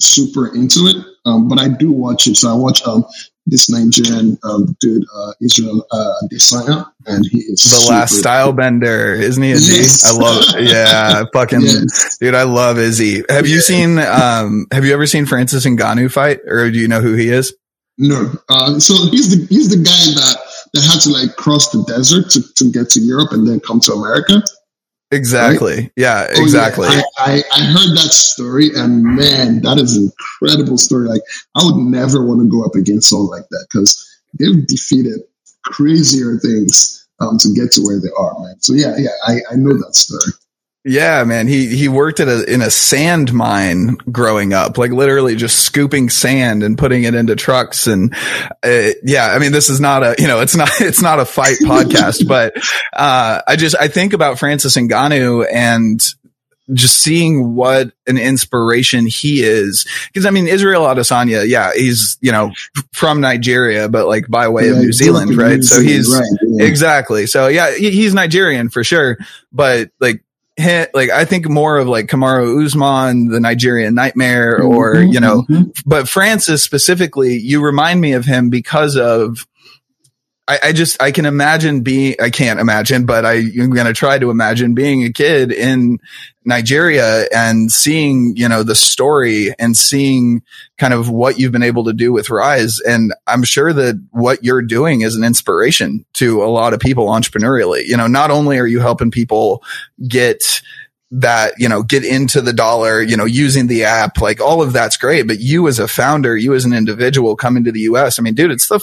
super 0.00 0.54
into 0.54 0.80
it, 0.86 1.04
um, 1.26 1.48
but 1.48 1.60
I 1.60 1.68
do 1.68 1.92
watch 1.92 2.26
it. 2.26 2.36
So 2.36 2.50
I 2.50 2.54
watch 2.54 2.82
um, 2.86 3.04
this 3.46 3.68
Nigerian 3.68 4.38
um, 4.44 4.76
dude, 4.80 5.04
uh, 5.14 5.32
Israel 5.42 5.84
uh, 5.90 6.84
and 7.06 7.26
he 7.26 7.38
is 7.38 7.64
the 7.64 7.90
last 7.90 8.18
style 8.18 8.52
bender, 8.52 9.14
isn't 9.14 9.42
he? 9.42 9.50
Yes. 9.50 10.04
I 10.04 10.16
love, 10.16 10.44
it. 10.56 10.70
yeah, 10.70 11.24
fucking 11.32 11.60
yes. 11.60 12.18
dude. 12.18 12.34
I 12.34 12.44
love 12.44 12.78
Izzy. 12.78 13.24
Have 13.28 13.46
you 13.46 13.60
seen? 13.60 13.98
Um, 13.98 14.66
have 14.70 14.84
you 14.84 14.94
ever 14.94 15.06
seen 15.06 15.26
Francis 15.26 15.66
Ngannou 15.66 16.10
fight, 16.10 16.40
or 16.46 16.70
do 16.70 16.78
you 16.78 16.88
know 16.88 17.00
who 17.00 17.14
he 17.14 17.28
is? 17.28 17.54
No. 17.98 18.32
Uh, 18.48 18.78
so 18.78 18.94
he's 19.10 19.30
the 19.30 19.46
he's 19.46 19.68
the 19.68 19.76
guy 19.76 19.92
that 20.20 20.36
that 20.72 20.82
had 20.82 21.00
to 21.00 21.10
like 21.10 21.36
cross 21.36 21.70
the 21.70 21.84
desert 21.84 22.30
to, 22.30 22.42
to 22.54 22.72
get 22.72 22.88
to 22.90 23.00
Europe 23.00 23.32
and 23.32 23.46
then 23.46 23.60
come 23.60 23.80
to 23.80 23.92
America. 23.92 24.42
Exactly. 25.10 25.74
Right? 25.74 25.92
Yeah, 25.96 26.26
exactly. 26.30 26.88
Oh, 26.88 26.94
yeah. 26.94 27.02
I, 27.18 27.32
I, 27.32 27.42
I, 27.52 27.64
heard 27.64 27.94
that 27.98 28.12
story 28.12 28.70
and 28.74 29.04
man, 29.04 29.60
that 29.60 29.76
is 29.76 29.94
an 29.94 30.10
incredible 30.10 30.78
story. 30.78 31.06
Like 31.06 31.20
I 31.54 31.64
would 31.64 31.76
never 31.76 32.24
want 32.24 32.40
to 32.40 32.48
go 32.48 32.64
up 32.64 32.74
against 32.74 33.10
someone 33.10 33.28
like 33.28 33.48
that 33.50 33.66
because 33.70 34.08
they've 34.38 34.66
defeated 34.66 35.20
crazier 35.66 36.38
things 36.38 37.06
um, 37.20 37.36
to 37.38 37.52
get 37.52 37.72
to 37.72 37.82
where 37.82 38.00
they 38.00 38.08
are, 38.16 38.32
man. 38.40 38.60
So 38.60 38.72
yeah, 38.72 38.96
yeah, 38.96 39.10
I, 39.26 39.40
I 39.52 39.56
know 39.56 39.74
that 39.76 39.94
story. 39.94 40.32
Yeah, 40.84 41.22
man. 41.22 41.46
He 41.46 41.68
he 41.76 41.88
worked 41.88 42.18
at 42.18 42.26
a 42.26 42.44
in 42.52 42.60
a 42.60 42.70
sand 42.70 43.32
mine 43.32 43.98
growing 44.10 44.52
up, 44.52 44.78
like 44.78 44.90
literally 44.90 45.36
just 45.36 45.60
scooping 45.60 46.10
sand 46.10 46.64
and 46.64 46.76
putting 46.76 47.04
it 47.04 47.14
into 47.14 47.36
trucks. 47.36 47.86
And 47.86 48.12
uh, 48.64 48.90
yeah, 49.04 49.26
I 49.26 49.38
mean, 49.38 49.52
this 49.52 49.70
is 49.70 49.80
not 49.80 50.02
a 50.02 50.16
you 50.18 50.26
know, 50.26 50.40
it's 50.40 50.56
not 50.56 50.70
it's 50.80 51.00
not 51.00 51.20
a 51.20 51.24
fight 51.24 51.58
podcast, 51.58 52.26
but 52.28 52.56
uh, 52.92 53.42
I 53.46 53.54
just 53.54 53.76
I 53.78 53.86
think 53.86 54.12
about 54.12 54.40
Francis 54.40 54.76
Ngannou 54.76 55.46
and 55.52 56.02
just 56.72 56.98
seeing 56.98 57.54
what 57.54 57.92
an 58.08 58.18
inspiration 58.18 59.06
he 59.06 59.42
is. 59.42 59.86
Because 60.08 60.26
I 60.26 60.30
mean, 60.30 60.48
Israel 60.48 60.82
Adesanya, 60.82 61.46
yeah, 61.46 61.70
he's 61.76 62.18
you 62.20 62.32
know 62.32 62.50
from 62.92 63.20
Nigeria, 63.20 63.88
but 63.88 64.08
like 64.08 64.26
by 64.28 64.48
way 64.48 64.66
yeah, 64.66 64.72
of 64.72 64.78
New 64.78 64.92
Zealand, 64.92 65.36
right? 65.36 65.58
New 65.58 65.62
so 65.62 65.80
he's 65.80 66.12
right, 66.12 66.26
yeah. 66.42 66.64
exactly. 66.64 67.26
So 67.26 67.46
yeah, 67.46 67.72
he's 67.72 68.14
Nigerian 68.14 68.68
for 68.68 68.82
sure, 68.82 69.16
but 69.52 69.90
like 70.00 70.24
hit 70.62 70.94
like 70.94 71.10
I 71.10 71.24
think 71.24 71.48
more 71.48 71.76
of 71.78 71.88
like 71.88 72.06
Kamaru 72.06 72.64
Usman, 72.64 73.28
the 73.28 73.40
Nigerian 73.40 73.94
Nightmare, 73.94 74.60
Mm-hmm, 74.60 74.74
or 74.74 75.02
you 75.02 75.20
know, 75.20 75.46
but 75.84 76.08
Francis 76.08 76.62
specifically, 76.62 77.36
you 77.36 77.62
remind 77.62 78.00
me 78.00 78.12
of 78.12 78.24
him 78.24 78.50
because 78.50 78.96
of. 78.96 79.46
I, 80.48 80.58
I 80.64 80.72
just 80.72 81.00
I 81.00 81.12
can 81.12 81.24
imagine 81.24 81.82
being 81.82 82.16
I 82.20 82.30
can't 82.30 82.58
imagine, 82.58 83.06
but 83.06 83.24
I, 83.24 83.34
I'm 83.34 83.70
going 83.70 83.86
to 83.86 83.92
try 83.92 84.18
to 84.18 84.28
imagine 84.28 84.74
being 84.74 85.04
a 85.04 85.12
kid 85.12 85.52
in 85.52 86.00
Nigeria 86.44 87.26
and 87.34 87.70
seeing 87.70 88.34
you 88.36 88.48
know 88.48 88.62
the 88.62 88.74
story 88.74 89.54
and 89.58 89.76
seeing 89.76 90.42
kind 90.78 90.94
of 90.94 91.08
what 91.08 91.38
you've 91.38 91.52
been 91.52 91.62
able 91.62 91.84
to 91.84 91.92
do 91.92 92.12
with 92.12 92.30
Rise, 92.30 92.78
and 92.80 93.12
I'm 93.26 93.44
sure 93.44 93.72
that 93.72 94.02
what 94.10 94.44
you're 94.44 94.62
doing 94.62 95.02
is 95.02 95.16
an 95.16 95.24
inspiration 95.24 96.04
to 96.14 96.42
a 96.42 96.46
lot 96.46 96.74
of 96.74 96.80
people 96.80 97.06
entrepreneurially. 97.06 97.84
You 97.86 97.96
know, 97.96 98.06
not 98.06 98.30
only 98.30 98.58
are 98.58 98.66
you 98.66 98.80
helping 98.80 99.10
people 99.10 99.62
get 100.06 100.62
that, 101.12 101.52
you 101.58 101.68
know, 101.68 101.82
get 101.82 102.04
into 102.04 102.40
the 102.40 102.54
dollar, 102.54 103.02
you 103.02 103.16
know, 103.16 103.26
using 103.26 103.66
the 103.66 103.84
app, 103.84 104.20
like 104.20 104.40
all 104.40 104.62
of 104.62 104.72
that's 104.72 104.96
great. 104.96 105.26
But 105.26 105.40
you 105.40 105.68
as 105.68 105.78
a 105.78 105.86
founder, 105.86 106.36
you 106.36 106.54
as 106.54 106.64
an 106.64 106.72
individual 106.72 107.36
coming 107.36 107.64
to 107.64 107.72
the 107.72 107.80
US, 107.80 108.18
I 108.18 108.22
mean, 108.22 108.34
dude, 108.34 108.50
it's 108.50 108.68
the, 108.68 108.80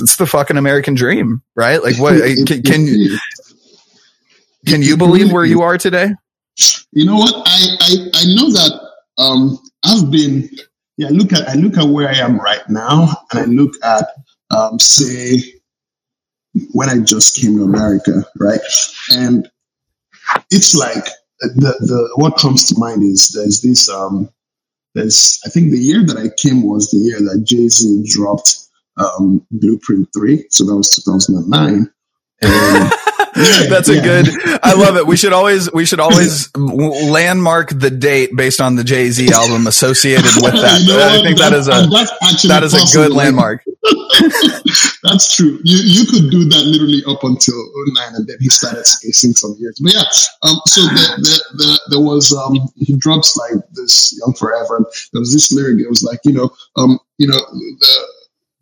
it's 0.00 0.16
the 0.16 0.26
fucking 0.26 0.56
American 0.56 0.94
dream, 0.94 1.42
right? 1.56 1.82
Like 1.82 1.98
what 1.98 2.22
can, 2.46 2.62
can, 2.62 3.18
can 4.64 4.82
you 4.82 4.96
believe 4.96 5.32
where 5.32 5.44
you 5.44 5.62
are 5.62 5.76
today? 5.76 6.12
You 6.92 7.06
know 7.06 7.16
what? 7.16 7.34
I, 7.34 7.76
I, 7.80 7.94
I 8.14 8.24
know 8.34 8.50
that, 8.50 8.80
um, 9.18 9.58
I've 9.84 10.10
been, 10.10 10.48
yeah, 10.96 11.08
look 11.10 11.32
at, 11.32 11.48
I 11.48 11.54
look 11.54 11.76
at 11.76 11.88
where 11.88 12.08
I 12.08 12.16
am 12.16 12.38
right 12.38 12.68
now 12.68 13.08
and 13.30 13.40
I 13.40 13.44
look 13.44 13.74
at, 13.84 14.06
um, 14.50 14.78
say, 14.78 15.42
when 16.72 16.88
I 16.88 16.98
just 16.98 17.40
came 17.40 17.56
to 17.56 17.64
America, 17.64 18.24
right? 18.38 18.60
And 19.10 19.48
it's 20.50 20.74
like 20.74 21.04
the 21.40 21.74
the 21.80 22.10
what 22.16 22.38
comes 22.38 22.64
to 22.64 22.78
mind 22.78 23.02
is 23.02 23.30
there's 23.30 23.62
this 23.62 23.88
um 23.88 24.28
there's 24.94 25.40
I 25.44 25.50
think 25.50 25.70
the 25.70 25.78
year 25.78 26.04
that 26.04 26.16
I 26.16 26.28
came 26.40 26.62
was 26.62 26.90
the 26.90 26.98
year 26.98 27.18
that 27.20 27.44
Jay 27.44 27.68
Z 27.68 28.04
dropped 28.06 28.58
um 28.96 29.46
Blueprint 29.50 30.08
Three, 30.12 30.46
so 30.50 30.64
that 30.64 30.76
was 30.76 30.94
2009. 30.94 31.90
And 32.40 32.92
That's 33.68 33.88
a 33.88 33.94
yeah. 33.96 34.02
good. 34.02 34.28
I 34.62 34.74
love 34.74 34.96
it. 34.96 35.06
We 35.06 35.16
should 35.16 35.32
always 35.32 35.72
we 35.72 35.84
should 35.84 36.00
always 36.00 36.54
landmark 36.56 37.70
the 37.70 37.90
date 37.90 38.30
based 38.36 38.60
on 38.60 38.76
the 38.76 38.84
Jay 38.84 39.10
Z 39.10 39.30
album 39.32 39.66
associated 39.66 40.24
with 40.42 40.54
that. 40.62 40.80
You 40.82 40.94
know 40.96 41.08
I 41.08 41.22
think 41.22 41.38
that 41.38 41.52
is 41.52 41.68
a 41.68 41.86
that's 41.90 42.12
actually 42.22 42.48
that 42.48 42.62
is 42.64 42.74
a 42.74 42.96
good 42.96 43.12
landmark. 43.12 43.62
That's 45.02 45.34
true. 45.36 45.58
You 45.64 45.78
you 45.84 46.06
could 46.06 46.30
do 46.30 46.44
that 46.48 46.62
literally 46.66 47.02
up 47.06 47.22
until 47.24 47.54
09 47.94 48.14
and 48.16 48.26
then 48.26 48.36
he 48.40 48.48
started 48.48 48.84
spacing 48.86 49.32
some 49.32 49.54
years. 49.58 49.78
But 49.82 49.94
yeah, 49.94 50.02
um, 50.42 50.56
so 50.66 50.80
the, 50.82 51.06
the, 51.22 51.56
the, 51.56 51.80
there 51.90 52.00
was 52.00 52.32
um, 52.32 52.58
he 52.76 52.96
drops 52.96 53.36
like 53.36 53.62
this 53.72 54.18
Young 54.18 54.34
Forever. 54.34 54.76
And 54.76 54.86
there 55.12 55.20
was 55.20 55.32
this 55.32 55.52
lyric. 55.52 55.80
It 55.80 55.88
was 55.88 56.02
like 56.02 56.20
you 56.24 56.32
know 56.32 56.50
um, 56.76 56.98
you 57.18 57.28
know 57.28 57.36
the, 57.38 58.06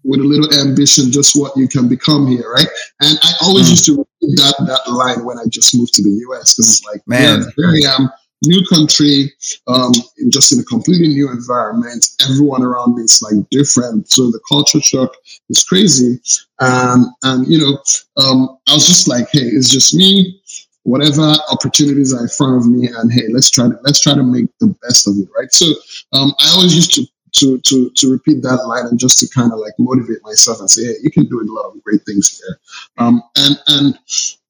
with 0.05 0.21
a 0.21 0.25
little 0.25 0.53
ambition, 0.61 1.11
just 1.11 1.35
what 1.35 1.57
you 1.57 1.67
can 1.69 1.89
become 1.89 2.27
here, 2.29 2.49
right? 2.53 2.69
And 3.01 3.19
I 3.23 3.33
always 3.43 3.67
Mm. 3.67 3.71
used 3.71 3.87
to 3.87 4.07
that 4.37 4.55
that 4.67 4.93
line 4.93 5.25
when 5.25 5.39
I 5.39 5.45
just 5.49 5.77
moved 5.77 5.95
to 5.95 6.03
the 6.03 6.11
US 6.29 6.55
because 6.55 6.69
it's 6.69 6.85
like 6.85 7.03
Man. 7.07 7.41
yeah, 7.41 7.47
here 7.57 7.91
I 7.91 7.95
am. 7.95 8.11
New 8.45 8.63
country, 8.69 9.33
um, 9.67 9.93
just 10.29 10.53
in 10.53 10.61
a 10.61 10.65
completely 10.65 11.09
new 11.09 11.31
environment. 11.31 12.07
Everyone 12.29 12.63
around 12.63 12.95
me 12.95 13.03
is 13.03 13.23
like 13.23 13.49
different, 13.51 14.11
so 14.11 14.31
the 14.31 14.41
culture 14.47 14.81
shock 14.81 15.11
is 15.49 15.65
crazy. 15.65 16.21
Um, 16.59 17.15
and 17.23 17.47
you 17.49 17.59
know, 17.59 17.79
um, 18.23 18.59
I 18.69 18.75
was 18.75 18.87
just 18.87 19.09
like, 19.09 19.29
hey, 19.33 19.41
it's 19.41 19.71
just 19.71 19.95
me. 19.95 20.41
Whatever 20.83 21.35
opportunities 21.51 22.13
are 22.15 22.21
in 22.21 22.29
front 22.29 22.59
of 22.59 22.69
me, 22.69 22.89
and 22.89 23.11
hey, 23.11 23.25
let's 23.33 23.51
try 23.51 23.69
to 23.69 23.79
let's 23.83 24.01
try 24.01 24.15
to 24.15 24.23
make 24.23 24.51
the 24.61 24.69
best 24.83 25.09
of 25.09 25.15
it, 25.17 25.29
right? 25.37 25.51
So, 25.51 25.67
um, 26.13 26.35
I 26.39 26.51
always 26.55 26.77
used 26.77 26.95
to 26.97 27.07
to 27.39 27.59
to 27.61 27.91
to 27.97 28.11
repeat 28.11 28.43
that 28.43 28.67
line 28.67 28.87
and 28.87 28.99
just 28.99 29.19
to 29.19 29.29
kind 29.35 29.53
of 29.53 29.59
like 29.59 29.75
motivate 29.79 30.23
myself 30.23 30.61
and 30.61 30.71
say, 30.71 30.85
hey, 30.85 30.95
you 31.03 31.11
can 31.11 31.27
do 31.27 31.41
a 31.41 31.47
lot 31.47 31.71
of 31.71 31.83
great 31.83 32.03
things 32.07 32.39
here. 32.39 32.59
Um, 32.99 33.23
and 33.37 33.59
and 33.69 33.99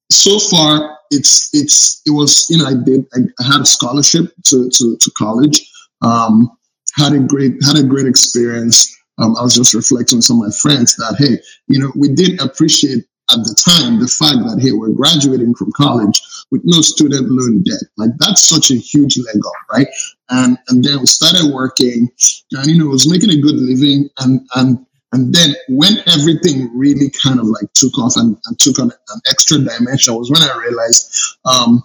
so 0.09 0.39
far, 0.39 0.97
it's 1.11 1.49
it's 1.53 2.01
it 2.05 2.11
was 2.11 2.49
you 2.49 2.57
know 2.57 2.65
I 2.65 2.73
did 2.73 3.05
I, 3.13 3.43
had 3.43 3.61
a 3.61 3.65
scholarship 3.65 4.31
to 4.45 4.69
to 4.69 4.97
to 4.97 5.11
college. 5.17 5.69
Um, 6.01 6.51
had 6.95 7.13
a 7.13 7.19
great 7.19 7.53
had 7.65 7.77
a 7.77 7.83
great 7.83 8.07
experience. 8.07 8.95
Um, 9.19 9.35
I 9.35 9.41
was 9.41 9.55
just 9.55 9.73
reflecting 9.73 10.17
on 10.17 10.21
some 10.21 10.41
of 10.41 10.47
my 10.47 10.53
friends 10.61 10.95
that 10.97 11.15
hey, 11.17 11.39
you 11.67 11.79
know, 11.79 11.91
we 11.95 12.09
did 12.09 12.39
appreciate 12.41 13.05
at 13.31 13.43
the 13.43 13.55
time 13.55 13.99
the 13.99 14.07
fact 14.07 14.39
that 14.47 14.61
hey, 14.61 14.71
we're 14.71 14.89
graduating 14.89 15.53
from 15.55 15.71
college 15.73 16.21
with 16.51 16.61
no 16.63 16.81
student 16.81 17.27
loan 17.29 17.63
debt. 17.63 17.83
Like 17.97 18.11
that's 18.19 18.47
such 18.47 18.71
a 18.71 18.75
huge 18.75 19.17
leg 19.17 19.35
up, 19.35 19.77
right? 19.77 19.87
And 20.29 20.57
and 20.69 20.83
then 20.83 20.99
we 20.99 21.05
started 21.05 21.53
working, 21.53 22.09
and 22.51 22.67
you 22.67 22.77
know, 22.77 22.87
was 22.87 23.09
making 23.09 23.31
a 23.31 23.41
good 23.41 23.55
living, 23.55 24.09
and 24.19 24.47
and 24.55 24.85
and 25.13 25.33
then 25.33 25.55
when 25.69 25.97
everything 26.07 26.69
really 26.77 27.09
kind 27.09 27.39
of 27.39 27.45
like 27.47 27.71
took 27.73 27.97
off 27.97 28.13
and, 28.17 28.37
and 28.45 28.59
took 28.59 28.79
on 28.79 28.91
an 28.91 29.21
extra 29.29 29.57
dimension 29.57 30.15
was 30.15 30.29
when 30.29 30.41
I 30.41 30.57
realized 30.57 31.37
um, 31.45 31.83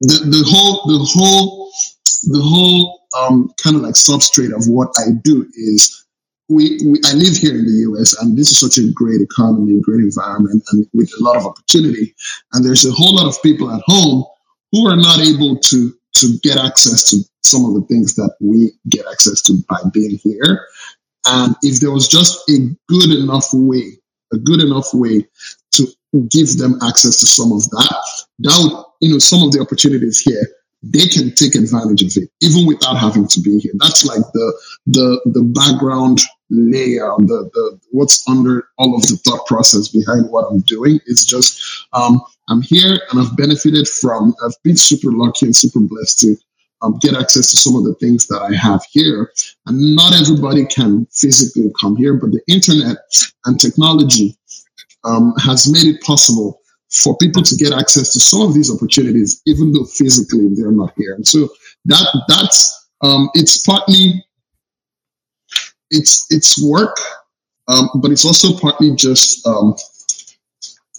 the 0.00 0.14
the 0.24 0.44
whole 0.46 0.86
the 0.86 1.04
whole 1.04 1.70
the 2.24 2.40
whole 2.40 3.00
um, 3.18 3.52
kind 3.62 3.76
of 3.76 3.82
like 3.82 3.94
substrate 3.94 4.54
of 4.54 4.66
what 4.66 4.92
I 4.98 5.12
do 5.22 5.46
is 5.54 6.03
we, 6.54 6.78
we 6.86 7.00
I 7.04 7.14
live 7.14 7.36
here 7.36 7.54
in 7.54 7.64
the 7.66 7.90
US 7.90 8.16
and 8.20 8.38
this 8.38 8.50
is 8.50 8.60
such 8.60 8.78
a 8.78 8.92
great 8.92 9.20
economy, 9.20 9.76
a 9.76 9.80
great 9.80 10.00
environment, 10.00 10.62
and 10.70 10.86
with 10.94 11.10
a 11.18 11.22
lot 11.22 11.36
of 11.36 11.46
opportunity. 11.46 12.14
And 12.52 12.64
there's 12.64 12.86
a 12.86 12.92
whole 12.92 13.16
lot 13.16 13.26
of 13.26 13.42
people 13.42 13.70
at 13.70 13.82
home 13.86 14.24
who 14.72 14.88
are 14.88 14.96
not 14.96 15.20
able 15.20 15.58
to 15.58 15.94
to 16.16 16.38
get 16.42 16.56
access 16.56 17.10
to 17.10 17.18
some 17.42 17.64
of 17.64 17.74
the 17.74 17.82
things 17.88 18.14
that 18.14 18.34
we 18.40 18.72
get 18.88 19.04
access 19.10 19.42
to 19.42 19.54
by 19.68 19.80
being 19.92 20.18
here. 20.22 20.66
And 21.26 21.56
if 21.62 21.80
there 21.80 21.90
was 21.90 22.06
just 22.06 22.48
a 22.48 22.58
good 22.88 23.10
enough 23.10 23.48
way, 23.52 23.98
a 24.32 24.38
good 24.38 24.60
enough 24.60 24.94
way 24.94 25.26
to 25.72 25.86
give 26.28 26.56
them 26.56 26.78
access 26.82 27.16
to 27.18 27.26
some 27.26 27.52
of 27.52 27.68
that, 27.70 28.04
that 28.40 28.58
would, 28.62 28.84
you 29.00 29.12
know, 29.12 29.18
some 29.18 29.42
of 29.42 29.52
the 29.52 29.60
opportunities 29.60 30.20
here, 30.20 30.46
they 30.90 31.06
can 31.06 31.34
take 31.34 31.54
advantage 31.54 32.02
of 32.02 32.22
it, 32.22 32.30
even 32.42 32.66
without 32.66 32.96
having 32.96 33.26
to 33.28 33.40
be 33.40 33.58
here. 33.58 33.72
That's 33.78 34.04
like 34.04 34.24
the 34.32 34.62
the 34.86 35.20
the 35.26 35.42
background 35.42 36.20
layer, 36.50 37.14
the 37.18 37.50
the 37.52 37.80
what's 37.90 38.26
under 38.28 38.68
all 38.78 38.94
of 38.94 39.02
the 39.02 39.16
thought 39.24 39.46
process 39.46 39.88
behind 39.88 40.30
what 40.30 40.46
I'm 40.50 40.60
doing. 40.60 41.00
It's 41.06 41.24
just 41.24 41.62
um, 41.92 42.20
I'm 42.48 42.62
here 42.62 42.98
and 43.10 43.20
I've 43.20 43.36
benefited 43.36 43.88
from. 43.88 44.34
I've 44.44 44.56
been 44.62 44.76
super 44.76 45.10
lucky 45.10 45.46
and 45.46 45.56
super 45.56 45.80
blessed 45.80 46.20
to 46.20 46.36
um, 46.82 46.98
get 47.00 47.14
access 47.14 47.50
to 47.50 47.56
some 47.56 47.76
of 47.76 47.84
the 47.84 47.94
things 47.94 48.26
that 48.28 48.42
I 48.42 48.54
have 48.54 48.84
here. 48.90 49.32
And 49.66 49.96
not 49.96 50.14
everybody 50.14 50.66
can 50.66 51.06
physically 51.06 51.72
come 51.80 51.96
here, 51.96 52.14
but 52.14 52.32
the 52.32 52.42
internet 52.46 52.98
and 53.46 53.58
technology 53.58 54.36
um, 55.04 55.34
has 55.38 55.70
made 55.70 55.94
it 55.94 56.02
possible 56.02 56.60
for 56.90 57.16
people 57.18 57.42
to 57.42 57.56
get 57.56 57.72
access 57.72 58.12
to 58.12 58.20
some 58.20 58.42
of 58.42 58.54
these 58.54 58.72
opportunities, 58.72 59.42
even 59.46 59.72
though 59.72 59.84
physically 59.84 60.48
they're 60.54 60.70
not 60.70 60.92
here. 60.96 61.14
And 61.14 61.26
so 61.26 61.48
that 61.86 62.06
that's 62.28 62.88
um, 63.02 63.28
it's 63.34 63.58
partly 63.58 64.24
it's 65.90 66.26
it's 66.30 66.62
work, 66.62 66.96
um, 67.68 67.88
but 68.00 68.10
it's 68.10 68.24
also 68.24 68.56
partly 68.58 68.94
just 68.94 69.46
um, 69.46 69.74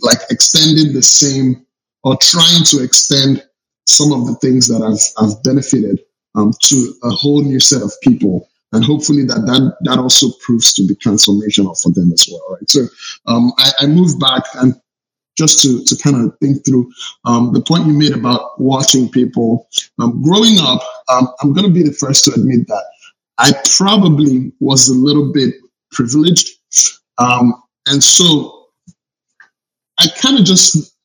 like 0.02 0.20
extending 0.30 0.94
the 0.94 1.02
same 1.02 1.66
or 2.04 2.18
trying 2.18 2.64
to 2.66 2.84
extend 2.84 3.44
some 3.88 4.12
of 4.12 4.28
the 4.28 4.36
things 4.36 4.68
that 4.68 4.82
I've 4.82 5.24
I've 5.24 5.42
benefited 5.44 6.02
um, 6.36 6.54
to 6.64 6.94
a 7.04 7.10
whole 7.10 7.42
new 7.42 7.60
set 7.60 7.82
of 7.82 7.94
people, 8.02 8.50
and 8.74 8.84
hopefully 8.84 9.24
that 9.26 9.46
that 9.46 9.78
that 9.82 10.00
also 10.00 10.28
proves 10.46 10.74
to 10.74 10.88
be 10.88 10.96
transformational 10.96 11.82
for 11.82 11.92
them 11.92 12.12
as 12.12 12.28
well. 12.30 12.44
Right. 12.56 12.70
So 12.70 12.88
um, 13.28 13.54
I, 13.58 13.72
I 13.82 13.86
moved 13.88 14.20
back 14.20 14.44
and 14.56 14.76
just 15.38 15.62
to 15.64 15.84
to 15.84 16.02
kind 16.02 16.16
of 16.16 16.38
think 16.40 16.66
through 16.66 16.92
um, 17.26 17.54
the 17.54 17.62
point 17.62 17.86
you 17.86 17.94
made 17.94 18.14
about 18.14 18.60
watching 18.60 19.10
people 19.10 19.68
um, 20.00 20.22
growing 20.22 20.58
up. 20.60 20.82
Um, 21.10 21.28
I'm 21.42 21.54
going 21.54 21.68
to 21.68 21.74
be 21.74 21.84
the 21.84 21.94
first 21.94 22.26
to 22.26 22.32
admit 22.34 22.68
that 22.68 22.84
I 23.38 23.52
probably 23.78 24.52
was 24.60 24.88
a 24.88 24.94
little 24.94 25.32
bit 25.32 25.56
privileged, 25.92 26.50
um, 27.18 27.62
and 27.88 28.04
so 28.04 28.68
I 30.00 30.08
kind 30.22 30.40
of 30.40 30.46
just 30.46 30.96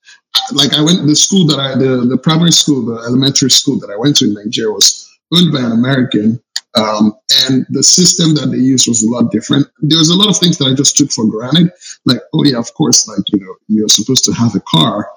like 0.52 0.74
I 0.74 0.82
went 0.82 1.06
the 1.06 1.16
school 1.16 1.46
that 1.46 1.58
I 1.58 1.74
the 1.76 2.06
the 2.08 2.18
primary 2.18 2.52
school 2.52 2.84
the 2.84 3.02
elementary 3.06 3.50
school 3.50 3.78
that 3.80 3.90
I 3.90 3.96
went 3.96 4.16
to 4.16 4.26
in 4.26 4.34
Nigeria 4.34 4.72
was 4.72 5.09
owned 5.34 5.52
by 5.52 5.60
an 5.60 5.72
American 5.72 6.40
um, 6.76 7.14
and 7.48 7.66
the 7.70 7.82
system 7.82 8.34
that 8.34 8.50
they 8.50 8.58
used 8.58 8.86
was 8.86 9.02
a 9.02 9.10
lot 9.10 9.32
different. 9.32 9.66
There 9.80 9.98
was 9.98 10.10
a 10.10 10.16
lot 10.16 10.28
of 10.28 10.36
things 10.36 10.58
that 10.58 10.66
I 10.66 10.74
just 10.74 10.96
took 10.96 11.10
for 11.10 11.26
granted, 11.26 11.72
like 12.04 12.20
oh 12.32 12.44
yeah, 12.44 12.58
of 12.58 12.72
course, 12.74 13.08
like 13.08 13.24
you 13.32 13.40
know 13.40 13.56
you're 13.66 13.88
supposed 13.88 14.24
to 14.26 14.32
have 14.32 14.54
a 14.54 14.60
car 14.60 15.10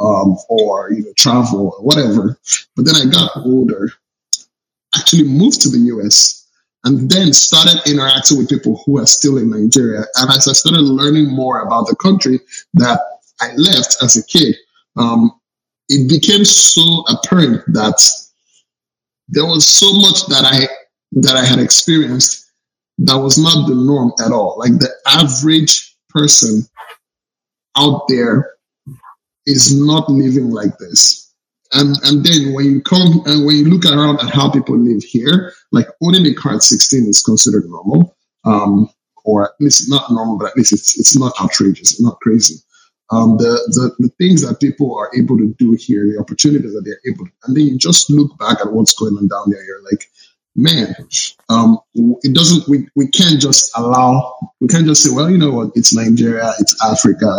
um, 0.00 0.36
or 0.48 0.92
you 0.92 1.04
know 1.04 1.12
travel 1.16 1.74
or 1.78 1.84
whatever. 1.84 2.38
But 2.76 2.84
then 2.84 2.96
I 2.96 3.10
got 3.10 3.30
older, 3.36 3.90
actually 4.96 5.24
moved 5.24 5.62
to 5.62 5.70
the 5.70 5.78
U.S. 5.78 6.34
And 6.84 7.10
then 7.10 7.32
started 7.32 7.80
interacting 7.90 8.38
with 8.38 8.48
people 8.48 8.80
who 8.86 8.98
are 8.98 9.06
still 9.06 9.36
in 9.36 9.50
Nigeria. 9.50 10.04
And 10.14 10.30
as 10.30 10.46
I 10.46 10.52
started 10.52 10.82
learning 10.82 11.28
more 11.28 11.60
about 11.60 11.88
the 11.88 11.96
country 11.96 12.38
that 12.74 13.00
I 13.40 13.52
left 13.56 13.96
as 14.00 14.16
a 14.16 14.24
kid, 14.24 14.54
um, 14.96 15.32
it 15.88 16.08
became 16.08 16.44
so 16.44 17.04
apparent 17.08 17.64
that 17.74 18.00
there 19.28 19.44
was 19.44 19.66
so 19.66 19.92
much 19.92 20.26
that 20.26 20.44
I 20.44 20.68
that 21.12 21.36
I 21.36 21.44
had 21.44 21.58
experienced 21.58 22.50
that 22.98 23.16
was 23.16 23.38
not 23.38 23.68
the 23.68 23.74
norm 23.74 24.12
at 24.24 24.32
all. 24.32 24.56
Like 24.58 24.72
the 24.72 24.90
average 25.06 25.96
person 26.08 26.62
out 27.76 28.08
there 28.08 28.54
is 29.46 29.78
not 29.80 30.08
living 30.10 30.50
like 30.50 30.76
this. 30.78 31.32
And 31.72 31.96
and 32.04 32.24
then 32.24 32.54
when 32.54 32.64
you 32.66 32.82
come 32.82 33.22
and 33.26 33.46
when 33.46 33.56
you 33.56 33.64
look 33.66 33.84
around 33.84 34.20
at 34.20 34.34
how 34.34 34.50
people 34.50 34.78
live 34.78 35.02
here, 35.02 35.52
like 35.72 35.86
owning 36.02 36.26
a 36.26 36.34
car 36.34 36.54
at 36.54 36.62
16 36.62 37.06
is 37.06 37.22
considered 37.22 37.64
normal. 37.68 38.16
Um, 38.44 38.88
or 39.24 39.44
at 39.44 39.52
least 39.60 39.90
not 39.90 40.10
normal, 40.10 40.38
but 40.38 40.48
at 40.48 40.56
least 40.56 40.72
it's 40.72 40.98
it's 40.98 41.18
not 41.18 41.34
outrageous, 41.40 42.00
not 42.00 42.18
crazy. 42.20 42.56
Um, 43.10 43.38
the, 43.38 43.52
the 43.68 43.94
the 43.98 44.08
things 44.18 44.46
that 44.46 44.60
people 44.60 44.96
are 44.98 45.10
able 45.16 45.38
to 45.38 45.54
do 45.58 45.72
here, 45.72 46.06
the 46.06 46.18
opportunities 46.20 46.74
that 46.74 46.82
they're 46.84 47.00
able 47.10 47.24
to, 47.24 47.32
and 47.44 47.56
then 47.56 47.64
you 47.64 47.78
just 47.78 48.10
look 48.10 48.36
back 48.38 48.60
at 48.60 48.72
what's 48.72 48.94
going 48.94 49.16
on 49.16 49.28
down 49.28 49.50
there. 49.50 49.64
You're 49.64 49.82
like, 49.90 50.10
man, 50.54 50.94
um, 51.48 51.78
it 51.94 52.34
doesn't. 52.34 52.68
We 52.68 52.88
we 52.94 53.08
can't 53.08 53.40
just 53.40 53.70
allow. 53.76 54.36
We 54.60 54.68
can't 54.68 54.86
just 54.86 55.02
say, 55.02 55.14
well, 55.14 55.30
you 55.30 55.38
know 55.38 55.52
what? 55.52 55.70
It's 55.74 55.94
Nigeria, 55.94 56.52
it's 56.58 56.76
Africa. 56.84 57.32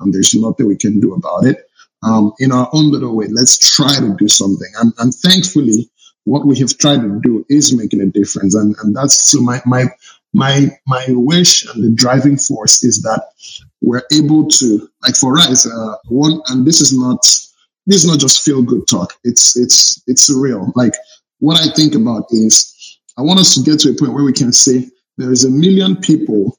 Um, 0.00 0.12
there's 0.12 0.34
nothing 0.34 0.66
we 0.66 0.76
can 0.76 1.00
do 1.00 1.14
about 1.14 1.44
it. 1.44 1.68
Um, 2.02 2.32
in 2.40 2.50
our 2.50 2.68
own 2.72 2.90
little 2.90 3.14
way, 3.14 3.26
let's 3.28 3.58
try 3.76 3.94
to 3.94 4.16
do 4.16 4.28
something. 4.28 4.68
And, 4.80 4.92
and 4.98 5.14
thankfully, 5.14 5.88
what 6.24 6.46
we 6.46 6.58
have 6.58 6.76
tried 6.78 7.02
to 7.02 7.20
do 7.22 7.46
is 7.48 7.76
making 7.76 8.00
a 8.00 8.06
difference. 8.06 8.54
And, 8.54 8.74
and 8.82 8.94
that's 8.94 9.28
so 9.30 9.40
my, 9.40 9.60
my, 9.66 9.84
my, 10.32 10.70
my 10.86 11.04
wish 11.10 11.64
and 11.72 11.84
the 11.84 11.90
driving 11.90 12.38
force 12.38 12.82
is 12.82 13.02
that 13.02 13.22
we're 13.82 14.02
able 14.12 14.48
to, 14.48 14.88
like 15.02 15.16
for 15.16 15.38
us, 15.38 15.66
uh, 15.66 15.94
one, 16.08 16.40
and 16.48 16.64
this 16.66 16.80
is 16.80 16.96
not, 16.96 17.18
this 17.86 18.04
is 18.04 18.06
not 18.06 18.20
just 18.20 18.44
feel 18.44 18.62
good 18.62 18.82
talk. 18.88 19.14
It's, 19.24 19.56
it's, 19.56 20.02
it's 20.06 20.30
real. 20.34 20.72
Like 20.76 20.92
what 21.40 21.60
I 21.60 21.72
think 21.74 21.94
about 21.94 22.26
is 22.30 23.00
I 23.18 23.22
want 23.22 23.40
us 23.40 23.54
to 23.54 23.62
get 23.62 23.80
to 23.80 23.90
a 23.90 23.94
point 23.94 24.14
where 24.14 24.24
we 24.24 24.32
can 24.32 24.52
say 24.52 24.88
there 25.18 25.32
is 25.32 25.44
a 25.44 25.50
million 25.50 25.96
people 25.96 26.56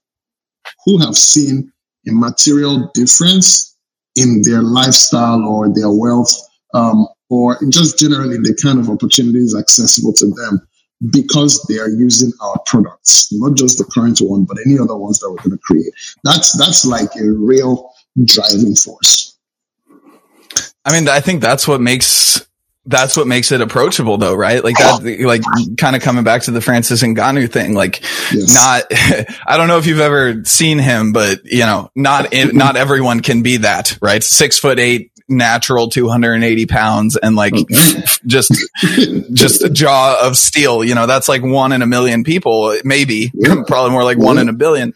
who 0.85 0.99
have 0.99 1.15
seen 1.15 1.71
a 2.07 2.11
material 2.11 2.91
difference 2.93 3.77
in 4.15 4.41
their 4.43 4.61
lifestyle 4.61 5.43
or 5.45 5.73
their 5.73 5.89
wealth, 5.89 6.31
um, 6.73 7.07
or 7.29 7.57
just 7.69 7.97
generally 7.97 8.37
the 8.37 8.57
kind 8.61 8.79
of 8.79 8.89
opportunities 8.89 9.55
accessible 9.55 10.13
to 10.13 10.27
them 10.27 10.67
because 11.11 11.63
they 11.69 11.79
are 11.79 11.89
using 11.89 12.31
our 12.41 12.59
products, 12.65 13.29
not 13.31 13.55
just 13.55 13.77
the 13.77 13.85
current 13.85 14.19
one, 14.19 14.45
but 14.45 14.57
any 14.65 14.77
other 14.79 14.95
ones 14.95 15.19
that 15.19 15.29
we're 15.29 15.37
going 15.37 15.51
to 15.51 15.57
create. 15.57 15.93
That's 16.23 16.57
that's 16.57 16.85
like 16.85 17.09
a 17.19 17.25
real 17.25 17.93
driving 18.23 18.75
force. 18.75 19.37
I 20.85 20.91
mean, 20.91 21.07
I 21.07 21.19
think 21.19 21.41
that's 21.41 21.67
what 21.67 21.81
makes 21.81 22.45
that's 22.85 23.15
what 23.15 23.27
makes 23.27 23.51
it 23.51 23.61
approachable 23.61 24.17
though, 24.17 24.35
right? 24.35 24.63
Like 24.63 24.77
that, 24.77 25.03
like 25.25 25.41
kind 25.77 25.95
of 25.95 26.01
coming 26.01 26.25
back 26.25 26.43
to 26.43 26.51
the 26.51 26.59
Francis 26.59 27.01
and 27.01 27.15
Ngannou 27.15 27.49
thing, 27.49 27.73
like 27.73 28.01
yes. 28.33 28.53
not, 28.53 28.83
I 29.47 29.55
don't 29.55 29.69
know 29.69 29.77
if 29.77 29.85
you've 29.85 30.01
ever 30.01 30.43
seen 30.43 30.79
him, 30.79 31.13
but 31.13 31.45
you 31.45 31.59
know, 31.59 31.89
not, 31.95 32.33
not 32.33 32.75
everyone 32.75 33.21
can 33.21 33.41
be 33.41 33.57
that, 33.57 33.97
right? 34.01 34.21
Six 34.21 34.59
foot 34.59 34.79
eight, 34.79 35.12
natural 35.37 35.89
280 35.89 36.65
pounds 36.65 37.17
and 37.17 37.35
like 37.35 37.53
just, 38.25 38.53
just 39.33 39.63
a 39.63 39.69
jaw 39.69 40.17
of 40.21 40.37
steel, 40.37 40.83
you 40.83 40.95
know, 40.95 41.07
that's 41.07 41.29
like 41.29 41.43
one 41.43 41.71
in 41.71 41.81
a 41.81 41.87
million 41.87 42.23
people, 42.23 42.77
maybe 42.83 43.31
yeah. 43.33 43.63
probably 43.67 43.91
more 43.91 44.03
like 44.03 44.17
yeah. 44.17 44.25
one 44.25 44.37
in 44.37 44.49
a 44.49 44.53
billion. 44.53 44.93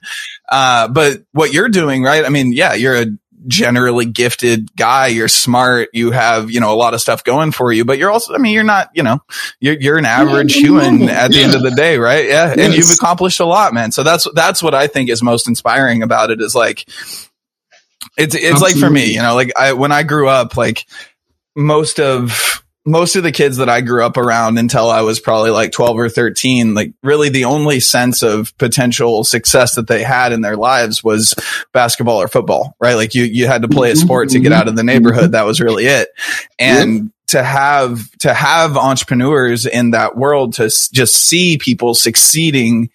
Uh, 0.49 0.87
but 0.87 1.23
what 1.31 1.53
you're 1.53 1.69
doing, 1.69 2.03
right? 2.03 2.25
I 2.25 2.29
mean, 2.29 2.53
yeah, 2.53 2.73
you're 2.73 2.95
a 2.95 3.05
generally 3.47 4.05
gifted 4.05 4.75
guy. 4.75 5.07
You're 5.07 5.27
smart. 5.27 5.89
You 5.93 6.11
have, 6.11 6.51
you 6.51 6.59
know, 6.59 6.73
a 6.73 6.75
lot 6.75 6.93
of 6.93 7.01
stuff 7.01 7.23
going 7.23 7.51
for 7.51 7.71
you, 7.71 7.85
but 7.85 7.97
you're 7.97 8.11
also, 8.11 8.33
I 8.33 8.37
mean, 8.37 8.53
you're 8.53 8.63
not, 8.63 8.89
you 8.93 9.03
know, 9.03 9.21
you're, 9.59 9.79
you're 9.79 9.97
an 9.97 10.05
average 10.05 10.55
yeah, 10.55 10.61
human 10.61 11.09
at 11.09 11.31
the 11.31 11.37
yeah. 11.37 11.43
end 11.45 11.55
of 11.55 11.61
the 11.61 11.71
day, 11.71 11.97
right? 11.97 12.25
Yeah. 12.25 12.53
Yes. 12.55 12.59
And 12.59 12.73
you've 12.73 12.91
accomplished 12.91 13.39
a 13.39 13.45
lot, 13.45 13.73
man. 13.73 13.91
So 13.91 14.03
that's, 14.03 14.27
that's 14.33 14.61
what 14.61 14.73
I 14.73 14.87
think 14.87 15.09
is 15.09 15.23
most 15.23 15.47
inspiring 15.47 16.03
about 16.03 16.29
it 16.31 16.41
is 16.41 16.55
like, 16.55 16.89
it's, 18.17 18.35
it's 18.35 18.45
Absolutely. 18.45 18.81
like 18.81 18.83
for 18.83 18.89
me, 18.91 19.13
you 19.13 19.21
know, 19.21 19.35
like 19.35 19.51
I, 19.55 19.73
when 19.73 19.91
I 19.91 20.03
grew 20.03 20.27
up, 20.27 20.57
like 20.57 20.85
most 21.55 21.99
of, 21.99 22.63
most 22.85 23.17
of 23.17 23.23
the 23.23 23.33
kids 23.33 23.57
that 23.57 23.67
I 23.67 23.81
grew 23.81 24.03
up 24.05 24.15
around 24.15 24.57
until 24.57 24.89
I 24.89 25.01
was 25.01 25.19
probably 25.19 25.51
like 25.51 25.73
12 25.73 25.99
or 25.99 26.09
13, 26.09 26.73
like 26.73 26.93
really 27.03 27.27
the 27.27 27.43
only 27.43 27.81
sense 27.81 28.23
of 28.23 28.57
potential 28.57 29.25
success 29.25 29.75
that 29.75 29.87
they 29.87 30.03
had 30.03 30.31
in 30.31 30.39
their 30.39 30.55
lives 30.55 31.03
was 31.03 31.35
basketball 31.73 32.21
or 32.21 32.29
football, 32.29 32.77
right? 32.79 32.93
Like 32.95 33.13
you, 33.13 33.25
you 33.25 33.45
had 33.45 33.63
to 33.63 33.67
play 33.67 33.91
a 33.91 33.95
sport 33.97 34.29
to 34.29 34.39
get 34.39 34.53
out 34.53 34.69
of 34.69 34.77
the 34.77 34.83
neighborhood. 34.85 35.33
That 35.33 35.45
was 35.45 35.59
really 35.59 35.85
it. 35.85 36.07
And 36.57 37.11
to 37.27 37.43
have, 37.43 38.09
to 38.19 38.33
have 38.33 38.77
entrepreneurs 38.77 39.65
in 39.65 39.91
that 39.91 40.15
world 40.15 40.53
to 40.53 40.65
s- 40.65 40.87
just 40.87 41.13
see 41.13 41.57
people 41.57 41.93
succeeding 41.93 42.89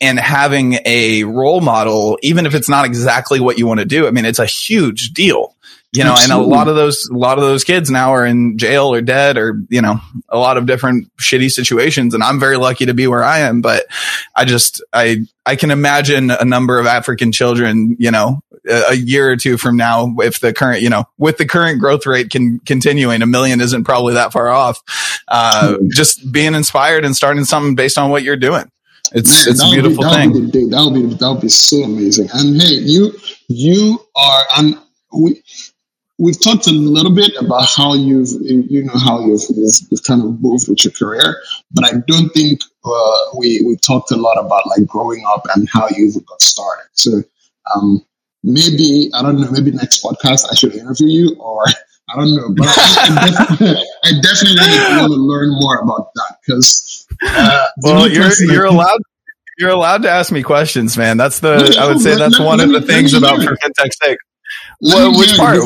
and 0.00 0.18
having 0.18 0.78
a 0.84 1.24
role 1.24 1.60
model, 1.60 2.18
even 2.22 2.46
if 2.46 2.54
it's 2.54 2.68
not 2.68 2.84
exactly 2.84 3.40
what 3.40 3.58
you 3.58 3.66
want 3.66 3.80
to 3.80 3.86
do. 3.86 4.06
I 4.06 4.10
mean, 4.10 4.24
it's 4.24 4.38
a 4.38 4.46
huge 4.46 5.12
deal 5.12 5.56
you 5.96 6.04
know, 6.04 6.12
Absolutely. 6.12 6.44
and 6.44 6.52
a 6.52 6.56
lot 6.56 6.68
of 6.68 6.76
those, 6.76 7.08
a 7.10 7.16
lot 7.16 7.38
of 7.38 7.44
those 7.44 7.64
kids 7.64 7.90
now 7.90 8.10
are 8.10 8.26
in 8.26 8.58
jail 8.58 8.92
or 8.92 9.00
dead 9.00 9.38
or, 9.38 9.62
you 9.70 9.80
know, 9.80 10.00
a 10.28 10.36
lot 10.36 10.58
of 10.58 10.66
different 10.66 11.10
shitty 11.16 11.50
situations. 11.50 12.12
And 12.12 12.22
I'm 12.22 12.38
very 12.38 12.58
lucky 12.58 12.86
to 12.86 12.94
be 12.94 13.06
where 13.06 13.24
I 13.24 13.40
am, 13.40 13.62
but 13.62 13.86
I 14.34 14.44
just, 14.44 14.82
I, 14.92 15.26
I 15.46 15.56
can 15.56 15.70
imagine 15.70 16.30
a 16.30 16.44
number 16.44 16.78
of 16.78 16.86
African 16.86 17.32
children, 17.32 17.96
you 17.98 18.10
know, 18.10 18.40
a, 18.68 18.90
a 18.90 18.94
year 18.94 19.30
or 19.30 19.36
two 19.36 19.56
from 19.56 19.76
now, 19.76 20.16
if 20.18 20.40
the 20.40 20.52
current, 20.52 20.82
you 20.82 20.90
know, 20.90 21.04
with 21.16 21.38
the 21.38 21.46
current 21.46 21.80
growth 21.80 22.04
rate 22.04 22.30
can 22.30 22.58
continuing, 22.60 23.22
a 23.22 23.26
million 23.26 23.60
isn't 23.60 23.84
probably 23.84 24.14
that 24.14 24.32
far 24.32 24.48
off. 24.48 24.82
Uh, 25.28 25.76
just 25.88 26.30
being 26.30 26.54
inspired 26.54 27.04
and 27.04 27.16
starting 27.16 27.44
something 27.44 27.74
based 27.74 27.96
on 27.96 28.10
what 28.10 28.22
you're 28.22 28.36
doing. 28.36 28.70
It's, 29.12 29.46
Man, 29.46 29.52
it's 29.52 29.62
a 29.62 29.70
beautiful 29.70 30.04
be, 30.04 30.50
thing. 30.50 30.70
That 30.70 30.82
would 30.84 30.94
be, 30.94 31.14
that 31.14 31.30
would 31.30 31.40
be 31.40 31.48
so 31.48 31.82
amazing. 31.82 32.28
And 32.32 32.60
hey, 32.60 32.74
you, 32.74 33.12
you 33.48 34.00
are, 34.16 34.42
and 34.56 34.78
we, 35.12 35.42
we've 36.18 36.40
talked 36.40 36.66
a 36.66 36.70
little 36.70 37.14
bit 37.14 37.32
about 37.38 37.68
how 37.68 37.94
you've 37.94 38.30
you 38.40 38.84
know 38.84 38.92
how 38.94 39.20
you've, 39.26 39.42
you've 39.50 40.02
kind 40.04 40.22
of 40.22 40.40
moved 40.40 40.68
with 40.68 40.84
your 40.84 40.92
career 40.92 41.42
but 41.72 41.84
i 41.84 41.92
don't 42.06 42.30
think 42.30 42.60
uh, 42.84 43.18
we 43.36 43.62
we 43.66 43.76
talked 43.76 44.10
a 44.10 44.16
lot 44.16 44.38
about 44.38 44.66
like 44.66 44.86
growing 44.86 45.24
up 45.28 45.42
and 45.54 45.68
how 45.72 45.86
you 45.90 46.10
got 46.26 46.40
started 46.40 46.88
so 46.92 47.22
um, 47.74 48.04
maybe 48.42 49.10
i 49.14 49.22
don't 49.22 49.40
know 49.40 49.50
maybe 49.50 49.70
next 49.72 50.02
podcast 50.02 50.46
i 50.50 50.54
should 50.54 50.74
interview 50.74 51.08
you 51.08 51.36
or 51.38 51.64
i 52.10 52.16
don't 52.16 52.34
know 52.34 52.48
but 52.56 52.66
i, 52.68 53.06
I 53.08 53.34
definitely, 53.36 53.84
I 54.04 54.12
definitely 54.22 54.96
want 54.96 55.12
to 55.12 55.18
learn 55.18 55.50
more 55.60 55.78
about 55.80 56.14
that 56.14 56.36
because 56.46 56.95
uh, 57.22 57.66
well 57.82 58.08
you're 58.10 58.30
you're 58.40 58.66
allowed 58.66 59.00
you're 59.58 59.70
allowed 59.70 60.02
to 60.02 60.10
ask 60.10 60.32
me 60.32 60.42
questions 60.42 60.96
man 60.96 61.16
that's 61.16 61.40
the 61.40 61.76
i 61.80 61.86
would 61.86 62.00
say 62.00 62.16
that's 62.16 62.38
let, 62.38 62.46
one 62.46 62.58
let, 62.58 62.68
of 62.68 62.72
the 62.72 62.82
things 62.82 63.14
about 63.14 63.42
for 63.42 63.56
fintech's 63.56 63.96
sake 64.02 64.18
what, 64.80 65.16
which 65.16 65.36
part? 65.36 65.60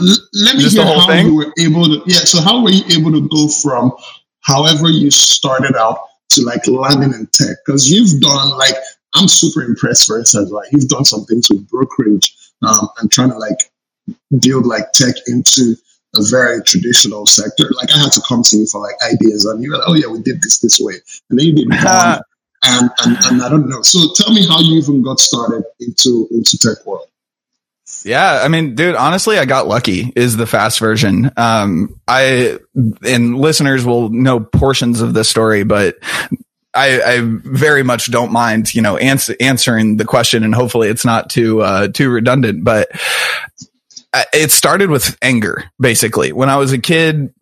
let 0.00 0.54
me 0.54 0.62
Just 0.62 0.76
hear 0.76 0.84
how 0.84 1.06
thing? 1.06 1.26
you 1.26 1.34
were 1.34 1.52
able 1.58 1.84
to. 1.84 2.02
Yeah. 2.06 2.20
So 2.20 2.40
how 2.40 2.62
were 2.62 2.70
you 2.70 2.84
able 2.96 3.12
to 3.12 3.28
go 3.28 3.48
from 3.48 3.92
however 4.40 4.88
you 4.88 5.10
started 5.10 5.76
out 5.76 5.98
to 6.30 6.42
like 6.42 6.66
landing 6.66 7.12
in 7.12 7.26
tech? 7.32 7.56
Because 7.66 7.90
you've 7.90 8.20
done 8.20 8.56
like 8.56 8.74
I'm 9.14 9.28
super 9.28 9.62
impressed. 9.62 10.06
For 10.06 10.18
instance, 10.18 10.50
like 10.50 10.68
you've 10.72 10.88
done 10.88 11.04
some 11.04 11.24
things 11.24 11.48
with 11.50 11.68
brokerage 11.68 12.34
um, 12.62 12.88
and 12.98 13.10
trying 13.10 13.30
to 13.30 13.38
like 13.38 13.58
build 14.40 14.66
like 14.66 14.92
tech 14.92 15.14
into 15.26 15.76
a 16.16 16.22
very 16.30 16.62
traditional 16.62 17.26
sector. 17.26 17.70
Like 17.76 17.92
I 17.94 17.98
had 17.98 18.12
to 18.12 18.22
come 18.26 18.42
to 18.42 18.56
you 18.56 18.66
for 18.66 18.80
like 18.80 18.96
ideas, 19.12 19.44
and 19.44 19.62
you 19.62 19.70
were 19.70 19.78
like, 19.78 19.86
"Oh 19.88 19.94
yeah, 19.94 20.06
we 20.06 20.20
did 20.22 20.42
this 20.42 20.58
this 20.58 20.78
way," 20.80 20.94
and 21.30 21.38
then 21.38 21.46
you 21.46 21.54
did 21.54 21.68
bond, 21.68 22.22
and, 22.64 22.90
and 23.04 23.16
and 23.26 23.42
I 23.42 23.48
don't 23.48 23.68
know. 23.68 23.82
So 23.82 24.12
tell 24.14 24.32
me 24.32 24.46
how 24.46 24.60
you 24.60 24.78
even 24.78 25.02
got 25.02 25.20
started 25.20 25.64
into 25.80 26.28
into 26.30 26.58
tech 26.58 26.84
world. 26.86 27.08
Yeah, 28.04 28.40
I 28.42 28.48
mean, 28.48 28.74
dude, 28.74 28.94
honestly, 28.94 29.38
I 29.38 29.44
got 29.44 29.66
lucky 29.66 30.12
is 30.14 30.36
the 30.36 30.46
fast 30.46 30.78
version. 30.78 31.30
Um, 31.36 31.98
I, 32.06 32.58
and 33.02 33.38
listeners 33.38 33.84
will 33.84 34.10
know 34.10 34.40
portions 34.40 35.00
of 35.00 35.14
this 35.14 35.28
story, 35.28 35.64
but 35.64 35.96
I, 36.74 37.00
I 37.00 37.20
very 37.22 37.82
much 37.82 38.10
don't 38.10 38.30
mind, 38.30 38.74
you 38.74 38.82
know, 38.82 38.98
ans- 38.98 39.30
answering 39.40 39.96
the 39.96 40.04
question 40.04 40.44
and 40.44 40.54
hopefully 40.54 40.88
it's 40.88 41.04
not 41.04 41.30
too, 41.30 41.62
uh, 41.62 41.88
too 41.88 42.10
redundant, 42.10 42.62
but 42.62 42.88
it 44.32 44.50
started 44.50 44.90
with 44.90 45.16
anger, 45.22 45.70
basically. 45.78 46.32
When 46.32 46.48
I 46.48 46.56
was 46.56 46.72
a 46.72 46.78
kid, 46.78 47.32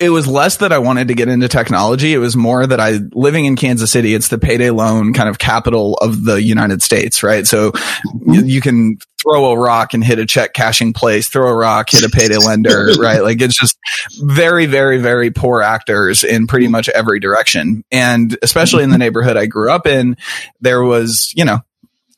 it 0.00 0.10
was 0.10 0.26
less 0.26 0.58
that 0.58 0.70
I 0.70 0.78
wanted 0.78 1.08
to 1.08 1.14
get 1.14 1.28
into 1.28 1.48
technology. 1.48 2.12
It 2.12 2.18
was 2.18 2.36
more 2.36 2.66
that 2.66 2.78
I 2.78 2.98
living 3.12 3.46
in 3.46 3.56
Kansas 3.56 3.90
City, 3.90 4.14
it's 4.14 4.28
the 4.28 4.38
payday 4.38 4.68
loan 4.68 5.14
kind 5.14 5.30
of 5.30 5.38
capital 5.38 5.94
of 5.94 6.24
the 6.24 6.42
United 6.42 6.82
States, 6.82 7.22
right? 7.22 7.46
So 7.46 7.72
mm-hmm. 7.72 8.34
you, 8.34 8.44
you, 8.44 8.60
can 8.60 8.98
throw 9.22 9.46
a 9.46 9.58
rock 9.58 9.94
and 9.94 10.04
hit 10.04 10.18
a 10.18 10.26
check 10.26 10.52
cashing 10.52 10.92
place, 10.92 11.28
throw 11.28 11.48
a 11.48 11.56
rock, 11.56 11.88
hit 11.88 12.04
a 12.04 12.10
payday 12.10 12.36
lender, 12.36 12.92
right? 12.98 13.22
Like 13.22 13.40
it's 13.40 13.58
just 13.58 13.78
very, 14.20 14.66
very, 14.66 14.98
very 14.98 15.30
poor 15.30 15.62
actors 15.62 16.22
in 16.22 16.46
pretty 16.46 16.68
much 16.68 16.90
every 16.90 17.18
direction. 17.18 17.82
And 17.90 18.36
especially 18.42 18.84
in 18.84 18.90
the 18.90 18.98
neighborhood 18.98 19.38
I 19.38 19.46
grew 19.46 19.70
up 19.70 19.86
in, 19.86 20.16
there 20.60 20.82
was, 20.82 21.32
you 21.34 21.46
know, 21.46 21.60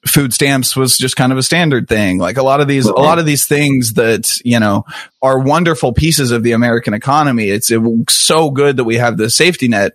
food 0.06 0.32
stamps 0.32 0.74
was 0.74 0.96
just 0.96 1.16
kind 1.16 1.30
of 1.30 1.38
a 1.38 1.42
standard 1.42 1.88
thing. 1.88 2.18
Like 2.18 2.38
a 2.38 2.42
lot 2.42 2.60
of 2.60 2.68
these, 2.68 2.86
a 2.86 2.92
lot 2.92 3.18
of 3.18 3.26
these 3.26 3.46
things 3.46 3.94
that, 3.94 4.38
you 4.44 4.58
know, 4.58 4.84
are 5.22 5.38
wonderful 5.38 5.92
pieces 5.92 6.30
of 6.30 6.42
the 6.42 6.52
American 6.52 6.94
economy. 6.94 7.50
It's 7.50 7.70
it, 7.70 7.80
so 8.08 8.50
good 8.50 8.78
that 8.78 8.84
we 8.84 8.96
have 8.96 9.18
the 9.18 9.28
safety 9.28 9.68
net, 9.68 9.92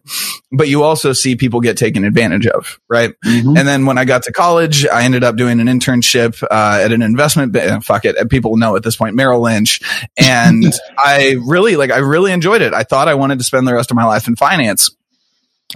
but 0.51 0.67
you 0.67 0.83
also 0.83 1.13
see 1.13 1.35
people 1.35 1.59
get 1.59 1.77
taken 1.77 2.03
advantage 2.03 2.45
of, 2.45 2.79
right? 2.87 3.13
Mm-hmm. 3.25 3.57
And 3.57 3.67
then 3.67 3.85
when 3.87 3.97
I 3.97 4.05
got 4.05 4.23
to 4.23 4.31
college, 4.31 4.85
I 4.85 5.03
ended 5.03 5.23
up 5.23 5.37
doing 5.37 5.59
an 5.59 5.67
internship 5.67 6.41
uh, 6.43 6.83
at 6.83 6.91
an 6.91 7.01
investment. 7.01 7.55
Fuck 7.83 8.05
it, 8.05 8.29
people 8.29 8.57
know 8.57 8.75
at 8.75 8.83
this 8.83 8.95
point 8.95 9.15
Merrill 9.15 9.41
Lynch, 9.41 9.81
and 10.17 10.63
I 10.97 11.37
really 11.45 11.75
like. 11.77 11.91
I 11.91 11.97
really 11.97 12.31
enjoyed 12.31 12.61
it. 12.61 12.73
I 12.73 12.83
thought 12.83 13.07
I 13.07 13.15
wanted 13.15 13.39
to 13.39 13.43
spend 13.43 13.67
the 13.67 13.73
rest 13.73 13.89
of 13.89 13.95
my 13.95 14.05
life 14.05 14.27
in 14.27 14.35
finance 14.35 14.91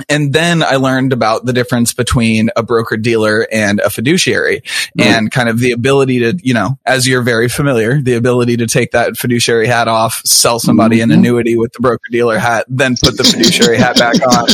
and 0.08 0.32
then 0.32 0.64
I 0.64 0.76
learned 0.76 1.12
about 1.14 1.46
the 1.46 1.54
difference 1.54 1.94
between 1.94 2.50
a 2.56 2.64
broker 2.64 2.96
dealer 2.96 3.48
and 3.52 3.80
a 3.80 3.90
fiduciary 3.90 4.62
mm-hmm. 4.62 5.02
and 5.02 5.32
kind 5.32 5.50
of 5.50 5.60
the 5.60 5.72
ability 5.72 6.20
to, 6.20 6.38
you 6.42 6.54
know, 6.54 6.80
as 6.86 7.08
you're 7.08 7.24
very 7.24 7.50
familiar, 7.50 8.00
the 8.00 8.14
ability 8.14 8.58
to 8.58 8.68
take 8.68 8.92
that 8.92 9.18
fiduciary 9.18 9.68
hat 9.68 9.88
off, 9.88 10.22
sell 10.26 10.60
somebody 10.60 10.98
mm-hmm. 10.98 11.12
an 11.12 11.18
annuity 11.18 11.58
with 11.58 11.74
the 11.74 11.80
broker 11.80 12.04
dealer 12.12 12.38
hat, 12.38 12.66
then 12.70 12.96
put 13.02 13.18
the 13.18 13.24
fiduciary 13.24 13.78
hat 13.78 13.98
back 13.98 14.16
on. 14.26 14.48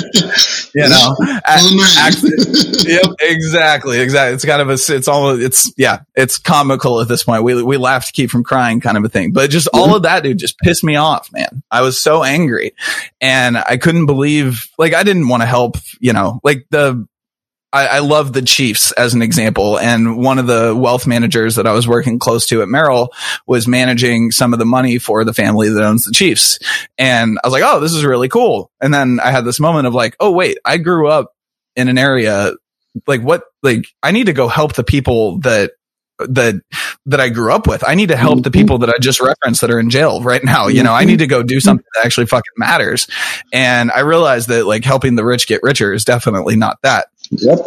You 0.74 0.90
know, 0.90 1.16
yep, 2.88 3.16
exactly, 3.22 4.00
exactly. 4.00 4.36
It's 4.36 4.46
kind 4.46 4.62
of 4.62 4.70
a, 4.70 4.74
it's 4.74 5.08
all, 5.08 5.40
it's, 5.40 5.72
yeah, 5.78 6.00
it's 6.16 6.38
comical 6.38 7.02
at 7.02 7.08
this 7.08 7.24
point. 7.24 7.44
We, 7.44 7.62
we 7.62 7.78
laugh 7.78 8.08
to 8.08 8.12
keep 8.14 8.32
from 8.32 8.44
crying 8.44 8.80
kind 8.80 8.98
of 8.98 9.04
a 9.04 9.10
thing, 9.10 9.32
but 9.32 9.50
just 9.50 9.68
all 9.74 9.88
mm-hmm. 9.88 9.96
of 9.96 10.04
that, 10.04 10.24
dude, 10.24 10.40
just 10.40 10.58
pissed 10.60 10.84
me 10.84 10.96
off, 10.96 11.32
man. 11.32 11.62
I 11.70 11.82
was 11.82 12.02
so 12.02 12.24
angry 12.24 12.74
and 13.22 13.58
I 13.58 13.78
couldn't 13.78 14.06
believe, 14.06 14.70
like, 14.78 14.94
I 14.94 15.04
didn't 15.04 15.25
want 15.28 15.42
to 15.42 15.48
help, 15.48 15.78
you 16.00 16.14
know, 16.14 16.40
like 16.44 16.66
the, 16.70 17.08
I, 17.74 17.88
I 17.88 18.00
love 18.00 18.32
the 18.32 18.42
Chiefs 18.42 18.94
as 18.94 19.14
an 19.14 19.22
example. 19.22 19.78
And 19.78 20.18
one 20.18 20.40
of 20.40 20.48
the 20.48 20.74
wealth 20.74 21.06
managers 21.06 21.56
that 21.56 21.68
I 21.68 21.74
was 21.74 21.88
working 21.88 22.20
close 22.20 22.46
to 22.48 22.62
at 22.62 22.70
Merrill 22.70 23.10
was 23.46 23.68
managing 23.68 24.32
some 24.32 24.54
of 24.54 24.60
the 24.60 24.66
money 24.66 24.98
for 24.98 25.26
the 25.26 25.34
family 25.34 25.70
that 25.70 25.84
owns 25.84 26.06
the 26.06 26.14
Chiefs. 26.14 26.58
And 26.98 27.38
I 27.44 27.48
was 27.48 27.52
like, 27.52 27.64
oh, 27.66 27.82
this 27.82 27.94
is 27.94 28.06
really 28.06 28.30
cool. 28.30 28.72
And 28.80 28.94
then 28.94 29.20
I 29.22 29.32
had 29.32 29.44
this 29.44 29.60
moment 29.60 29.88
of 29.88 29.94
like, 29.94 30.16
oh, 30.22 30.32
wait, 30.32 30.58
I 30.64 30.78
grew 30.78 31.10
up 31.10 31.34
in 31.76 31.90
an 31.90 31.98
area 31.98 32.54
like 33.08 33.22
what, 33.22 33.44
like 33.62 33.86
I 34.02 34.12
need 34.12 34.28
to 34.28 34.34
go 34.34 34.48
help 34.48 34.74
the 34.74 34.86
people 34.86 35.40
that 35.40 35.72
that 36.20 36.56
that 37.06 37.20
I 37.20 37.30
grew 37.30 37.52
up 37.52 37.68
with. 37.68 37.84
I 37.88 37.96
need 37.96 38.10
to 38.10 38.18
help 38.18 38.44
the 38.44 38.50
mm-hmm. 38.50 38.60
people 38.60 38.78
that 38.80 38.90
I 38.90 38.98
just 39.00 39.20
referenced 39.20 39.62
that 39.62 39.72
are 39.72 39.80
in 39.80 39.90
jail 39.90 40.22
right 40.22 40.44
now. 40.44 40.68
You 40.68 40.84
know, 40.84 40.94
I 40.94 41.04
need 41.04 41.20
to 41.20 41.28
go 41.28 41.44
do 41.44 41.60
something 41.60 41.86
that 41.96 42.06
actually 42.06 42.28
fucking 42.28 42.54
matters. 42.58 43.08
And 43.52 43.92
I 43.92 44.02
realized 44.02 44.48
that 44.50 44.66
like 44.66 44.84
helping 44.84 45.16
the 45.16 45.26
rich 45.26 45.48
get 45.48 45.62
richer 45.64 45.94
is 45.94 46.06
definitely 46.06 46.56
not 46.56 46.82
that. 46.84 47.08
Yep. 47.32 47.60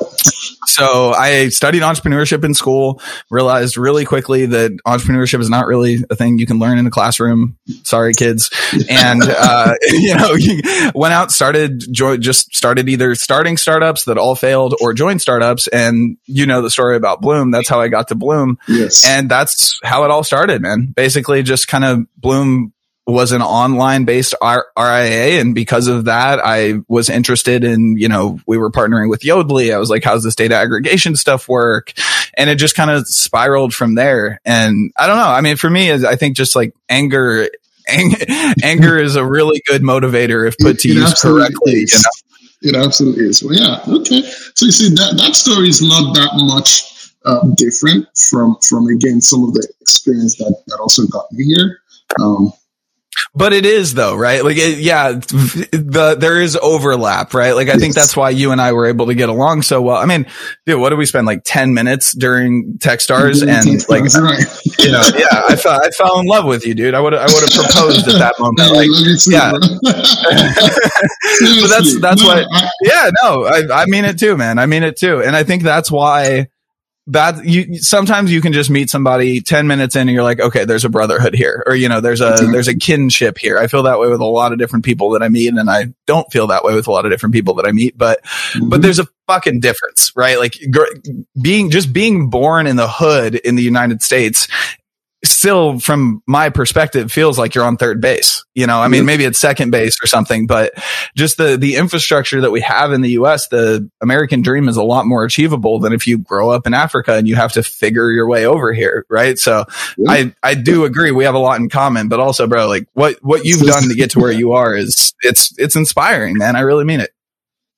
So 0.67 1.13
I 1.13 1.49
studied 1.49 1.83
entrepreneurship 1.83 2.45
in 2.45 2.55
school, 2.55 3.01
realized 3.31 3.77
really 3.77 4.05
quickly 4.05 4.47
that 4.47 4.73
entrepreneurship 4.87 5.41
is 5.41 5.51
not 5.51 5.67
really 5.67 5.99
a 6.11 6.17
thing 6.17 6.39
you 6.39 6.47
can 6.47 6.59
learn 6.59 6.79
in 6.79 6.87
a 6.87 6.91
classroom. 6.91 7.57
Sorry, 7.83 8.13
kids. 8.13 8.51
And, 8.89 9.23
uh, 9.27 9.75
you 9.89 10.15
know, 10.15 10.37
went 10.95 11.15
out, 11.15 11.33
started, 11.33 11.83
just 11.91 12.55
started 12.55 12.89
either 12.89 13.15
starting 13.15 13.57
startups 13.57 14.05
that 14.05 14.19
all 14.19 14.35
failed 14.35 14.75
or 14.81 14.93
joined 14.93 15.23
startups. 15.23 15.69
And 15.69 16.17
you 16.27 16.47
know 16.47 16.63
the 16.63 16.71
story 16.71 16.97
about 16.97 17.21
Bloom. 17.21 17.51
That's 17.51 17.69
how 17.69 17.81
I 17.81 17.89
got 17.89 18.09
to 18.09 18.15
Bloom. 18.15 18.59
Yes. 18.69 19.05
And 19.05 19.31
that's 19.31 19.81
how 19.83 20.05
it 20.05 20.11
all 20.11 20.25
started, 20.25 20.63
man. 20.63 20.93
Basically 20.95 21.43
just 21.43 21.67
kind 21.69 21.85
of 21.85 22.07
Bloom 22.17 22.73
was 23.09 23.33
an 23.33 23.41
online 23.41 24.05
based 24.05 24.35
R- 24.43 24.67
RIA. 24.79 25.41
And 25.41 25.55
because 25.55 25.87
of 25.87 26.05
that, 26.05 26.41
I 26.45 26.75
was 26.89 27.09
interested 27.09 27.65
in, 27.65 27.97
you 27.97 28.07
know, 28.07 28.39
we 28.47 28.59
were 28.59 28.71
partnering 28.71 29.09
with 29.09 29.23
Yodlee. 29.23 29.75
I 29.75 29.79
was 29.79 29.89
like, 29.89 30.05
how's 30.05 30.23
this 30.23 30.35
data 30.35 30.55
aggregation 30.55 31.17
stuff 31.17 31.49
work? 31.49 31.95
And 32.35 32.51
it 32.51 32.57
just 32.57 32.77
kind 32.77 32.91
of 32.91 33.09
spiraled 33.09 33.73
from 33.73 33.95
there. 33.95 34.41
And 34.45 34.93
I 34.97 35.07
don't 35.07 35.17
know. 35.17 35.29
I 35.29 35.41
mean, 35.41 35.57
for 35.57 35.71
me, 35.71 35.91
I 35.91 36.17
think 36.17 36.37
just 36.37 36.55
like 36.55 36.75
anger, 36.91 37.49
ang- 37.89 38.15
anger 38.63 38.99
is 38.99 39.17
a 39.17 39.25
really 39.25 39.63
good 39.67 39.81
motivator 39.81 40.47
if 40.47 40.59
put 40.59 40.81
to 40.81 40.91
it 40.91 40.97
use 40.97 41.15
correctly. 41.21 41.73
Is. 41.73 41.93
You 42.61 42.73
know? 42.73 42.79
It 42.79 42.87
absolutely 42.87 43.25
is. 43.25 43.43
Well, 43.43 43.55
yeah. 43.55 43.81
Okay. 43.89 44.21
So 44.55 44.67
you 44.67 44.73
see 44.73 44.91
that, 44.91 45.15
that 45.17 45.35
story 45.35 45.69
is 45.71 45.81
not 45.81 46.15
that 46.15 46.31
much 46.35 47.15
uh, 47.25 47.49
different 47.57 48.07
from, 48.17 48.57
from 48.69 48.87
again, 48.89 49.23
some 49.23 49.45
of 49.45 49.55
the 49.55 49.67
experience 49.81 50.37
that, 50.37 50.63
that 50.67 50.79
also 50.79 51.07
got 51.07 51.33
me 51.33 51.45
here. 51.47 51.81
Um, 52.21 52.53
but 53.35 53.53
it 53.53 53.67
is 53.67 53.95
though, 53.95 54.17
right? 54.17 54.45
Like, 54.45 54.57
it, 54.57 54.79
yeah, 54.79 55.13
the, 55.13 56.17
there 56.19 56.41
is 56.41 56.57
overlap, 56.57 57.35
right? 57.35 57.53
Like, 57.53 57.69
I 57.69 57.73
yes. 57.73 57.81
think 57.81 57.95
that's 57.95 58.17
why 58.17 58.31
you 58.31 58.53
and 58.53 58.61
I 58.61 58.73
were 58.73 58.87
able 58.87 59.07
to 59.07 59.15
get 59.15 59.29
along 59.29 59.63
so 59.63 59.81
well. 59.83 59.97
I 59.97 60.07
mean, 60.07 60.27
dude, 60.67 60.81
what 60.81 60.91
did 60.91 60.99
we 60.99 61.07
spend 61.07 61.27
like 61.27 61.43
10 61.45 61.75
minutes 61.75 62.13
during 62.13 62.79
Techstars? 62.79 63.43
And 63.43 63.89
like, 63.89 64.05
right. 64.15 64.45
you 64.79 64.93
know, 64.93 65.03
yeah, 65.17 65.43
I 65.49 65.57
fell, 65.57 65.81
I 65.83 65.91
fell 65.91 66.21
in 66.21 66.27
love 66.27 66.45
with 66.45 66.67
you, 66.67 66.75
dude. 66.75 66.95
I 66.95 67.01
would, 67.01 67.15
I 67.15 67.25
would 67.25 67.43
have 67.43 67.65
proposed 67.65 68.09
at 68.09 68.19
that 68.19 68.35
moment. 68.39 68.71
Like, 68.71 68.89
yeah. 69.27 69.53
but 71.61 71.69
that's, 71.69 72.01
that's 72.01 72.23
no, 72.23 72.29
why, 72.29 72.45
I, 72.51 72.69
yeah, 72.83 73.11
no, 73.23 73.45
I, 73.45 73.83
I 73.83 73.87
mean 73.87 74.05
it 74.05 74.19
too, 74.19 74.37
man. 74.37 74.59
I 74.59 74.67
mean 74.67 74.83
it 74.83 74.97
too. 74.97 75.23
And 75.23 75.35
I 75.37 75.45
think 75.45 75.63
that's 75.63 75.91
why, 75.91 76.49
that 77.09 77.45
you 77.45 77.79
sometimes 77.79 78.31
you 78.31 78.41
can 78.41 78.53
just 78.53 78.69
meet 78.69 78.91
somebody 78.91 79.41
10 79.41 79.67
minutes 79.67 79.97
in 79.97 80.03
and 80.03 80.11
you're 80.11 80.23
like 80.23 80.41
okay 80.41 80.65
there's 80.65 80.85
a 80.85 80.91
brotherhood 80.91 81.35
here 81.35 81.63
or 81.67 81.75
you 81.75 81.89
know 81.89 82.01
there's 82.01 82.21
a 82.21 82.33
mm-hmm. 82.33 82.53
there's 82.53 82.69
a 82.69 82.77
kinship 82.77 83.39
here 83.39 83.59
i 83.59 83.67
feel 83.67 83.83
that 83.83 83.99
way 83.99 84.09
with 84.09 84.21
a 84.21 84.27
lot 84.27 84.53
of 84.53 84.59
different 84.59 84.85
people 84.85 85.11
that 85.11 85.23
i 85.23 85.29
meet 85.29 85.49
and 85.49 85.71
i 85.71 85.87
don't 86.07 86.31
feel 86.31 86.47
that 86.47 86.65
way 86.65 86.75
with 86.75 86.87
a 86.87 86.91
lot 86.91 87.07
of 87.07 87.11
different 87.11 87.35
people 87.35 87.55
that 87.55 87.67
i 87.67 87.73
meet 87.73 87.97
but 87.97 88.23
mm-hmm. 88.23 88.69
but 88.69 88.83
there's 88.83 88.99
a 88.99 89.07
fucking 89.27 89.59
difference 89.59 90.13
right 90.17 90.39
like 90.39 90.55
gr- 90.71 90.85
being 91.41 91.71
just 91.71 91.93
being 91.93 92.29
born 92.29 92.67
in 92.67 92.77
the 92.77 92.89
hood 92.89 93.35
in 93.37 93.55
the 93.55 93.63
united 93.63 94.03
states 94.03 94.47
still 95.25 95.81
from 95.81 96.23
my 96.27 96.49
perspective 96.49 97.11
feels 97.11 97.39
like 97.39 97.55
you're 97.55 97.65
on 97.65 97.77
third 97.77 98.01
base. 98.01 98.45
You 98.55 98.67
know, 98.67 98.81
I 98.81 98.89
mean, 98.89 99.05
maybe 99.05 99.25
it's 99.25 99.39
second 99.39 99.71
base 99.71 99.97
or 100.03 100.07
something, 100.07 100.47
but 100.47 100.73
just 101.17 101.37
the, 101.37 101.57
the 101.57 101.77
infrastructure 101.77 102.41
that 102.41 102.51
we 102.51 102.61
have 102.61 102.93
in 102.93 103.01
the 103.01 103.11
US, 103.11 103.49
the 103.49 103.89
American 104.01 104.43
dream 104.43 104.69
is 104.69 104.77
a 104.77 104.83
lot 104.83 105.07
more 105.07 105.25
achievable 105.25 105.81
than 105.81 105.93
if 105.93 106.07
you 106.07 106.19
grow 106.19 106.51
up 106.51 106.67
in 106.67 106.75
Africa 106.75 107.15
and 107.15 107.27
you 107.27 107.35
have 107.35 107.53
to 107.53 107.63
figure 107.63 108.11
your 108.11 108.29
way 108.29 108.47
over 108.47 108.73
here. 108.73 109.07
Right. 109.09 109.39
So 109.39 109.65
yeah. 109.97 110.11
I, 110.11 110.35
I 110.43 110.55
do 110.55 110.85
agree. 110.85 111.11
We 111.11 111.25
have 111.25 111.35
a 111.35 111.41
lot 111.41 111.61
in 111.61 111.69
common, 111.69 112.09
but 112.09 112.21
also, 112.21 112.47
bro, 112.47 112.69
like 112.69 112.89
what, 112.93 113.17
what 113.23 113.45
you've 113.45 113.63
done 113.63 113.89
to 113.89 113.95
get 113.95 114.11
to 114.13 114.21
where 114.21 114.33
you 114.33 114.53
are 114.53 114.75
is 114.75 115.15
it's, 115.23 115.53
it's 115.59 115.77
inspiring, 115.77 116.39
man. 116.39 116.55
I 116.55 116.61
really 116.61 116.85
mean 116.85 117.01
it. 117.01 117.11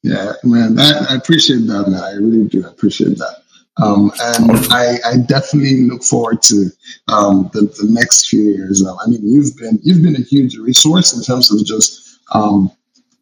Yeah, 0.03 0.32
man, 0.45 0.78
I, 0.78 1.09
I 1.11 1.14
appreciate 1.16 1.66
that, 1.66 1.88
man. 1.88 2.03
I 2.03 2.12
really 2.12 2.49
do 2.49 2.66
appreciate 2.66 3.18
that. 3.18 3.39
Um, 3.82 4.10
and 4.20 4.50
I, 4.70 4.98
I, 5.06 5.16
definitely 5.26 5.82
look 5.82 6.02
forward 6.02 6.42
to 6.42 6.70
um, 7.08 7.50
the, 7.52 7.62
the, 7.62 7.86
next 7.88 8.28
few 8.28 8.42
years. 8.42 8.84
I 8.86 9.06
mean, 9.08 9.20
you've 9.22 9.56
been 9.56 9.78
you've 9.82 10.02
been 10.02 10.16
a 10.16 10.24
huge 10.24 10.56
resource 10.56 11.16
in 11.16 11.22
terms 11.22 11.50
of 11.52 11.64
just 11.64 12.18
um, 12.32 12.70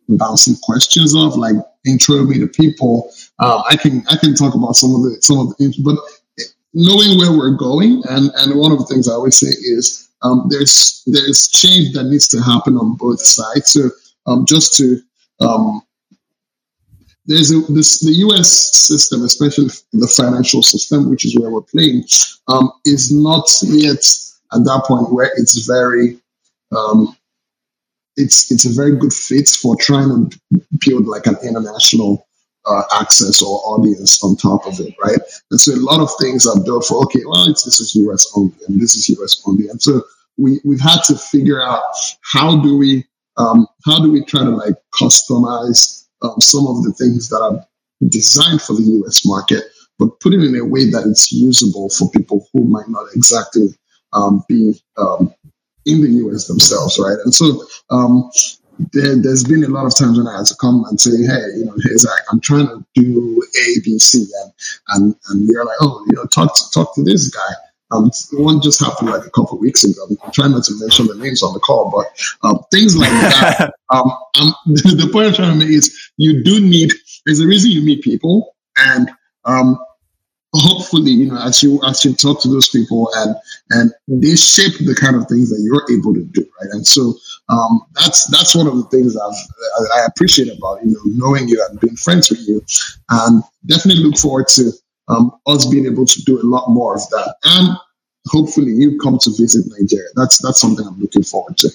bouncing 0.09 0.57
questions 0.63 1.15
off, 1.15 1.37
like 1.37 1.55
intro 1.87 2.25
me 2.25 2.39
to 2.41 2.47
people. 2.47 3.11
Uh, 3.39 3.63
I 3.69 3.77
can 3.77 4.05
I 4.11 4.17
can 4.17 4.35
talk 4.35 4.55
about 4.55 4.75
some 4.75 4.95
of 4.95 5.03
the 5.03 5.19
some 5.21 5.39
of 5.39 5.57
the 5.57 5.75
but 5.85 5.97
knowing 6.75 7.19
where 7.19 7.37
we're 7.37 7.57
going, 7.57 8.03
and 8.09 8.31
and 8.37 8.59
one 8.59 8.73
of 8.73 8.79
the 8.79 8.87
things 8.87 9.09
I 9.09 9.13
always 9.13 9.39
say 9.39 9.49
is 9.49 10.09
um, 10.23 10.47
there's 10.49 11.03
there's 11.07 11.49
change 11.49 11.93
that 11.95 12.05
needs 12.05 12.29
to 12.29 12.41
happen 12.41 12.77
on 12.77 12.97
both 12.97 13.21
sides. 13.21 13.71
So 13.71 13.91
um, 14.27 14.47
just 14.47 14.77
to 14.79 15.01
um, 15.41 15.83
there's 17.29 17.53
a, 17.53 17.61
this, 17.73 18.01
the 18.01 18.13
US 18.27 18.75
system, 18.75 19.23
especially 19.23 19.69
the 19.93 20.09
financial 20.09 20.63
system, 20.63 21.11
which 21.11 21.25
is 21.27 21.39
where 21.39 21.51
we're 21.51 21.61
playing, 21.61 22.05
um, 22.49 22.73
is 22.87 23.13
not 23.13 23.47
yet 23.63 24.03
at 24.53 24.65
that 24.65 24.85
point 24.87 25.13
where 25.13 25.31
it's 25.37 25.67
very, 25.67 26.19
um, 26.75 27.15
it's 28.17 28.51
it's 28.51 28.65
a 28.65 28.75
very 28.75 28.97
good 28.97 29.13
fit 29.13 29.47
for 29.47 29.77
trying 29.77 30.09
to 30.09 30.39
build 30.85 31.07
like 31.07 31.27
an 31.27 31.37
international 31.45 32.27
uh, 32.67 32.83
access 33.01 33.43
or 33.43 33.61
audience 33.61 34.25
on 34.25 34.35
top 34.35 34.67
of 34.67 34.81
it, 34.81 34.95
right? 35.05 35.21
And 35.51 35.61
so 35.61 35.73
a 35.73 35.77
lot 35.77 36.01
of 36.01 36.11
things 36.19 36.47
are 36.47 36.61
built 36.65 36.87
for 36.87 37.05
okay, 37.05 37.21
well, 37.25 37.47
this 37.47 37.79
is 37.79 37.95
US 37.95 38.27
only 38.35 38.55
and 38.67 38.81
this 38.81 38.97
is 38.97 39.09
US 39.11 39.41
only, 39.47 39.69
and 39.69 39.81
so 39.81 40.03
we 40.39 40.61
we've 40.65 40.81
had 40.81 41.01
to 41.09 41.15
figure 41.15 41.63
out 41.63 41.83
how 42.23 42.61
do 42.61 42.77
we 42.77 43.05
um, 43.37 43.69
how 43.85 44.01
do 44.03 44.11
we 44.11 44.25
try 44.25 44.43
to 44.43 44.51
like 44.51 44.75
customize 45.01 46.08
um, 46.23 46.41
some 46.41 46.67
of 46.67 46.83
the 46.85 46.93
things 46.93 47.29
that 47.31 47.41
are 47.41 47.65
designed 48.09 48.63
for 48.63 48.75
the 48.75 48.83
US 49.05 49.27
market, 49.27 49.65
but 49.99 50.21
put 50.21 50.35
it 50.35 50.43
in 50.43 50.57
a 50.57 50.65
way 50.65 50.91
that 50.91 51.07
it's 51.07 51.33
usable 51.33 51.91
for 51.91 52.11
people 52.11 52.47
who 52.53 52.65
might 52.65 52.89
not 52.89 53.07
exactly 53.15 53.69
um, 54.13 54.45
be 54.49 54.81
um, 54.97 55.35
in 55.87 56.03
the 56.03 56.11
US 56.29 56.47
themselves, 56.49 56.99
right? 56.99 57.19
And 57.25 57.35
so 57.35 57.65
um, 57.91 58.31
there, 58.93 59.17
has 59.17 59.45
been 59.45 59.65
a 59.65 59.69
lot 59.69 59.87
of 59.87 59.97
times 59.97 60.19
when 60.19 60.27
I 60.29 60.39
had 60.39 60.47
to 60.47 60.57
come 60.61 60.85
and 60.89 61.01
say, 61.01 61.11
hey, 61.11 61.59
you 61.59 61.65
know, 61.65 61.75
hey 61.83 61.97
Zach, 61.97 62.21
I'm 62.31 62.41
trying 62.41 62.67
to 62.69 62.85
do 62.95 63.43
A, 63.61 63.81
B, 63.85 63.99
C, 63.99 64.27
and 64.43 64.53
and 64.91 65.17
and 65.29 65.49
they're 65.49 65.65
like, 65.65 65.79
oh, 65.81 66.05
you 66.09 66.15
know, 66.17 66.25
talk 66.27 66.57
to, 66.57 66.65
talk 66.73 66.95
to 66.95 67.03
this 67.03 67.29
guy. 67.31 67.55
Um, 67.91 68.11
one 68.33 68.61
just 68.61 68.85
happened 68.85 69.11
like 69.11 69.27
a 69.27 69.31
couple 69.31 69.55
of 69.55 69.61
weeks 69.61 69.85
ago. 69.85 70.07
I'm 70.25 70.33
trying 70.33 70.53
not 70.53 70.65
to 70.65 70.75
mention 70.79 71.07
the 71.07 71.15
names 71.15 71.43
on 71.43 71.55
the 71.55 71.61
call, 71.61 71.91
but 71.91 72.07
um, 72.47 72.59
things 72.71 72.97
like 72.97 73.11
that. 73.11 73.73
um, 73.91 74.11
um, 74.41 74.55
the 74.67 75.09
point 75.13 75.29
I'm 75.29 75.35
trying 75.35 75.59
to 75.59 75.67
make 75.67 75.75
is 75.75 76.11
you 76.17 76.43
do 76.43 76.61
need. 76.61 76.93
There's 77.25 77.41
a 77.41 77.47
reason 77.47 77.71
you 77.71 77.83
meet 77.83 78.03
people, 78.03 78.55
and 78.77 79.11
um, 79.45 79.79
hopefully, 80.55 81.11
you 81.11 81.27
know, 81.27 81.41
as 81.41 81.63
you 81.63 81.81
as 81.85 82.05
you 82.05 82.15
talk 82.15 82.41
to 82.43 82.49
those 82.49 82.69
people 82.69 83.11
and 83.17 83.35
and 83.71 83.93
they 84.09 84.37
shape 84.37 84.79
the 84.79 84.95
kind 84.95 85.17
of 85.17 85.27
things 85.29 85.51
that 85.51 85.61
you're 85.63 85.85
able 85.99 86.15
to 86.15 86.25
do, 86.25 86.47
right? 86.61 86.71
And 86.73 86.87
so 86.87 87.15
um, 87.49 87.81
that's 87.95 88.27
that's 88.27 88.55
one 88.55 88.67
of 88.67 88.77
the 88.77 88.85
things 88.85 89.17
I've, 89.17 89.97
I 89.97 90.07
appreciate 90.07 90.49
about 90.57 90.85
you 90.85 90.93
know 90.93 91.01
knowing 91.05 91.49
you 91.49 91.65
and 91.69 91.81
being 91.81 91.97
friends 91.97 92.31
with 92.31 92.47
you, 92.47 92.65
and 93.11 93.43
definitely 93.67 94.05
look 94.05 94.19
forward 94.19 94.49
to 94.49 94.73
um, 95.09 95.33
us 95.47 95.67
being 95.67 95.87
able 95.87 96.07
to 96.07 96.23
do 96.23 96.41
a 96.41 96.45
lot 96.45 96.69
more 96.69 96.95
of 96.95 97.09
that, 97.11 97.37
and 97.45 97.77
hopefully 98.27 98.73
you 98.73 98.99
come 98.99 99.19
to 99.19 99.31
visit 99.31 99.67
Nigeria. 99.79 100.09
That's 100.15 100.39
that's 100.43 100.61
something 100.61 100.87
I'm 100.87 100.99
looking 100.99 101.25
forward 101.25 101.57
to. 101.59 101.71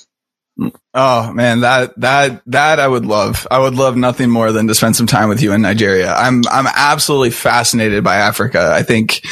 Oh 0.93 1.33
man, 1.33 1.61
that 1.61 1.99
that 1.99 2.41
that 2.45 2.79
I 2.79 2.87
would 2.87 3.05
love. 3.05 3.47
I 3.49 3.59
would 3.59 3.73
love 3.73 3.97
nothing 3.97 4.29
more 4.29 4.51
than 4.51 4.67
to 4.67 4.75
spend 4.75 4.95
some 4.95 5.07
time 5.07 5.29
with 5.29 5.41
you 5.41 5.51
in 5.53 5.61
Nigeria. 5.61 6.13
I'm 6.13 6.43
I'm 6.49 6.67
absolutely 6.67 7.31
fascinated 7.31 8.03
by 8.03 8.17
Africa. 8.17 8.71
I 8.73 8.83
think 8.83 9.25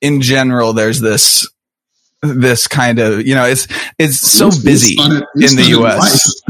in 0.00 0.20
general 0.20 0.72
there's 0.72 1.00
this 1.00 1.48
this 2.22 2.68
kind 2.68 2.98
of 3.00 3.26
you 3.26 3.34
know 3.34 3.44
it's 3.44 3.66
it's 3.98 4.18
so 4.18 4.46
you 4.46 4.62
busy 4.62 4.94
started, 4.94 5.24
in 5.34 5.56
the 5.56 5.74
US. 5.80 6.42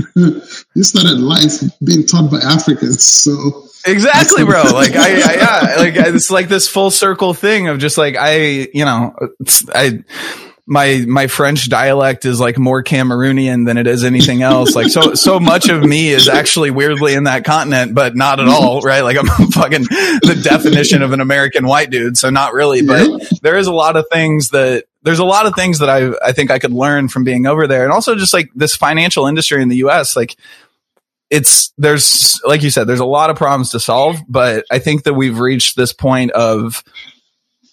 You 0.74 0.82
started 0.82 1.18
life 1.18 1.60
being 1.84 2.06
taught 2.06 2.30
by 2.30 2.38
Africans, 2.38 3.04
so 3.04 3.66
exactly, 3.86 4.44
bro. 4.44 4.62
Like 4.72 4.94
I, 4.94 5.08
I 5.08 5.34
yeah, 5.34 5.74
like 5.78 5.96
it's 5.96 6.30
like 6.30 6.48
this 6.48 6.68
full 6.68 6.90
circle 6.90 7.34
thing 7.34 7.68
of 7.68 7.78
just 7.78 7.96
like 7.96 8.16
I 8.18 8.68
you 8.74 8.84
know 8.84 9.14
I 9.74 10.04
my 10.72 11.04
my 11.06 11.26
French 11.26 11.68
dialect 11.68 12.24
is 12.24 12.40
like 12.40 12.58
more 12.58 12.82
Cameroonian 12.82 13.66
than 13.66 13.76
it 13.76 13.86
is 13.86 14.04
anything 14.04 14.40
else. 14.40 14.74
Like 14.74 14.88
so 14.88 15.12
so 15.12 15.38
much 15.38 15.68
of 15.68 15.84
me 15.84 16.08
is 16.08 16.30
actually 16.30 16.70
weirdly 16.70 17.12
in 17.12 17.24
that 17.24 17.44
continent, 17.44 17.94
but 17.94 18.16
not 18.16 18.40
at 18.40 18.48
all, 18.48 18.80
right? 18.80 19.02
Like 19.02 19.18
I'm 19.18 19.26
fucking 19.50 19.82
the 19.82 20.40
definition 20.42 21.02
of 21.02 21.12
an 21.12 21.20
American 21.20 21.66
white 21.66 21.90
dude, 21.90 22.16
so 22.16 22.30
not 22.30 22.54
really. 22.54 22.80
But 22.80 23.22
there 23.42 23.58
is 23.58 23.66
a 23.66 23.72
lot 23.72 23.96
of 23.96 24.06
things 24.10 24.48
that 24.50 24.84
there's 25.02 25.18
a 25.18 25.26
lot 25.26 25.44
of 25.44 25.54
things 25.54 25.80
that 25.80 25.90
I 25.90 26.14
I 26.26 26.32
think 26.32 26.50
I 26.50 26.58
could 26.58 26.72
learn 26.72 27.08
from 27.08 27.22
being 27.22 27.46
over 27.46 27.66
there, 27.66 27.84
and 27.84 27.92
also 27.92 28.14
just 28.14 28.32
like 28.32 28.48
this 28.54 28.74
financial 28.74 29.26
industry 29.26 29.60
in 29.60 29.68
the 29.68 29.76
U.S. 29.76 30.16
Like 30.16 30.36
it's 31.28 31.74
there's 31.76 32.40
like 32.46 32.62
you 32.62 32.70
said, 32.70 32.86
there's 32.86 32.98
a 32.98 33.04
lot 33.04 33.28
of 33.28 33.36
problems 33.36 33.72
to 33.72 33.80
solve, 33.80 34.16
but 34.26 34.64
I 34.70 34.78
think 34.78 35.02
that 35.02 35.12
we've 35.12 35.38
reached 35.38 35.76
this 35.76 35.92
point 35.92 36.30
of 36.30 36.82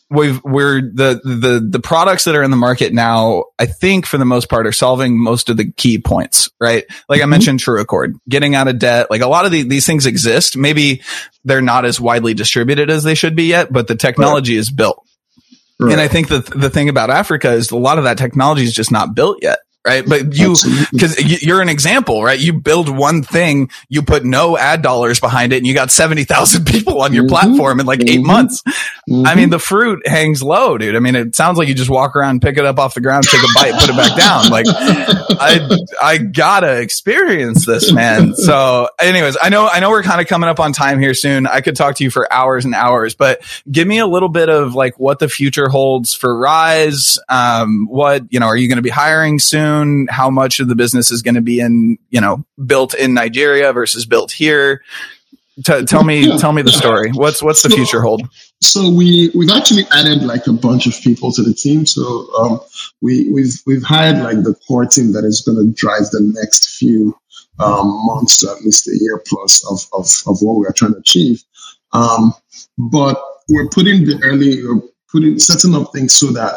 we've 0.10 0.44
we're 0.44 0.82
the 0.82 1.22
the 1.24 1.66
the 1.68 1.80
products 1.80 2.24
that 2.24 2.36
are 2.36 2.42
in 2.42 2.52
the 2.52 2.58
market 2.58 2.94
now 2.94 3.46
i 3.60 3.66
think 3.66 4.06
for 4.06 4.18
the 4.18 4.26
most 4.26 4.50
part 4.50 4.66
are 4.66 4.72
solving 4.72 5.22
most 5.22 5.50
of 5.50 5.58
the 5.58 5.72
key 5.72 6.00
points 6.00 6.50
right 6.60 6.86
like 7.08 7.20
mm-hmm. 7.20 7.24
i 7.24 7.30
mentioned 7.30 7.60
TrueAccord 7.60 8.20
getting 8.28 8.56
out 8.56 8.68
of 8.68 8.80
debt 8.80 9.08
like 9.10 9.22
a 9.22 9.28
lot 9.28 9.46
of 9.46 9.52
the, 9.52 9.64
these 9.64 9.86
things 9.86 10.06
exist 10.06 10.58
maybe 10.58 11.02
they're 11.46 11.62
not 11.62 11.86
as 11.86 12.02
widely 12.02 12.34
distributed 12.34 12.90
as 12.90 13.04
they 13.04 13.16
should 13.16 13.36
be 13.36 13.44
yet 13.44 13.72
but 13.72 13.88
the 13.88 13.96
technology 13.96 14.56
right. 14.56 14.60
is 14.60 14.72
built 14.72 15.06
right. 15.80 15.92
and 15.92 16.02
i 16.02 16.08
think 16.08 16.30
that 16.30 16.46
the 16.48 16.70
thing 16.70 16.90
about 16.90 17.10
africa 17.10 17.52
is 17.52 17.70
a 17.72 17.78
lot 17.78 17.98
of 17.98 18.06
that 18.06 18.18
technology 18.18 18.64
is 18.64 18.74
just 18.74 18.92
not 18.92 19.14
built 19.14 19.38
yet 19.42 19.60
right? 19.86 20.04
But 20.08 20.36
you, 20.36 20.56
because 20.92 21.42
you're 21.42 21.62
an 21.62 21.70
example, 21.70 22.22
right? 22.22 22.40
You 22.40 22.54
build 22.54 22.90
one 22.90 23.24
thing, 23.24 23.70
you 23.88 24.02
put 24.02 24.26
no 24.26 24.58
ad 24.58 24.82
dollars 24.82 25.20
behind 25.20 25.54
it, 25.54 25.58
and 25.58 25.68
you 25.68 25.74
got 25.74 25.90
70,000 25.90 26.66
people 26.68 27.02
on 27.02 27.14
your 27.14 27.24
mm-hmm. 27.24 27.30
platform 27.30 27.80
in 27.80 27.86
like 27.86 28.00
mm-hmm. 28.00 28.20
eight 28.20 28.26
months. 28.26 28.62
Mm-hmm. 29.10 29.26
I 29.26 29.36
mean, 29.36 29.50
the 29.50 29.60
fruit 29.60 30.06
hangs 30.08 30.44
low, 30.44 30.78
dude. 30.78 30.96
I 30.96 31.00
mean, 31.00 31.16
it 31.16 31.36
sounds 31.36 31.58
like 31.58 31.68
you 31.68 31.74
just 31.74 31.90
walk 31.90 32.16
around, 32.16 32.42
pick 32.42 32.58
it 32.58 32.66
up 32.66 32.78
off 32.78 32.94
the 32.94 33.02
ground, 33.02 33.24
take 33.24 33.42
a 33.42 33.48
bite, 33.56 33.74
put 33.80 33.90
it 33.90 33.96
back 33.96 34.18
down. 34.18 34.50
Like, 34.50 34.66
I, 34.70 35.78
I 36.02 36.18
gotta 36.18 36.80
experience 36.82 37.66
this, 37.66 37.92
man. 37.92 38.34
So, 38.50 38.90
anyways, 39.00 39.38
I 39.40 39.50
know, 39.50 39.68
I 39.68 39.80
know 39.80 39.90
we're 39.90 40.02
kind 40.02 40.22
of 40.22 40.28
coming 40.28 40.50
up 40.50 40.60
on 40.60 40.72
time 40.72 41.00
here 41.00 41.14
soon. 41.14 41.46
I 41.46 41.62
could 41.62 41.76
talk 41.76 41.96
to 41.98 42.04
you 42.04 42.10
for 42.10 42.32
hours 42.32 42.66
and 42.66 42.74
hours, 42.74 43.16
but 43.16 43.42
give 43.70 43.88
me 43.88 44.00
a 44.00 44.08
little 44.08 44.30
bit 44.30 44.50
of 44.50 44.74
like 44.74 44.98
what 44.98 45.20
the 45.20 45.28
future 45.28 45.68
holds 45.68 46.14
for 46.14 46.36
Rise. 46.36 47.20
Um, 47.28 47.86
what, 47.88 48.24
you 48.32 48.40
know, 48.40 48.48
are 48.48 48.56
you 48.56 48.68
going 48.68 48.78
to 48.78 48.82
be 48.82 48.90
hiring 48.90 49.40
soon? 49.40 49.69
Soon, 49.70 50.08
how 50.10 50.30
much 50.30 50.60
of 50.60 50.68
the 50.68 50.76
business 50.76 51.12
is 51.12 51.22
going 51.22 51.36
to 51.36 51.42
be 51.42 51.60
in, 51.60 51.98
you 52.10 52.22
know, 52.22 52.44
built 52.66 52.94
in 52.94 53.14
Nigeria 53.14 53.72
versus 53.74 54.06
built 54.06 54.32
here. 54.32 54.82
T- 55.66 55.86
tell 55.86 56.04
me, 56.04 56.28
yeah. 56.28 56.38
tell 56.38 56.54
me 56.54 56.62
the 56.62 56.72
story. 56.72 57.12
What's 57.12 57.44
what's 57.44 57.62
the 57.64 57.70
so, 57.70 57.76
future 57.76 58.02
hold? 58.02 58.22
So 58.62 58.90
we 58.90 59.30
we've 59.36 59.52
actually 59.52 59.84
added 59.92 60.24
like 60.24 60.48
a 60.48 60.54
bunch 60.54 60.88
of 60.88 60.94
people 61.02 61.34
to 61.34 61.44
the 61.44 61.54
team. 61.54 61.86
So 61.86 62.02
um, 62.36 62.60
we 63.02 63.30
we've 63.30 63.56
we've 63.66 63.84
hired 63.84 64.20
like 64.24 64.44
the 64.44 64.56
core 64.68 64.86
team 64.86 65.12
that 65.14 65.26
is 65.26 65.42
going 65.42 65.58
to 65.58 65.74
drive 65.74 66.10
the 66.12 66.22
next 66.22 66.78
few 66.78 67.14
um, 67.60 68.06
months 68.06 68.38
to 68.38 68.52
at 68.52 68.62
least 68.64 68.88
a 68.88 68.98
year 69.02 69.22
plus 69.28 69.66
of 69.70 69.86
of, 69.92 70.06
of 70.28 70.42
what 70.42 70.58
we 70.60 70.66
are 70.66 70.72
trying 70.72 70.94
to 70.94 71.00
achieve. 71.00 71.44
Um, 71.92 72.34
but 72.78 73.22
we're 73.50 73.68
putting 73.68 74.06
the 74.06 74.20
early, 74.24 74.64
we're 74.64 74.82
putting 75.12 75.40
setting 75.40 75.76
up 75.76 75.92
things 75.92 76.14
so 76.14 76.28
that 76.28 76.54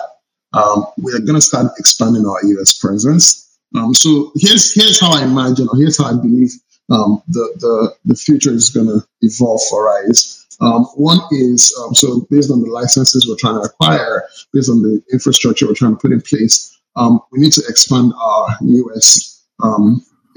um, 0.55 0.87
we 0.99 1.13
are 1.13 1.19
going 1.19 1.35
to 1.35 1.41
start 1.41 1.73
expanding 1.79 2.27
our 2.27 2.39
US 2.45 2.79
presence. 2.79 3.49
Um, 3.77 3.95
so 3.95 4.33
here's 4.37 4.75
here's 4.75 5.01
how 5.01 5.13
I 5.13 5.23
imagine, 5.25 5.69
or 5.69 5.79
here's 5.79 5.99
how 5.99 6.07
I 6.07 6.15
believe 6.15 6.53
um, 6.91 7.23
the, 7.29 7.49
the 7.59 7.95
the 8.05 8.15
future 8.15 8.53
is 8.53 8.71
going 8.71 8.87
to 8.87 9.07
evolve 9.23 9.61
for 9.71 9.87
Rise. 9.87 10.39
Um, 10.61 10.85
one 10.95 11.21
is 11.31 11.75
um, 11.83 11.95
so 11.95 12.27
based 12.31 12.51
on 12.51 12.61
the 12.61 12.71
licenses 12.71 13.27
we're 13.29 13.37
trying 13.37 13.61
to 13.61 13.69
acquire, 13.69 14.25
based 14.53 14.71
on 14.71 14.83
the 14.83 15.03
infrastructure 15.13 15.67
we're 15.67 15.75
trying 15.75 15.97
to 15.97 16.01
put 16.01 16.13
in 16.13 16.21
place, 16.21 16.79
um, 16.97 17.21
we 17.33 17.41
need 17.41 17.53
to 17.53 17.63
expand 17.69 18.13
our 18.21 18.57
US 18.61 19.43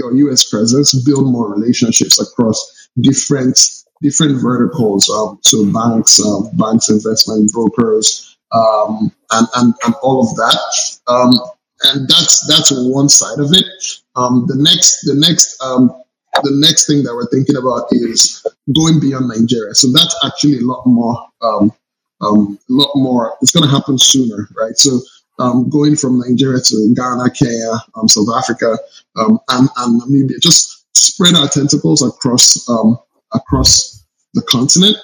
our 0.03 0.13
US 0.13 0.49
presence, 0.49 0.93
build 1.03 1.31
more 1.31 1.53
relationships 1.53 2.19
across 2.19 2.89
different 3.01 3.59
different 4.01 4.41
verticals. 4.41 5.05
so 5.41 5.71
banks, 5.71 6.19
banks, 6.53 6.89
investment 6.89 7.51
brokers, 7.51 8.34
um, 8.51 9.11
and, 9.31 9.47
and, 9.55 9.73
and 9.85 9.95
all 10.01 10.21
of 10.21 10.35
that. 10.35 10.59
Um, 11.07 11.31
and 11.83 12.07
that's 12.07 12.45
that's 12.47 12.71
one 12.71 13.09
side 13.09 13.39
of 13.39 13.51
it. 13.51 13.65
Um, 14.15 14.45
the 14.47 14.55
next 14.55 15.01
the 15.05 15.15
next 15.15 15.61
um, 15.61 15.89
the 16.43 16.51
next 16.55 16.87
thing 16.87 17.03
that 17.03 17.13
we're 17.13 17.27
thinking 17.27 17.57
about 17.57 17.87
is 17.91 18.45
going 18.75 18.99
beyond 18.99 19.27
Nigeria. 19.27 19.75
So 19.75 19.91
that's 19.91 20.15
actually 20.25 20.59
a 20.59 20.61
lot 20.61 20.85
more 20.85 21.27
um, 21.41 21.71
um, 22.21 22.59
a 22.69 22.73
lot 22.73 22.91
more. 22.95 23.35
It's 23.41 23.51
going 23.51 23.67
to 23.67 23.75
happen 23.75 23.97
sooner, 23.97 24.47
right? 24.57 24.77
So 24.77 24.99
um, 25.39 25.69
going 25.69 25.95
from 25.95 26.19
Nigeria 26.19 26.61
to 26.61 26.93
Ghana, 26.95 27.29
Kenya, 27.31 27.73
um, 27.95 28.07
South 28.07 28.29
Africa, 28.37 28.77
um, 29.17 29.39
and, 29.49 29.67
and 29.77 30.01
Namibia, 30.01 30.41
just 30.41 30.85
spread 30.95 31.35
our 31.35 31.49
tentacles 31.49 32.01
across 32.01 32.67
um, 32.69 32.97
across 33.33 34.05
the 34.33 34.41
continent 34.43 34.97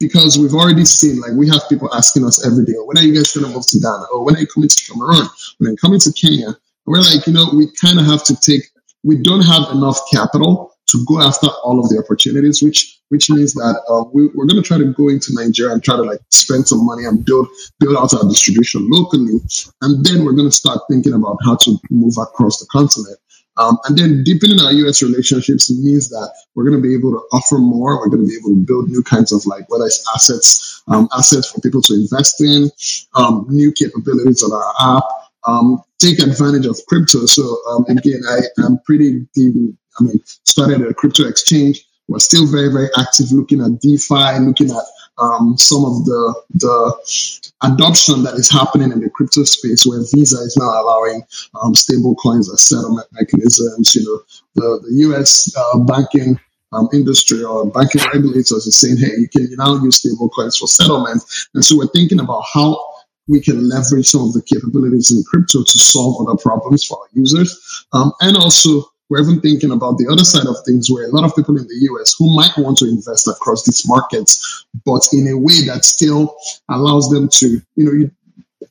because 0.00 0.38
we've 0.38 0.54
already 0.54 0.84
seen 0.84 1.20
like 1.20 1.32
we 1.32 1.48
have 1.48 1.62
people 1.68 1.92
asking 1.94 2.24
us 2.24 2.44
every 2.46 2.64
day, 2.64 2.74
oh, 2.76 2.84
when 2.84 2.98
are 2.98 3.02
you 3.02 3.14
guys 3.14 3.32
gonna 3.32 3.52
move 3.52 3.66
to 3.66 3.78
Ghana? 3.80 4.06
Or 4.12 4.24
when 4.24 4.36
are 4.36 4.40
you 4.40 4.46
coming 4.46 4.68
to 4.68 4.84
Cameroon? 4.84 5.28
When 5.58 5.68
are 5.68 5.70
you 5.72 5.76
coming 5.76 6.00
to 6.00 6.12
Kenya? 6.12 6.46
And 6.48 6.56
we're 6.86 7.00
like, 7.00 7.26
you 7.26 7.32
know, 7.32 7.46
we 7.54 7.70
kind 7.80 7.98
of 7.98 8.06
have 8.06 8.24
to 8.24 8.36
take 8.36 8.62
we 9.04 9.16
don't 9.16 9.42
have 9.42 9.70
enough 9.72 9.98
capital 10.12 10.74
to 10.88 11.04
go 11.06 11.20
after 11.20 11.46
all 11.64 11.78
of 11.78 11.88
the 11.90 11.98
opportunities, 11.98 12.62
which 12.62 12.98
which 13.10 13.30
means 13.30 13.54
that 13.54 13.80
uh, 13.88 14.04
we, 14.12 14.26
are 14.26 14.46
going 14.46 14.60
to 14.60 14.62
try 14.62 14.76
to 14.76 14.92
go 14.92 15.08
into 15.08 15.32
Nigeria 15.32 15.72
and 15.72 15.82
try 15.82 15.96
to 15.96 16.02
like 16.02 16.20
spend 16.30 16.68
some 16.68 16.84
money 16.84 17.04
and 17.04 17.24
build 17.24 17.48
build 17.78 17.96
out 17.96 18.12
our 18.14 18.28
distribution 18.28 18.88
locally, 18.90 19.40
and 19.82 20.04
then 20.04 20.24
we're 20.24 20.32
going 20.32 20.48
to 20.48 20.54
start 20.54 20.80
thinking 20.90 21.12
about 21.14 21.36
how 21.44 21.56
to 21.56 21.78
move 21.90 22.14
across 22.18 22.58
the 22.58 22.66
continent. 22.66 23.18
Um, 23.58 23.76
and 23.86 23.98
then 23.98 24.22
deepening 24.22 24.60
our 24.60 24.72
US 24.72 25.02
relationships 25.02 25.70
means 25.70 26.08
that 26.10 26.32
we're 26.54 26.64
going 26.64 26.80
to 26.80 26.82
be 26.82 26.94
able 26.94 27.10
to 27.10 27.22
offer 27.32 27.58
more. 27.58 27.98
We're 27.98 28.08
going 28.08 28.22
to 28.22 28.28
be 28.28 28.36
able 28.36 28.50
to 28.50 28.64
build 28.64 28.88
new 28.88 29.02
kinds 29.02 29.32
of 29.32 29.44
like 29.46 29.68
whether 29.68 29.84
it's 29.84 30.04
assets, 30.14 30.82
um, 30.86 31.08
assets 31.16 31.50
for 31.50 31.60
people 31.60 31.82
to 31.82 31.94
invest 31.94 32.40
in, 32.40 32.70
um, 33.16 33.46
new 33.48 33.72
capabilities 33.72 34.42
on 34.44 34.52
our 34.52 34.96
app, 34.96 35.04
um, 35.46 35.82
take 35.98 36.20
advantage 36.20 36.66
of 36.66 36.78
crypto. 36.88 37.26
So 37.26 37.58
um, 37.70 37.84
again, 37.88 38.22
I 38.28 38.40
am 38.64 38.78
pretty 38.84 39.26
deep. 39.34 39.54
I 39.98 40.04
mean, 40.04 40.20
started 40.44 40.80
a 40.82 40.94
crypto 40.94 41.26
exchange. 41.26 41.84
We're 42.06 42.20
still 42.20 42.46
very, 42.46 42.72
very 42.72 42.88
active 42.96 43.32
looking 43.32 43.60
at 43.60 43.80
DeFi, 43.80 44.38
looking 44.40 44.70
at 44.70 44.84
um, 45.18 45.56
some 45.58 45.84
of 45.84 46.04
the 46.04 46.34
the 46.54 47.42
adoption 47.62 48.22
that 48.22 48.34
is 48.34 48.50
happening 48.50 48.92
in 48.92 49.00
the 49.00 49.10
crypto 49.10 49.44
space, 49.44 49.84
where 49.86 50.00
Visa 50.00 50.38
is 50.38 50.56
now 50.56 50.80
allowing 50.80 51.22
um, 51.62 51.74
stable 51.74 52.14
coins 52.16 52.52
as 52.52 52.62
settlement 52.62 53.08
mechanisms. 53.12 53.94
You 53.94 54.04
know, 54.04 54.20
the 54.54 54.86
the 54.88 54.94
U.S. 55.08 55.52
Uh, 55.56 55.80
banking 55.80 56.38
um, 56.72 56.88
industry 56.92 57.42
or 57.42 57.66
banking 57.70 58.02
regulators 58.12 58.66
are 58.66 58.70
saying, 58.70 58.98
hey, 58.98 59.12
you 59.18 59.28
can 59.28 59.48
now 59.56 59.74
use 59.82 59.96
stable 59.96 60.28
coins 60.28 60.56
for 60.56 60.66
settlement, 60.66 61.22
and 61.54 61.64
so 61.64 61.76
we're 61.76 61.88
thinking 61.88 62.20
about 62.20 62.44
how 62.52 62.78
we 63.26 63.40
can 63.40 63.68
leverage 63.68 64.06
some 64.06 64.22
of 64.22 64.32
the 64.32 64.42
capabilities 64.42 65.10
in 65.10 65.22
crypto 65.24 65.62
to 65.62 65.78
solve 65.78 66.26
other 66.26 66.38
problems 66.38 66.84
for 66.84 66.98
our 66.98 67.08
users, 67.12 67.86
um, 67.92 68.12
and 68.20 68.36
also 68.36 68.82
we're 69.08 69.22
even 69.22 69.40
thinking 69.40 69.70
about 69.70 69.98
the 69.98 70.08
other 70.10 70.24
side 70.24 70.46
of 70.46 70.56
things 70.66 70.90
where 70.90 71.06
a 71.06 71.10
lot 71.10 71.24
of 71.24 71.34
people 71.34 71.56
in 71.56 71.66
the 71.66 71.88
US 71.92 72.14
who 72.18 72.34
might 72.34 72.56
want 72.58 72.78
to 72.78 72.88
invest 72.88 73.26
across 73.28 73.64
these 73.64 73.88
markets, 73.88 74.66
but 74.84 75.06
in 75.12 75.28
a 75.28 75.36
way 75.36 75.64
that 75.66 75.84
still 75.84 76.36
allows 76.68 77.08
them 77.10 77.28
to, 77.28 77.60
you 77.76 77.84
know, 77.84 77.92
you, 77.92 78.10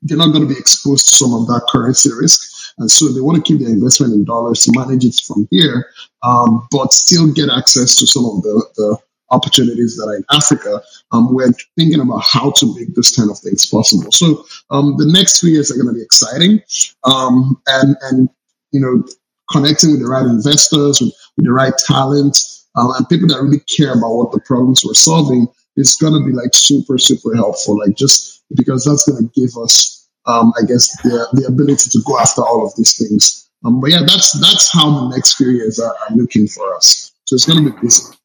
they're 0.04 0.18
not 0.18 0.32
going 0.32 0.48
to 0.48 0.54
be 0.54 0.60
exposed 0.60 1.10
to 1.10 1.16
some 1.16 1.34
of 1.34 1.48
that 1.48 1.66
currency 1.70 2.12
risk. 2.14 2.74
And 2.78 2.90
so 2.90 3.12
they 3.12 3.22
want 3.22 3.38
to 3.38 3.42
keep 3.42 3.60
their 3.60 3.74
investment 3.74 4.14
in 4.14 4.26
dollars 4.26 4.64
to 4.64 4.72
manage 4.76 5.04
it 5.04 5.20
from 5.26 5.48
here, 5.50 5.90
um, 6.22 6.68
but 6.72 6.94
still 6.94 7.32
get 7.34 7.50
access 7.50 7.96
to 7.96 8.06
some 8.06 8.26
of 8.26 8.44
the, 8.44 8.66
the 8.76 8.98
opportunities 9.32 9.98
that 9.98 10.06
are 10.08 10.16
in 10.16 10.26
Africa. 10.32 10.82
Um, 11.12 11.34
we're 11.34 11.52
thinking 11.76 12.00
about 12.00 12.24
how 12.24 12.52
to 12.52 12.76
make 12.76 12.94
this 12.96 13.16
kind 13.16 13.32
of 13.32 13.40
things 13.40 13.66
possible. 13.66 14.12
So 14.12 14.46
um, 14.70 14.96
the 14.98 15.12
next 15.12 15.40
three 15.40 15.52
years 15.52 15.72
are 15.72 15.76
going 15.76 15.88
to 15.88 15.94
be 15.94 16.04
exciting, 16.04 16.62
um, 17.04 17.60
and 17.68 17.96
and 18.04 18.30
you 18.72 18.80
know 18.80 19.04
connecting 19.52 19.92
with 19.92 20.02
the 20.02 20.08
right 20.08 20.26
investors, 20.26 21.00
with, 21.02 21.14
with 21.36 21.46
the 21.46 21.52
right 21.52 21.74
talent, 21.86 22.38
um, 22.76 22.92
and 22.96 23.10
people 23.10 23.28
that 23.28 23.42
really 23.42 23.62
care 23.62 23.94
about 23.94 24.14
what 24.14 24.32
the 24.32 24.40
problems 24.42 24.84
we're 24.86 24.94
solving 24.94 25.48
is 25.76 25.96
going 25.98 26.14
to 26.14 26.26
be 26.26 26.34
like 26.34 26.54
super 26.54 26.98
super 26.98 27.36
helpful. 27.36 27.78
Like 27.80 27.96
just 27.96 28.44
because 28.56 28.86
that's 28.86 29.08
going 29.08 29.24
to 29.24 29.40
give 29.40 29.58
us, 29.62 30.08
um, 30.26 30.54
I 30.58 30.66
guess, 30.66 30.90
the 31.04 31.28
the 31.34 31.46
ability 31.48 31.90
to 31.90 32.02
go 32.06 32.20
after 32.20 32.42
all 32.42 32.66
of 32.66 32.74
these 32.76 32.98
things. 32.98 33.50
Um, 33.66 33.82
but 33.82 33.92
yeah, 33.92 34.02
that's 34.06 34.32
that's 34.40 34.72
how 34.72 34.90
the 34.92 35.16
next 35.16 35.36
few 35.36 35.50
years 35.50 35.80
are, 35.80 35.94
are 35.94 36.16
looking 36.16 36.48
for 36.48 36.76
us. 36.76 37.12
So 37.26 37.36
it's 37.36 37.46
going 37.46 37.64
to 37.64 37.72
be 37.72 37.82
busy. 37.82 38.17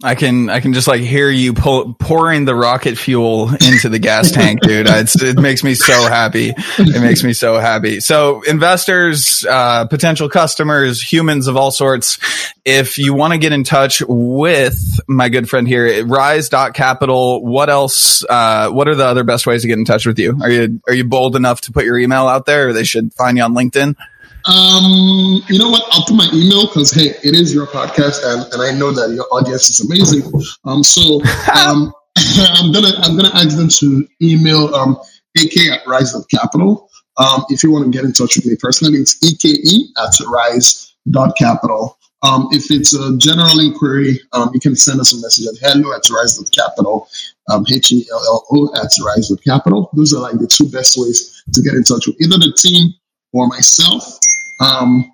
I 0.00 0.14
can 0.14 0.48
I 0.48 0.60
can 0.60 0.74
just 0.74 0.86
like 0.86 1.00
hear 1.00 1.28
you 1.28 1.54
pull, 1.54 1.92
pouring 1.94 2.44
the 2.44 2.54
rocket 2.54 2.96
fuel 2.96 3.50
into 3.52 3.88
the 3.88 3.98
gas 3.98 4.30
tank, 4.32 4.60
dude. 4.60 4.86
It's, 4.88 5.20
it 5.20 5.40
makes 5.40 5.64
me 5.64 5.74
so 5.74 5.92
happy. 6.02 6.54
It 6.78 7.02
makes 7.02 7.24
me 7.24 7.32
so 7.32 7.58
happy. 7.58 7.98
So 7.98 8.42
investors, 8.42 9.44
uh, 9.44 9.86
potential 9.88 10.28
customers, 10.28 11.02
humans 11.02 11.48
of 11.48 11.56
all 11.56 11.72
sorts, 11.72 12.18
if 12.64 12.96
you 12.98 13.12
want 13.12 13.32
to 13.32 13.38
get 13.38 13.50
in 13.50 13.64
touch 13.64 14.00
with 14.06 15.00
my 15.08 15.28
good 15.28 15.50
friend 15.50 15.66
here, 15.66 16.06
rise.capital, 16.06 17.44
what 17.44 17.68
else, 17.68 18.24
uh, 18.26 18.70
what 18.70 18.86
are 18.86 18.94
the 18.94 19.06
other 19.06 19.24
best 19.24 19.48
ways 19.48 19.62
to 19.62 19.68
get 19.68 19.78
in 19.78 19.84
touch 19.84 20.06
with 20.06 20.20
you? 20.20 20.38
Are 20.40 20.50
you, 20.50 20.80
are 20.86 20.94
you 20.94 21.04
bold 21.04 21.34
enough 21.34 21.62
to 21.62 21.72
put 21.72 21.84
your 21.84 21.98
email 21.98 22.28
out 22.28 22.46
there 22.46 22.68
or 22.68 22.72
they 22.72 22.84
should 22.84 23.12
find 23.14 23.36
you 23.36 23.42
on 23.42 23.52
LinkedIn? 23.52 23.96
Um, 24.46 25.42
you 25.48 25.58
know 25.58 25.68
what? 25.68 25.84
I'll 25.90 26.04
put 26.04 26.14
my 26.14 26.28
email 26.32 26.66
because 26.66 26.90
hey, 26.92 27.14
it 27.22 27.34
is 27.34 27.52
your 27.52 27.66
podcast, 27.66 28.20
and, 28.24 28.52
and 28.52 28.62
I 28.62 28.72
know 28.78 28.92
that 28.92 29.12
your 29.14 29.26
audience 29.32 29.68
is 29.68 29.80
amazing. 29.80 30.30
Um, 30.64 30.82
so 30.82 31.20
um, 31.54 31.92
I'm 32.16 32.72
gonna 32.72 32.94
I'm 32.98 33.16
gonna 33.16 33.34
ask 33.34 33.56
them 33.56 33.68
to 33.68 34.06
email 34.22 34.74
um 34.74 34.98
ak 35.36 35.56
at 35.70 35.86
rise 35.86 36.14
of 36.14 36.26
capital. 36.28 36.90
Um, 37.18 37.44
if 37.48 37.62
you 37.62 37.72
want 37.72 37.84
to 37.84 37.90
get 37.90 38.04
in 38.04 38.12
touch 38.12 38.36
with 38.36 38.46
me 38.46 38.56
personally, 38.56 38.98
it's 38.98 39.18
eke 39.22 39.90
at 39.98 40.14
rise 40.26 40.94
dot 41.10 41.36
capital. 41.36 41.98
Um, 42.22 42.48
if 42.50 42.70
it's 42.70 42.94
a 42.94 43.16
general 43.18 43.60
inquiry, 43.60 44.20
um, 44.32 44.50
you 44.52 44.60
can 44.60 44.74
send 44.74 45.00
us 45.00 45.12
a 45.12 45.20
message 45.20 45.46
at 45.46 45.54
hello 45.60 45.94
at 45.94 46.08
rise 46.10 46.40
of 46.40 46.50
capital, 46.50 47.08
um, 47.48 47.64
H 47.70 47.92
E 47.92 48.06
L 48.10 48.18
L 48.18 48.46
O 48.50 48.74
at 48.74 48.90
rise 49.04 49.30
of 49.30 49.40
capital. 49.42 49.90
Those 49.92 50.14
are 50.14 50.20
like 50.20 50.38
the 50.38 50.46
two 50.46 50.68
best 50.70 50.96
ways 50.96 51.42
to 51.52 51.62
get 51.62 51.74
in 51.74 51.84
touch 51.84 52.06
with 52.06 52.20
either 52.20 52.38
the 52.38 52.52
team 52.56 52.94
or 53.32 53.46
myself. 53.46 54.18
Um, 54.60 55.10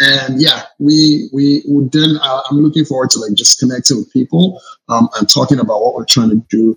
and 0.00 0.40
yeah, 0.40 0.62
we 0.78 1.28
we 1.32 1.62
would 1.66 1.92
then. 1.92 2.18
Uh, 2.20 2.42
I'm 2.50 2.58
looking 2.58 2.84
forward 2.84 3.10
to 3.10 3.20
like 3.20 3.34
just 3.34 3.58
connecting 3.60 3.98
with 3.98 4.12
people 4.12 4.60
um, 4.88 5.08
and 5.18 5.28
talking 5.28 5.60
about 5.60 5.80
what 5.80 5.94
we're 5.94 6.04
trying 6.04 6.30
to 6.30 6.42
do 6.50 6.76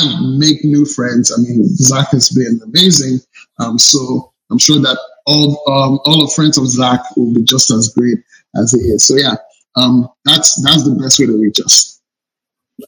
and 0.00 0.38
make 0.38 0.64
new 0.64 0.84
friends. 0.84 1.32
I 1.32 1.40
mean, 1.40 1.64
Zach 1.76 2.08
has 2.10 2.30
been 2.30 2.60
amazing. 2.64 3.20
Um, 3.60 3.78
so 3.78 4.32
I'm 4.50 4.58
sure 4.58 4.80
that 4.80 4.98
all 5.26 5.62
um, 5.68 6.00
all 6.04 6.26
the 6.26 6.32
friends 6.34 6.58
of 6.58 6.66
Zach 6.68 7.00
will 7.16 7.32
be 7.32 7.42
just 7.42 7.70
as 7.70 7.92
great 7.96 8.18
as 8.56 8.72
he 8.72 8.80
is. 8.80 9.06
So 9.06 9.16
yeah, 9.16 9.36
um, 9.76 10.08
that's 10.24 10.60
that's 10.62 10.84
the 10.84 10.96
best 11.00 11.18
way 11.18 11.26
to 11.26 11.40
reach 11.40 11.60
us. 11.64 11.97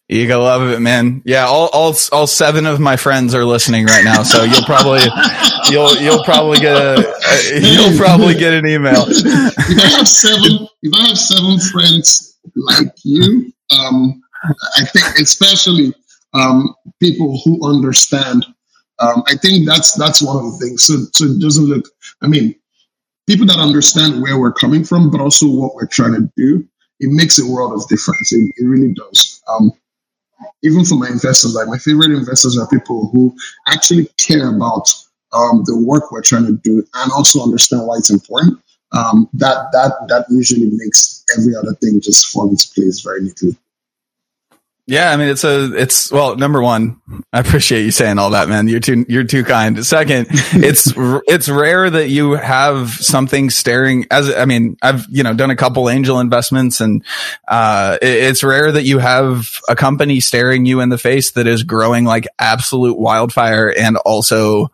You 0.08 0.28
gotta 0.28 0.42
love 0.42 0.70
it, 0.70 0.80
man. 0.80 1.22
Yeah, 1.24 1.46
all, 1.46 1.68
all 1.72 1.94
all 2.12 2.26
seven 2.28 2.66
of 2.66 2.78
my 2.78 2.96
friends 2.96 3.34
are 3.34 3.44
listening 3.44 3.86
right 3.86 4.04
now, 4.04 4.22
so 4.22 4.44
you'll 4.44 4.62
probably 4.62 5.00
you'll 5.70 5.96
you'll 5.96 6.22
probably 6.22 6.58
get 6.60 6.76
a 6.76 7.60
you'll 7.60 7.98
probably 7.98 8.34
get 8.34 8.54
an 8.54 8.66
email. 8.66 9.04
If 9.08 9.84
I 9.84 9.88
have 9.98 10.06
seven, 10.06 10.68
if 10.82 10.94
I 10.94 11.08
have 11.08 11.18
seven 11.18 11.58
friends 11.58 12.38
like 12.54 12.92
you, 13.04 13.52
um, 13.70 14.22
I 14.76 14.84
think 14.84 15.18
especially 15.18 15.92
um, 16.34 16.74
people 17.00 17.40
who 17.44 17.68
understand. 17.68 18.46
Um, 19.00 19.22
I 19.26 19.34
think 19.36 19.66
that's 19.66 19.94
that's 19.94 20.22
one 20.22 20.36
of 20.36 20.52
the 20.52 20.58
things. 20.58 20.84
So 20.84 20.98
so 21.12 21.24
it 21.24 21.40
doesn't 21.40 21.64
look. 21.64 21.86
I 22.22 22.28
mean, 22.28 22.54
people 23.26 23.46
that 23.46 23.58
understand 23.58 24.22
where 24.22 24.38
we're 24.38 24.52
coming 24.52 24.84
from, 24.84 25.10
but 25.10 25.20
also 25.20 25.48
what 25.48 25.74
we're 25.74 25.86
trying 25.86 26.14
to 26.14 26.30
do. 26.36 26.68
It 27.00 27.10
makes 27.10 27.38
a 27.38 27.50
world 27.50 27.72
of 27.72 27.88
difference. 27.88 28.32
It, 28.32 28.52
it 28.56 28.64
really 28.64 28.94
does. 28.94 29.42
Um, 29.48 29.72
even 30.62 30.84
for 30.84 30.96
my 30.96 31.08
investors, 31.08 31.54
like 31.54 31.68
my 31.68 31.78
favorite 31.78 32.12
investors 32.12 32.58
are 32.58 32.68
people 32.68 33.08
who 33.12 33.34
actually 33.66 34.08
care 34.18 34.54
about 34.54 34.92
um, 35.32 35.62
the 35.64 35.76
work 35.76 36.10
we're 36.10 36.22
trying 36.22 36.46
to 36.46 36.52
do 36.52 36.84
and 36.94 37.12
also 37.12 37.42
understand 37.42 37.86
why 37.86 37.96
it's 37.96 38.10
important. 38.10 38.58
Um, 38.92 39.28
that 39.34 39.70
that 39.72 39.92
that 40.08 40.26
usually 40.30 40.68
makes 40.72 41.24
every 41.38 41.54
other 41.54 41.74
thing 41.74 42.00
just 42.00 42.26
fall 42.26 42.50
into 42.50 42.68
place 42.74 43.00
very 43.00 43.22
neatly. 43.22 43.56
Yeah, 44.90 45.12
I 45.12 45.16
mean 45.16 45.28
it's 45.28 45.44
a 45.44 45.72
it's 45.72 46.10
well 46.10 46.34
number 46.34 46.60
one, 46.60 47.00
I 47.32 47.38
appreciate 47.38 47.84
you 47.84 47.92
saying 47.92 48.18
all 48.18 48.30
that, 48.30 48.48
man. 48.48 48.66
You're 48.66 48.80
too 48.80 49.06
you're 49.08 49.22
too 49.22 49.44
kind. 49.44 49.86
Second, 49.86 50.26
it's 50.30 50.92
it's 50.96 51.48
rare 51.48 51.88
that 51.88 52.08
you 52.08 52.32
have 52.32 52.90
something 52.90 53.50
staring 53.50 54.06
as 54.10 54.34
I 54.34 54.46
mean 54.46 54.76
I've 54.82 55.06
you 55.08 55.22
know 55.22 55.32
done 55.32 55.50
a 55.50 55.54
couple 55.54 55.88
angel 55.88 56.18
investments 56.18 56.80
and 56.80 57.04
uh, 57.46 57.98
it, 58.02 58.08
it's 58.08 58.42
rare 58.42 58.72
that 58.72 58.82
you 58.82 58.98
have 58.98 59.60
a 59.68 59.76
company 59.76 60.18
staring 60.18 60.66
you 60.66 60.80
in 60.80 60.88
the 60.88 60.98
face 60.98 61.30
that 61.32 61.46
is 61.46 61.62
growing 61.62 62.04
like 62.04 62.26
absolute 62.40 62.98
wildfire 62.98 63.72
and 63.72 63.96
also 63.98 64.72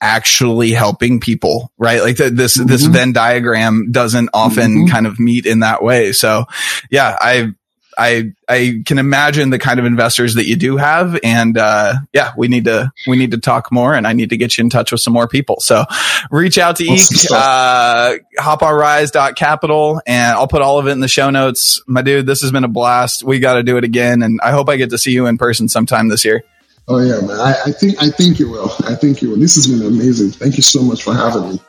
actually 0.00 0.70
helping 0.70 1.20
people, 1.20 1.70
right? 1.76 2.00
Like 2.00 2.16
the, 2.16 2.30
this, 2.30 2.56
mm-hmm. 2.56 2.68
this 2.68 2.86
Venn 2.86 3.12
diagram 3.12 3.92
doesn't 3.92 4.30
often 4.32 4.70
mm-hmm. 4.70 4.92
kind 4.92 5.06
of 5.06 5.20
meet 5.20 5.44
in 5.44 5.60
that 5.60 5.82
way. 5.82 6.12
So 6.12 6.46
yeah, 6.90 7.16
I, 7.20 7.52
I 7.98 8.32
I 8.48 8.82
can 8.84 8.98
imagine 8.98 9.50
the 9.50 9.58
kind 9.58 9.78
of 9.78 9.86
investors 9.86 10.34
that 10.34 10.46
you 10.46 10.56
do 10.56 10.76
have, 10.76 11.18
and 11.22 11.56
uh, 11.56 11.94
yeah, 12.12 12.32
we 12.36 12.48
need 12.48 12.64
to 12.64 12.92
we 13.06 13.16
need 13.16 13.30
to 13.32 13.38
talk 13.38 13.70
more, 13.72 13.94
and 13.94 14.06
I 14.06 14.12
need 14.12 14.30
to 14.30 14.36
get 14.36 14.56
you 14.58 14.64
in 14.64 14.70
touch 14.70 14.92
with 14.92 15.00
some 15.00 15.12
more 15.12 15.28
people. 15.28 15.60
So 15.60 15.84
reach 16.30 16.58
out 16.58 16.76
to 16.76 16.84
Eke, 16.84 17.30
uh, 17.32 18.14
hoponrise.capital, 18.38 20.00
and 20.06 20.36
I'll 20.36 20.48
put 20.48 20.62
all 20.62 20.78
of 20.78 20.86
it 20.86 20.92
in 20.92 21.00
the 21.00 21.08
show 21.08 21.30
notes. 21.30 21.82
My 21.86 22.02
dude, 22.02 22.26
this 22.26 22.42
has 22.42 22.52
been 22.52 22.64
a 22.64 22.68
blast. 22.68 23.22
We 23.22 23.38
got 23.38 23.54
to 23.54 23.62
do 23.62 23.76
it 23.76 23.84
again, 23.84 24.22
and 24.22 24.40
I 24.42 24.50
hope 24.50 24.68
I 24.68 24.76
get 24.76 24.90
to 24.90 24.98
see 24.98 25.12
you 25.12 25.26
in 25.26 25.38
person 25.38 25.68
sometime 25.68 26.08
this 26.08 26.24
year. 26.24 26.42
Oh 26.86 26.98
yeah, 26.98 27.20
man. 27.26 27.40
I, 27.40 27.54
I 27.66 27.72
think 27.72 28.02
I 28.02 28.10
think 28.10 28.38
you 28.38 28.50
will. 28.50 28.70
I 28.86 28.94
think 28.94 29.22
you 29.22 29.30
will. 29.30 29.38
This 29.38 29.54
has 29.54 29.66
been 29.66 29.86
amazing. 29.86 30.30
Thank 30.30 30.56
you 30.56 30.62
so 30.62 30.82
much 30.82 31.02
for 31.02 31.14
having 31.14 31.50
me. 31.50 31.60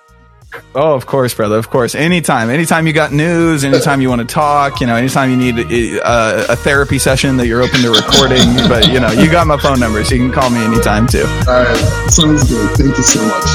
Oh, 0.74 0.93
of 0.93 1.06
course, 1.06 1.34
brother. 1.34 1.58
Of 1.58 1.70
course. 1.70 1.95
Anytime. 1.95 2.49
Anytime 2.49 2.88
you 2.88 2.93
got 2.93 3.12
news, 3.12 3.64
anytime 3.64 4.01
you 4.01 4.10
want 4.10 4.22
to 4.22 4.28
talk, 4.28 4.82
you 4.82 4.88
know, 4.88 4.95
anytime 4.95 5.30
you 5.32 5.38
need 5.38 5.58
a, 5.60 6.51
a, 6.51 6.56
therapy 6.56 6.99
session 6.99 7.38
that 7.38 7.47
you're 7.47 7.62
open 7.62 7.82
to 7.82 7.91
recording. 7.91 8.56
but, 8.68 8.91
you 8.91 8.99
know, 8.99 9.12
you 9.12 9.30
got 9.30 9.47
my 9.47 9.58
phone 9.58 9.80
number, 9.80 10.03
so 10.03 10.16
you 10.16 10.22
can 10.22 10.32
call 10.32 10.49
me 10.49 10.64
anytime 10.64 11.08
too. 11.08 11.26
All 11.47 11.64
right. 11.64 12.10
Sounds 12.10 12.49
good. 12.49 12.78
Thank 12.78 12.97
you 12.97 13.03
so 13.03 13.26
much. 13.26 13.45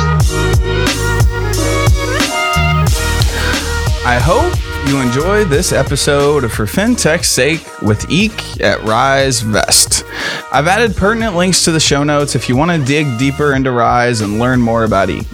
I 4.07 4.19
hope 4.19 4.60
you 4.87 5.01
enjoyed 5.01 5.49
this 5.49 5.73
episode 5.73 6.45
of 6.45 6.53
For 6.53 6.65
FinTech's 6.65 7.29
Sake 7.29 7.65
with 7.83 8.11
Eke 8.11 8.61
at 8.61 8.79
RiseVest. 8.81 10.05
I've 10.53 10.67
added 10.67 10.97
pertinent 10.97 11.37
links 11.37 11.65
to 11.65 11.73
the 11.73 11.81
show 11.81 12.03
notes 12.05 12.35
if 12.35 12.49
you 12.49 12.57
want 12.57 12.71
to 12.71 12.85
dig 12.85 13.19
deeper 13.19 13.55
into 13.55 13.71
Rise 13.71 14.21
and 14.21 14.39
learn 14.39 14.61
more 14.61 14.85
about 14.85 15.11
Eke. 15.11 15.27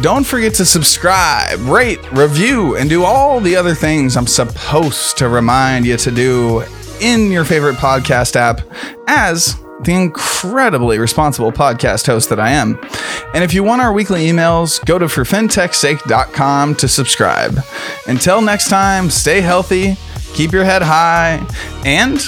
Don't 0.00 0.24
forget 0.24 0.54
to 0.54 0.64
subscribe, 0.64 1.58
rate, 1.60 2.00
review, 2.12 2.76
and 2.76 2.88
do 2.88 3.04
all 3.04 3.40
the 3.40 3.56
other 3.56 3.74
things 3.74 4.16
I'm 4.16 4.26
supposed 4.26 5.18
to 5.18 5.28
remind 5.28 5.86
you 5.86 5.96
to 5.96 6.10
do 6.10 6.62
in 7.00 7.30
your 7.30 7.44
favorite 7.44 7.76
podcast 7.76 8.36
app 8.36 8.60
as 9.08 9.56
the 9.80 9.92
incredibly 9.92 10.98
responsible 10.98 11.52
podcast 11.52 12.06
host 12.06 12.28
that 12.30 12.40
I 12.40 12.50
am. 12.50 12.78
And 13.34 13.44
if 13.44 13.52
you 13.54 13.62
want 13.62 13.82
our 13.82 13.92
weekly 13.92 14.26
emails, 14.26 14.84
go 14.84 14.98
to 14.98 15.06
forfintechsake.com 15.06 16.74
to 16.76 16.88
subscribe. 16.88 17.58
Until 18.06 18.40
next 18.40 18.68
time, 18.68 19.10
stay 19.10 19.40
healthy, 19.40 19.96
keep 20.34 20.52
your 20.52 20.64
head 20.64 20.82
high, 20.82 21.46
and 21.84 22.20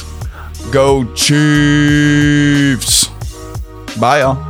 go 0.70 1.04
Chiefs. 1.14 3.08
Bye, 3.98 4.20
y'all. 4.20 4.47